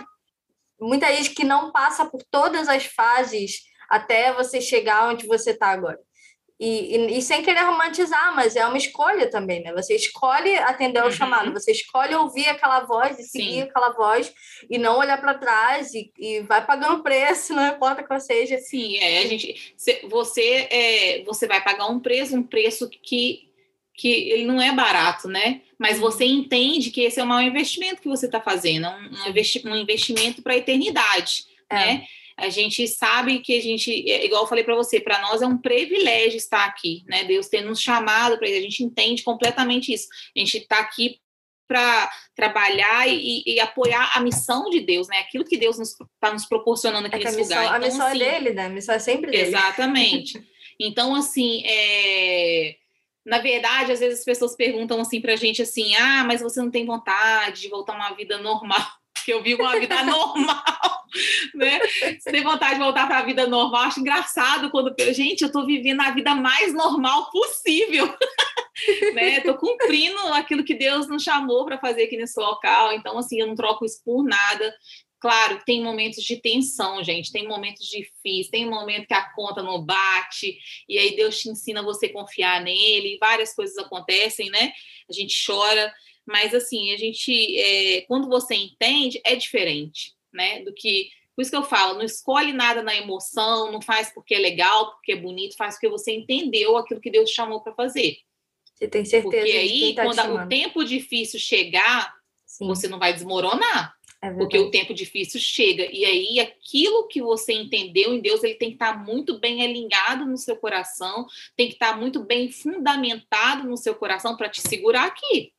muita 0.78 1.10
gente 1.14 1.30
que 1.30 1.44
não 1.44 1.72
passa 1.72 2.04
por 2.04 2.22
todas 2.30 2.68
as 2.68 2.84
fases 2.84 3.62
até 3.88 4.34
você 4.34 4.60
chegar 4.60 5.08
onde 5.08 5.26
você 5.26 5.52
está 5.52 5.68
agora. 5.68 5.98
E, 6.58 6.96
e, 6.96 7.18
e, 7.18 7.22
sem 7.22 7.42
querer 7.42 7.64
romantizar, 7.64 8.34
mas 8.34 8.56
é 8.56 8.66
uma 8.66 8.78
escolha 8.78 9.30
também, 9.30 9.62
né? 9.62 9.74
Você 9.74 9.94
escolhe 9.94 10.56
atender 10.56 11.00
ao 11.00 11.06
uhum. 11.06 11.12
chamado, 11.12 11.52
você 11.52 11.70
escolhe 11.70 12.14
ouvir 12.14 12.48
aquela 12.48 12.80
voz 12.80 13.18
e 13.18 13.24
seguir 13.24 13.52
Sim. 13.52 13.60
aquela 13.62 13.90
voz 13.90 14.32
e 14.70 14.78
não 14.78 14.98
olhar 14.98 15.20
para 15.20 15.34
trás 15.34 15.92
e, 15.92 16.10
e, 16.18 16.40
vai 16.40 16.64
pagando 16.64 17.02
preço, 17.02 17.52
não 17.54 17.66
importa 17.66 18.02
qual 18.02 18.18
seja. 18.18 18.56
Sim, 18.56 18.96
é, 18.96 19.18
a 19.18 19.26
gente, 19.26 19.74
você, 20.08 20.66
é, 20.70 21.22
você 21.24 21.46
vai 21.46 21.62
pagar 21.62 21.88
um 21.88 22.00
preço, 22.00 22.34
um 22.34 22.42
preço 22.42 22.88
que, 22.88 23.50
que 23.92 24.08
ele 24.30 24.46
não 24.46 24.58
é 24.58 24.72
barato, 24.72 25.28
né? 25.28 25.60
Mas 25.78 25.98
você 25.98 26.24
uhum. 26.24 26.30
entende 26.30 26.90
que 26.90 27.02
esse 27.02 27.20
é 27.20 27.22
o 27.22 27.26
maior 27.26 27.46
investimento 27.46 28.00
que 28.00 28.08
você 28.08 28.24
está 28.24 28.40
fazendo, 28.40 28.88
um, 28.88 29.70
um 29.70 29.76
investimento 29.76 30.40
para 30.40 30.54
a 30.54 30.56
eternidade, 30.56 31.44
é. 31.68 31.74
né? 31.74 32.06
A 32.36 32.50
gente 32.50 32.86
sabe 32.86 33.40
que 33.40 33.56
a 33.56 33.62
gente, 33.62 33.90
é, 34.10 34.26
igual 34.26 34.42
eu 34.42 34.48
falei 34.48 34.62
para 34.62 34.76
você, 34.76 35.00
para 35.00 35.20
nós 35.22 35.40
é 35.40 35.46
um 35.46 35.56
privilégio 35.56 36.36
estar 36.36 36.66
aqui, 36.66 37.02
né? 37.06 37.24
Deus 37.24 37.48
ter 37.48 37.62
nos 37.62 37.80
chamado 37.80 38.38
para 38.38 38.46
isso, 38.48 38.58
a 38.58 38.62
gente 38.62 38.84
entende 38.84 39.22
completamente 39.22 39.92
isso. 39.92 40.06
A 40.36 40.38
gente 40.38 40.58
está 40.58 40.78
aqui 40.78 41.18
para 41.66 42.10
trabalhar 42.34 43.08
e, 43.08 43.42
e, 43.44 43.60
apoiar 43.60 44.12
a 44.14 44.20
missão 44.20 44.70
de 44.70 44.80
Deus, 44.80 45.08
né? 45.08 45.18
Aquilo 45.18 45.44
que 45.44 45.56
Deus 45.56 45.78
está 45.78 46.04
nos, 46.04 46.10
tá 46.20 46.32
nos, 46.32 46.46
proporcionando 46.46 47.06
aqui 47.06 47.16
é 47.16 47.24
nesse 47.24 47.36
missão, 47.36 47.56
lugar. 47.56 47.64
Então, 47.64 47.76
a 47.76 47.78
missão 47.90 48.06
é 48.06 48.10
assim, 48.12 48.22
é 48.22 48.30
dele, 48.30 48.54
né? 48.54 48.66
A 48.66 48.68
missão 48.68 48.94
é 48.94 48.98
sempre 48.98 49.30
dele. 49.30 49.48
Exatamente. 49.48 50.40
então, 50.78 51.14
assim, 51.14 51.62
é... 51.66 52.76
na 53.24 53.38
verdade, 53.38 53.92
às 53.92 54.00
vezes 54.00 54.20
as 54.20 54.24
pessoas 54.24 54.54
perguntam 54.54 55.00
assim 55.00 55.20
para 55.20 55.32
a 55.32 55.36
gente 55.36 55.62
assim, 55.62 55.96
ah, 55.96 56.22
mas 56.24 56.40
você 56.40 56.60
não 56.60 56.70
tem 56.70 56.86
vontade 56.86 57.62
de 57.62 57.68
voltar 57.68 57.94
a 57.94 57.96
uma 57.96 58.14
vida 58.14 58.38
normal? 58.38 58.86
Que 59.24 59.32
eu 59.32 59.42
vivo 59.42 59.62
uma 59.62 59.78
vida 59.78 60.02
normal, 60.04 60.62
né? 61.54 61.80
Você 62.18 62.30
tem 62.30 62.42
vontade 62.42 62.74
de 62.74 62.80
voltar 62.80 63.06
para 63.06 63.18
a 63.18 63.24
vida 63.24 63.46
normal, 63.46 63.82
acho 63.82 64.00
engraçado 64.00 64.70
quando, 64.70 64.94
gente, 65.12 65.42
eu 65.42 65.46
estou 65.46 65.66
vivendo 65.66 66.00
a 66.00 66.10
vida 66.10 66.34
mais 66.34 66.72
normal 66.72 67.30
possível, 67.30 68.06
né? 69.14 69.38
Estou 69.38 69.56
cumprindo 69.56 70.18
aquilo 70.34 70.64
que 70.64 70.74
Deus 70.74 71.08
nos 71.08 71.22
chamou 71.22 71.64
para 71.64 71.78
fazer 71.78 72.04
aqui 72.04 72.16
nesse 72.16 72.38
local, 72.38 72.92
então, 72.92 73.18
assim, 73.18 73.40
eu 73.40 73.46
não 73.46 73.54
troco 73.54 73.84
isso 73.84 74.02
por 74.04 74.24
nada. 74.24 74.74
Claro, 75.18 75.62
tem 75.64 75.82
momentos 75.82 76.22
de 76.22 76.36
tensão, 76.36 77.02
gente, 77.02 77.32
tem 77.32 77.48
momentos 77.48 77.86
difíceis, 77.86 78.50
tem 78.50 78.68
momento 78.68 79.06
que 79.06 79.14
a 79.14 79.32
conta 79.32 79.62
não 79.62 79.82
bate, 79.82 80.58
e 80.88 80.98
aí 80.98 81.16
Deus 81.16 81.40
te 81.40 81.48
ensina 81.48 81.82
você 81.82 82.08
confiar 82.08 82.60
nele, 82.60 83.16
várias 83.18 83.54
coisas 83.54 83.76
acontecem, 83.78 84.50
né? 84.50 84.72
A 85.08 85.12
gente 85.12 85.34
chora, 85.44 85.92
mas 86.26 86.52
assim, 86.52 86.92
a 86.92 86.96
gente, 86.98 87.58
é, 87.58 88.00
quando 88.02 88.28
você 88.28 88.54
entende, 88.54 89.20
é 89.24 89.36
diferente, 89.36 90.14
né? 90.32 90.62
Do 90.62 90.72
que. 90.74 91.08
Por 91.34 91.42
isso 91.42 91.50
que 91.50 91.56
eu 91.56 91.62
falo, 91.62 91.98
não 91.98 92.04
escolhe 92.04 92.52
nada 92.52 92.82
na 92.82 92.96
emoção, 92.96 93.70
não 93.70 93.80
faz 93.80 94.12
porque 94.12 94.34
é 94.34 94.38
legal, 94.38 94.92
porque 94.92 95.12
é 95.12 95.16
bonito, 95.16 95.54
faz 95.56 95.74
porque 95.74 95.88
você 95.88 96.10
entendeu 96.10 96.78
aquilo 96.78 97.00
que 97.00 97.10
Deus 97.10 97.28
te 97.28 97.36
chamou 97.36 97.60
para 97.60 97.74
fazer. 97.74 98.18
Você 98.74 98.88
tem 98.88 99.04
certeza 99.04 99.36
Porque 99.36 99.56
aí, 99.56 99.94
tá 99.94 100.04
quando 100.04 100.34
o 100.34 100.48
tempo 100.48 100.82
difícil 100.82 101.38
chegar, 101.38 102.14
Sim. 102.46 102.66
você 102.66 102.88
não 102.88 102.98
vai 102.98 103.12
desmoronar. 103.12 103.94
É 104.20 104.30
porque 104.30 104.58
o 104.58 104.70
tempo 104.70 104.94
difícil 104.94 105.38
chega. 105.38 105.86
E 105.92 106.04
aí, 106.04 106.40
aquilo 106.40 107.06
que 107.06 107.20
você 107.20 107.52
entendeu 107.52 108.14
em 108.14 108.20
Deus, 108.20 108.42
ele 108.42 108.54
tem 108.54 108.70
que 108.70 108.76
estar 108.76 109.04
muito 109.04 109.38
bem 109.38 109.62
alinhado 109.62 110.24
no 110.24 110.38
seu 110.38 110.56
coração, 110.56 111.26
tem 111.54 111.68
que 111.68 111.74
estar 111.74 111.98
muito 111.98 112.24
bem 112.24 112.50
fundamentado 112.50 113.68
no 113.68 113.76
seu 113.76 113.94
coração 113.94 114.36
para 114.36 114.48
te 114.48 114.62
segurar 114.62 115.04
aqui. 115.04 115.52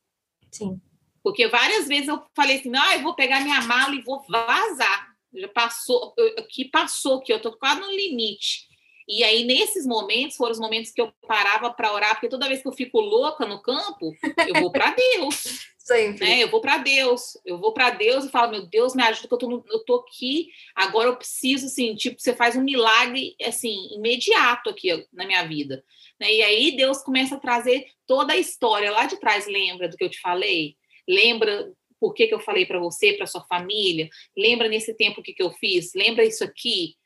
Sim. 0.50 0.80
Porque 1.22 1.46
várias 1.48 1.86
vezes 1.86 2.08
eu 2.08 2.22
falei 2.34 2.58
assim, 2.58 2.72
ah, 2.74 2.96
eu 2.96 3.02
vou 3.02 3.14
pegar 3.14 3.40
minha 3.40 3.60
mala 3.62 3.94
e 3.94 4.02
vou 4.02 4.24
vazar. 4.28 5.08
Já 5.34 5.48
passou, 5.48 6.14
que 6.48 6.64
passou, 6.66 7.20
que 7.20 7.32
eu 7.32 7.40
tô 7.40 7.52
quase 7.56 7.80
no 7.80 7.90
limite. 7.90 8.66
E 9.06 9.24
aí, 9.24 9.44
nesses 9.44 9.86
momentos, 9.86 10.36
foram 10.36 10.52
os 10.52 10.58
momentos 10.58 10.90
que 10.90 11.00
eu 11.00 11.10
parava 11.26 11.72
para 11.72 11.92
orar, 11.92 12.14
porque 12.14 12.28
toda 12.28 12.46
vez 12.46 12.60
que 12.60 12.68
eu 12.68 12.72
fico 12.72 13.00
louca 13.00 13.46
no 13.46 13.60
campo, 13.62 14.14
eu 14.46 14.60
vou 14.60 14.70
para 14.70 14.94
Deus. 14.94 15.66
Sempre. 15.88 16.26
Né? 16.26 16.42
Eu 16.42 16.50
vou 16.50 16.60
para 16.60 16.76
Deus. 16.76 17.38
Eu 17.46 17.58
vou 17.58 17.72
para 17.72 17.88
Deus 17.88 18.26
e 18.26 18.30
falo, 18.30 18.50
meu 18.50 18.66
Deus, 18.66 18.94
me 18.94 19.02
ajuda, 19.02 19.26
que 19.26 19.32
eu 19.32 19.38
tô, 19.38 19.48
no, 19.48 19.64
eu 19.70 19.82
tô 19.86 19.94
aqui, 19.96 20.50
agora 20.74 21.08
eu 21.08 21.16
preciso, 21.16 21.64
assim, 21.64 21.94
tipo, 21.94 22.20
você 22.20 22.34
faz 22.34 22.54
um 22.56 22.62
milagre, 22.62 23.34
assim, 23.42 23.88
imediato 23.94 24.68
aqui 24.68 25.06
na 25.10 25.24
minha 25.24 25.42
vida. 25.46 25.82
Né? 26.20 26.34
E 26.34 26.42
aí 26.42 26.76
Deus 26.76 26.98
começa 27.02 27.36
a 27.36 27.40
trazer 27.40 27.86
toda 28.06 28.34
a 28.34 28.36
história 28.36 28.90
lá 28.90 29.06
de 29.06 29.18
trás. 29.18 29.46
Lembra 29.46 29.88
do 29.88 29.96
que 29.96 30.04
eu 30.04 30.10
te 30.10 30.20
falei? 30.20 30.76
Lembra 31.08 31.72
por 31.98 32.12
que, 32.12 32.26
que 32.26 32.34
eu 32.34 32.40
falei 32.40 32.66
para 32.66 32.78
você, 32.78 33.14
para 33.14 33.26
sua 33.26 33.44
família? 33.44 34.10
Lembra 34.36 34.68
nesse 34.68 34.94
tempo 34.94 35.20
o 35.20 35.22
que, 35.22 35.32
que 35.32 35.42
eu 35.42 35.50
fiz? 35.52 35.94
Lembra 35.94 36.22
isso 36.22 36.44
aqui? 36.44 36.96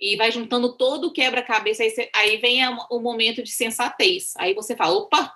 E 0.00 0.16
vai 0.16 0.32
juntando 0.32 0.76
todo 0.76 1.06
o 1.06 1.12
quebra-cabeça. 1.12 1.84
Aí, 1.84 2.10
aí 2.12 2.36
vem 2.38 2.60
o 2.90 2.98
momento 2.98 3.40
de 3.40 3.50
sensatez. 3.50 4.32
Aí 4.36 4.52
você 4.52 4.74
fala: 4.74 4.96
opa, 4.96 5.32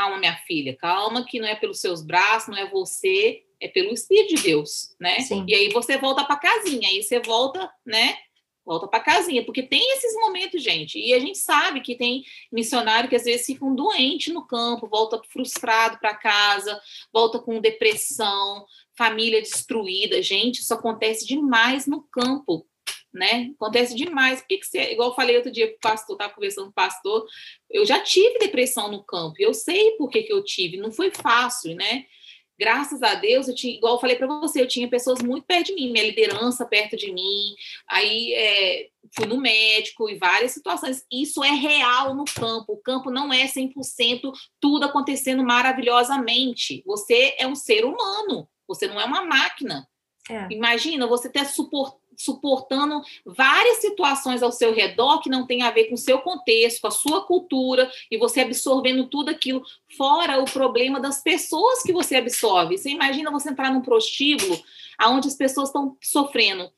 calma, 0.00 0.18
minha 0.18 0.36
filha, 0.46 0.76
calma, 0.76 1.24
que 1.24 1.38
não 1.38 1.46
é 1.46 1.54
pelos 1.54 1.80
seus 1.80 2.02
braços, 2.02 2.48
não 2.48 2.56
é 2.56 2.68
você, 2.70 3.42
é 3.60 3.68
pelo 3.68 3.92
Espírito 3.92 4.34
de 4.34 4.42
Deus, 4.42 4.94
né? 4.98 5.20
Sim. 5.20 5.44
E 5.46 5.54
aí 5.54 5.68
você 5.70 5.98
volta 5.98 6.24
para 6.24 6.36
casinha, 6.36 6.88
aí 6.88 7.02
você 7.02 7.20
volta, 7.20 7.70
né? 7.84 8.16
volta 8.62 8.86
para 8.86 9.00
casinha, 9.00 9.44
porque 9.44 9.64
tem 9.64 9.82
esses 9.94 10.14
momentos, 10.14 10.62
gente, 10.62 10.96
e 10.96 11.12
a 11.12 11.18
gente 11.18 11.38
sabe 11.38 11.80
que 11.80 11.96
tem 11.96 12.22
missionário 12.52 13.08
que 13.08 13.16
às 13.16 13.24
vezes 13.24 13.46
ficam 13.46 13.74
doente 13.74 14.32
no 14.32 14.46
campo, 14.46 14.86
volta 14.86 15.20
frustrado 15.28 15.98
para 15.98 16.14
casa, 16.14 16.80
volta 17.12 17.40
com 17.40 17.60
depressão, 17.60 18.64
família 18.96 19.40
destruída, 19.40 20.22
gente, 20.22 20.60
isso 20.60 20.72
acontece 20.72 21.26
demais 21.26 21.86
no 21.86 22.02
campo, 22.02 22.64
né? 23.12 23.50
Acontece 23.54 23.94
demais. 23.94 24.40
Por 24.40 24.48
que, 24.48 24.58
que 24.58 24.66
você, 24.66 24.92
igual 24.92 25.10
eu 25.10 25.14
falei 25.14 25.36
outro 25.36 25.50
dia 25.50 25.66
o 25.66 25.80
pastor, 25.80 26.14
estava 26.14 26.32
conversando 26.32 26.64
com 26.66 26.70
o 26.70 26.74
pastor, 26.74 27.26
eu 27.70 27.84
já 27.84 28.00
tive 28.00 28.38
depressão 28.38 28.90
no 28.90 29.02
campo, 29.04 29.36
eu 29.38 29.54
sei 29.54 29.92
por 29.92 30.08
que, 30.08 30.22
que 30.22 30.32
eu 30.32 30.42
tive, 30.44 30.76
não 30.76 30.92
foi 30.92 31.10
fácil, 31.10 31.74
né? 31.74 32.06
graças 32.60 33.02
a 33.02 33.14
Deus, 33.14 33.48
eu 33.48 33.54
tinha, 33.54 33.74
igual 33.74 33.94
eu 33.94 34.00
falei 34.00 34.16
para 34.16 34.26
você, 34.26 34.60
eu 34.60 34.68
tinha 34.68 34.86
pessoas 34.86 35.22
muito 35.22 35.46
perto 35.46 35.68
de 35.68 35.74
mim, 35.74 35.90
minha 35.90 36.04
liderança 36.04 36.66
perto 36.66 36.94
de 36.94 37.10
mim, 37.10 37.54
aí 37.88 38.34
é, 38.34 38.88
fui 39.16 39.24
no 39.24 39.40
médico 39.40 40.10
e 40.10 40.18
várias 40.18 40.52
situações. 40.52 41.02
Isso 41.10 41.42
é 41.42 41.52
real 41.52 42.14
no 42.14 42.26
campo. 42.26 42.74
O 42.74 42.76
campo 42.76 43.10
não 43.10 43.32
é 43.32 43.46
100% 43.46 44.30
tudo 44.60 44.84
acontecendo 44.84 45.42
maravilhosamente. 45.42 46.82
Você 46.84 47.34
é 47.38 47.46
um 47.46 47.54
ser 47.54 47.86
humano, 47.86 48.46
você 48.68 48.86
não 48.86 49.00
é 49.00 49.06
uma 49.06 49.24
máquina. 49.24 49.88
É. 50.28 50.46
Imagina 50.50 51.06
você 51.06 51.30
ter 51.30 51.46
suportado 51.46 51.99
suportando 52.16 53.00
várias 53.24 53.78
situações 53.78 54.42
ao 54.42 54.52
seu 54.52 54.74
redor 54.74 55.20
que 55.20 55.30
não 55.30 55.46
tem 55.46 55.62
a 55.62 55.70
ver 55.70 55.84
com 55.84 55.94
o 55.94 55.98
seu 55.98 56.18
contexto, 56.18 56.80
com 56.80 56.88
a 56.88 56.90
sua 56.90 57.24
cultura, 57.24 57.90
e 58.10 58.18
você 58.18 58.40
absorvendo 58.40 59.08
tudo 59.08 59.30
aquilo, 59.30 59.62
fora 59.96 60.40
o 60.40 60.44
problema 60.44 61.00
das 61.00 61.22
pessoas 61.22 61.82
que 61.82 61.92
você 61.92 62.16
absorve. 62.16 62.76
Você 62.76 62.90
imagina 62.90 63.30
você 63.30 63.50
entrar 63.50 63.72
num 63.72 63.82
prostíbulo 63.82 64.60
onde 65.02 65.28
as 65.28 65.34
pessoas 65.34 65.68
estão 65.68 65.96
sofrendo, 66.02 66.70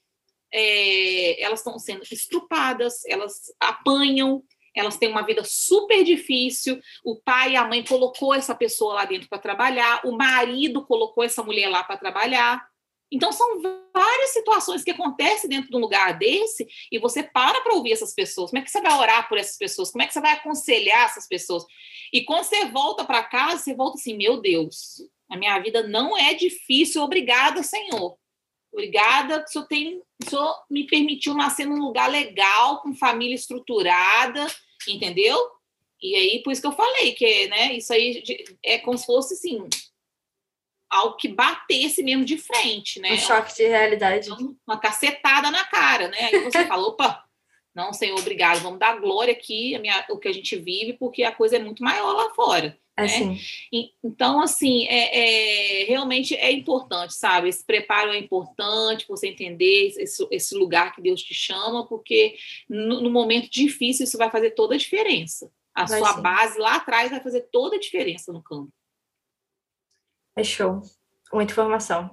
é, 0.53 1.43
elas 1.43 1.61
estão 1.61 1.79
sendo 1.79 2.03
estrupadas, 2.03 3.05
elas 3.07 3.53
apanham, 3.59 4.43
elas 4.75 4.97
têm 4.97 5.09
uma 5.09 5.23
vida 5.23 5.43
super 5.45 6.05
difícil. 6.05 6.81
O 7.05 7.17
pai 7.17 7.53
e 7.53 7.57
a 7.57 7.67
mãe 7.67 7.83
colocou 7.85 8.35
essa 8.35 8.55
pessoa 8.55 8.95
lá 8.95 9.05
dentro 9.05 9.29
para 9.29 9.39
trabalhar, 9.39 10.03
o 10.05 10.13
marido 10.13 10.85
colocou 10.85 11.25
essa 11.25 11.43
mulher 11.43 11.69
lá 11.69 11.83
para 11.83 11.97
trabalhar. 11.97 12.72
Então, 13.13 13.31
são 13.31 13.61
várias 13.93 14.31
situações 14.31 14.83
que 14.83 14.91
acontecem 14.91 15.51
dentro 15.51 15.71
de 15.71 15.77
um 15.77 15.81
lugar 15.81 16.19
desse 16.19 16.67
e 16.91 16.99
você 16.99 17.23
para 17.23 17.61
para 17.61 17.75
ouvir 17.75 17.93
essas 17.93 18.15
pessoas. 18.15 18.51
Como 18.51 18.63
é 18.63 18.65
que 18.65 18.71
você 18.71 18.81
vai 18.81 18.95
orar 18.95 19.29
por 19.29 19.37
essas 19.37 19.59
pessoas? 19.59 19.91
Como 19.91 20.03
é 20.03 20.07
que 20.07 20.15
você 20.15 20.21
vai 20.21 20.33
aconselhar 20.33 21.05
essas 21.05 21.29
pessoas? 21.29 21.63
E 22.11 22.25
quando 22.25 22.45
você 22.45 22.65
volta 22.65 23.05
para 23.05 23.23
casa, 23.23 23.63
você 23.63 23.75
volta 23.75 23.99
assim: 23.99 24.17
meu 24.17 24.41
Deus, 24.41 25.03
a 25.31 25.37
minha 25.37 25.59
vida 25.59 25.87
não 25.87 26.17
é 26.17 26.33
difícil. 26.33 27.03
Obrigada, 27.03 27.63
Senhor. 27.63 28.17
Obrigada 28.73 29.45
o 29.47 29.47
Senhor, 29.47 29.67
tem, 29.67 30.03
o 30.25 30.31
Senhor 30.31 30.55
me 30.71 30.87
permitiu 30.87 31.35
nascer 31.35 31.67
num 31.67 31.79
lugar 31.79 32.11
legal, 32.11 32.81
com 32.81 32.95
família 32.95 33.35
estruturada, 33.35 34.47
entendeu? 34.89 35.39
E 36.03 36.17
aí, 36.17 36.43
por 36.43 36.53
isso 36.53 36.63
que 36.63 36.67
eu 36.67 36.73
falei 36.73 37.13
que 37.13 37.49
né, 37.49 37.75
isso 37.75 37.93
aí 37.93 38.25
é 38.65 38.79
como 38.79 38.97
se 38.97 39.05
fosse 39.05 39.35
assim 39.35 39.69
algo 40.93 41.17
que 41.17 41.29
batesse 41.29 42.03
mesmo 42.03 42.25
de 42.25 42.37
frente, 42.37 43.01
né? 43.01 43.15
Um 43.15 43.19
choque 43.19 43.57
de 43.57 43.67
realidade. 43.67 44.29
Uma 44.67 44.79
cacetada 44.79 45.51
na 45.51 45.65
cara, 45.65 46.09
né? 46.09 46.19
Aí 46.33 46.45
você 46.45 46.67
fala, 46.67 46.87
opa, 46.87 47.25
não, 47.75 47.93
Senhor, 47.93 48.19
obrigado, 48.19 48.61
vamos 48.61 48.79
dar 48.79 49.01
glória 49.01 49.33
aqui, 49.33 49.79
minha, 49.79 50.05
o 50.11 50.19
que 50.19 50.29
a 50.29 50.33
gente 50.33 50.55
vive, 50.57 50.93
porque 50.93 51.25
a 51.25 51.33
coisa 51.33 51.57
é 51.57 51.59
muito 51.59 51.83
maior 51.83 52.13
lá 52.13 52.31
fora. 52.35 52.79
É 52.95 53.07
né? 53.07 53.39
E, 53.73 53.91
então, 54.05 54.43
assim, 54.43 54.87
é, 54.87 55.83
é, 55.83 55.85
realmente 55.87 56.35
é 56.35 56.53
importante, 56.53 57.15
sabe? 57.15 57.49
Esse 57.49 57.65
preparo 57.65 58.11
é 58.11 58.19
importante, 58.19 59.09
você 59.09 59.29
entender 59.29 59.95
esse, 59.97 60.27
esse 60.31 60.55
lugar 60.55 60.95
que 60.95 61.01
Deus 61.01 61.23
te 61.23 61.33
chama, 61.33 61.87
porque 61.87 62.37
no, 62.69 63.01
no 63.01 63.11
momento 63.11 63.51
difícil 63.51 64.05
isso 64.05 64.19
vai 64.19 64.31
fazer 64.31 64.51
toda 64.51 64.75
a 64.75 64.79
diferença. 64.79 65.51
A 65.75 65.87
vai 65.87 65.99
sua 65.99 66.15
sim. 66.15 66.21
base 66.21 66.59
lá 66.59 66.77
atrás 66.77 67.11
vai 67.11 67.21
fazer 67.21 67.49
toda 67.51 67.77
a 67.77 67.81
diferença 67.81 68.31
no 68.31 68.43
campo. 68.43 68.71
É 70.37 70.45
show. 70.45 70.81
Muita 71.33 71.53
informação. 71.53 72.11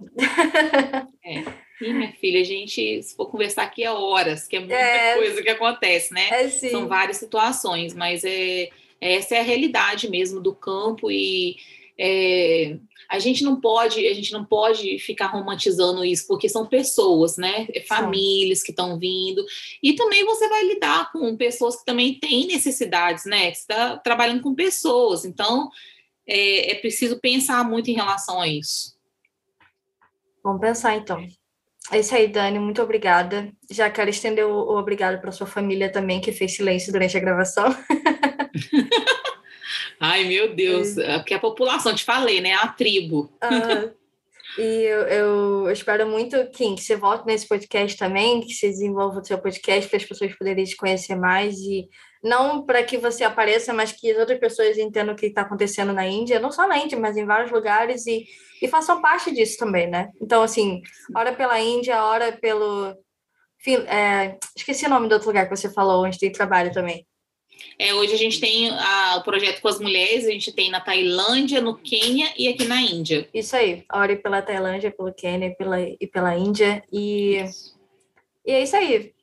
É. 1.24 1.44
Ih, 1.82 1.94
minha 1.94 2.12
filha, 2.14 2.42
a 2.42 2.44
gente, 2.44 3.02
se 3.04 3.16
for 3.16 3.28
conversar 3.28 3.64
aqui 3.64 3.84
é 3.84 3.92
horas, 3.92 4.48
que 4.48 4.58
é 4.58 4.60
muita 4.60 4.76
é, 4.76 5.16
coisa 5.16 5.42
que 5.42 5.50
acontece, 5.50 6.14
né? 6.14 6.28
É, 6.30 6.50
São 6.50 6.88
várias 6.88 7.18
situações, 7.18 7.94
mas 7.94 8.24
é, 8.26 8.70
essa 9.00 9.36
é 9.36 9.40
a 9.40 9.44
realidade 9.44 10.10
mesmo 10.10 10.42
do 10.42 10.54
campo 10.54 11.10
e 11.10 11.56
é, 11.98 12.78
a 13.10 13.18
gente 13.18 13.44
não 13.44 13.60
pode, 13.60 14.06
a 14.06 14.14
gente 14.14 14.32
não 14.32 14.46
pode 14.46 15.00
ficar 15.00 15.28
romantizando 15.28 16.04
isso, 16.04 16.28
porque 16.28 16.50
são 16.50 16.66
pessoas, 16.66 17.38
né? 17.38 17.68
É 17.74 17.82
famílias 17.82 18.62
que 18.62 18.72
estão 18.72 19.00
vindo. 19.00 19.44
E 19.82 19.94
também 19.94 20.26
você 20.26 20.48
vai 20.48 20.64
lidar 20.64 21.12
com 21.12 21.36
pessoas 21.38 21.78
que 21.78 21.86
também 21.86 22.14
têm 22.14 22.48
necessidades, 22.48 23.26
né? 23.26 23.54
Você 23.54 23.62
está 23.62 23.98
trabalhando 23.98 24.42
com 24.42 24.54
pessoas, 24.54 25.26
então 25.26 25.70
é, 26.30 26.72
é 26.72 26.76
preciso 26.76 27.20
pensar 27.20 27.64
muito 27.64 27.90
em 27.90 27.96
relação 27.96 28.40
a 28.40 28.48
isso. 28.48 28.96
Vamos 30.44 30.62
pensar 30.62 30.96
então. 30.96 31.26
É 31.92 32.00
isso 32.00 32.14
aí, 32.14 32.28
Dani. 32.28 32.60
Muito 32.60 32.82
obrigada. 32.82 33.52
Já 33.70 33.90
quero 33.90 34.10
estender 34.10 34.46
o, 34.46 34.52
o 34.52 34.78
obrigado 34.78 35.20
para 35.20 35.32
sua 35.32 35.48
família 35.48 35.92
também, 35.92 36.22
que 36.22 36.32
fez 36.32 36.56
silêncio 36.56 36.92
durante 36.92 37.18
a 37.18 37.20
gravação. 37.20 37.66
Ai, 40.00 40.26
meu 40.26 40.56
Deus. 40.56 40.98
É. 40.98 41.18
Porque 41.18 41.34
a 41.34 41.40
população, 41.40 41.96
te 41.96 42.04
falei, 42.04 42.42
né? 42.42 42.54
A 42.54 42.68
tribo. 42.68 43.32
Uhum. 43.44 43.92
E 44.58 44.62
eu, 44.62 45.02
eu, 45.08 45.72
espero 45.72 46.08
muito, 46.08 46.36
Kim, 46.52 46.76
que 46.76 46.82
você 46.82 46.96
volte 46.96 47.26
nesse 47.26 47.48
podcast 47.48 47.98
também, 47.98 48.42
que 48.42 48.54
você 48.54 48.68
desenvolva 48.68 49.20
o 49.20 49.26
seu 49.26 49.38
podcast 49.38 49.90
para 49.90 49.98
as 49.98 50.06
pessoas 50.06 50.36
poderem 50.36 50.66
te 50.66 50.76
conhecer 50.76 51.16
mais 51.16 51.58
e 51.60 51.88
não 52.24 52.66
para 52.66 52.84
que 52.84 52.98
você 52.98 53.24
apareça, 53.24 53.74
mas 53.74 53.92
que 53.92 54.12
as 54.12 54.18
outras 54.18 54.40
pessoas 54.40 54.78
entendam 54.78 55.14
o 55.14 55.18
que 55.18 55.28
está 55.28 55.42
acontecendo 55.42 55.94
na 55.94 56.06
Índia, 56.06 56.40
não 56.40 56.52
só 56.52 56.68
na 56.68 56.78
Índia, 56.78 57.00
mas 57.00 57.16
em 57.16 57.26
vários 57.26 57.52
lugares 57.52 58.06
e, 58.06 58.26
e 58.62 58.68
façam 58.68 59.02
parte 59.02 59.32
disso 59.32 59.58
também, 59.58 59.88
né? 59.88 60.10
Então, 60.22 60.42
assim, 60.42 60.82
ora 61.16 61.34
pela 61.34 61.60
Índia, 61.60 62.04
ora 62.04 62.32
pelo. 62.32 62.94
É, 63.88 64.38
esqueci 64.56 64.86
o 64.86 64.90
nome 64.90 65.08
do 65.08 65.14
outro 65.14 65.28
lugar 65.28 65.48
que 65.48 65.56
você 65.56 65.70
falou, 65.70 66.06
onde 66.06 66.20
tem 66.20 66.32
trabalho 66.32 66.72
também. 66.72 67.06
É, 67.78 67.94
hoje 67.94 68.14
a 68.14 68.18
gente 68.18 68.40
tem 68.40 68.70
a, 68.70 69.18
o 69.18 69.24
projeto 69.24 69.62
com 69.62 69.68
as 69.68 69.80
mulheres, 69.80 70.26
a 70.26 70.32
gente 70.32 70.52
tem 70.54 70.70
na 70.70 70.80
Tailândia, 70.80 71.62
no 71.62 71.78
Quênia 71.78 72.32
e 72.38 72.48
aqui 72.48 72.66
na 72.66 72.82
Índia. 72.82 73.28
Isso 73.34 73.56
aí, 73.56 73.86
ore 73.92 74.18
pela 74.18 74.42
Tailândia, 74.42 74.92
pelo 74.92 75.14
Quênia 75.14 75.48
e 75.48 75.56
pela, 75.56 75.80
e 75.82 76.08
pela 76.08 76.38
Índia. 76.38 76.84
E, 76.92 77.44
e 78.46 78.52
é 78.52 78.64
isso 78.64 78.76
aí. 78.76 79.14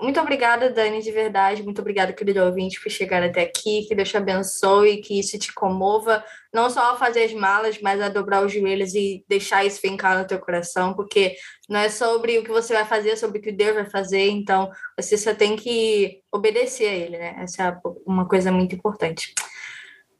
Muito 0.00 0.20
obrigada, 0.20 0.70
Dani, 0.70 1.02
de 1.02 1.10
verdade. 1.10 1.62
Muito 1.62 1.80
obrigada, 1.80 2.12
querido 2.12 2.42
ouvinte, 2.44 2.80
por 2.80 2.90
chegar 2.90 3.22
até 3.22 3.42
aqui. 3.42 3.84
Que 3.86 3.94
Deus 3.94 4.08
te 4.08 4.16
abençoe, 4.16 5.00
que 5.00 5.18
isso 5.18 5.38
te 5.38 5.52
comova, 5.52 6.24
não 6.52 6.70
só 6.70 6.92
a 6.92 6.96
fazer 6.96 7.24
as 7.24 7.32
malas, 7.32 7.80
mas 7.80 8.00
a 8.00 8.08
dobrar 8.08 8.44
os 8.44 8.52
joelhos 8.52 8.94
e 8.94 9.24
deixar 9.28 9.64
isso 9.64 9.80
fincar 9.80 10.18
no 10.18 10.26
teu 10.26 10.38
coração, 10.38 10.94
porque 10.94 11.36
não 11.68 11.80
é 11.80 11.88
sobre 11.88 12.38
o 12.38 12.44
que 12.44 12.50
você 12.50 12.72
vai 12.72 12.84
fazer, 12.84 13.10
é 13.10 13.16
sobre 13.16 13.38
o 13.38 13.42
que 13.42 13.52
Deus 13.52 13.74
vai 13.74 13.90
fazer. 13.90 14.28
Então, 14.28 14.70
você 14.96 15.16
só 15.16 15.34
tem 15.34 15.56
que 15.56 16.22
obedecer 16.32 16.88
a 16.88 16.94
Ele, 16.94 17.18
né? 17.18 17.36
Essa 17.40 17.64
é 17.64 17.90
uma 18.06 18.28
coisa 18.28 18.52
muito 18.52 18.74
importante. 18.74 19.34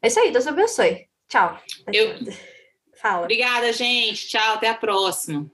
É 0.01 0.07
isso 0.07 0.19
aí, 0.19 0.31
Deus 0.31 0.47
abençoe. 0.47 1.07
Tchau. 1.27 1.57
Eu... 1.91 2.15
Fala. 3.01 3.21
Obrigada, 3.21 3.71
gente. 3.71 4.27
Tchau, 4.27 4.55
até 4.55 4.67
a 4.67 4.75
próxima. 4.75 5.47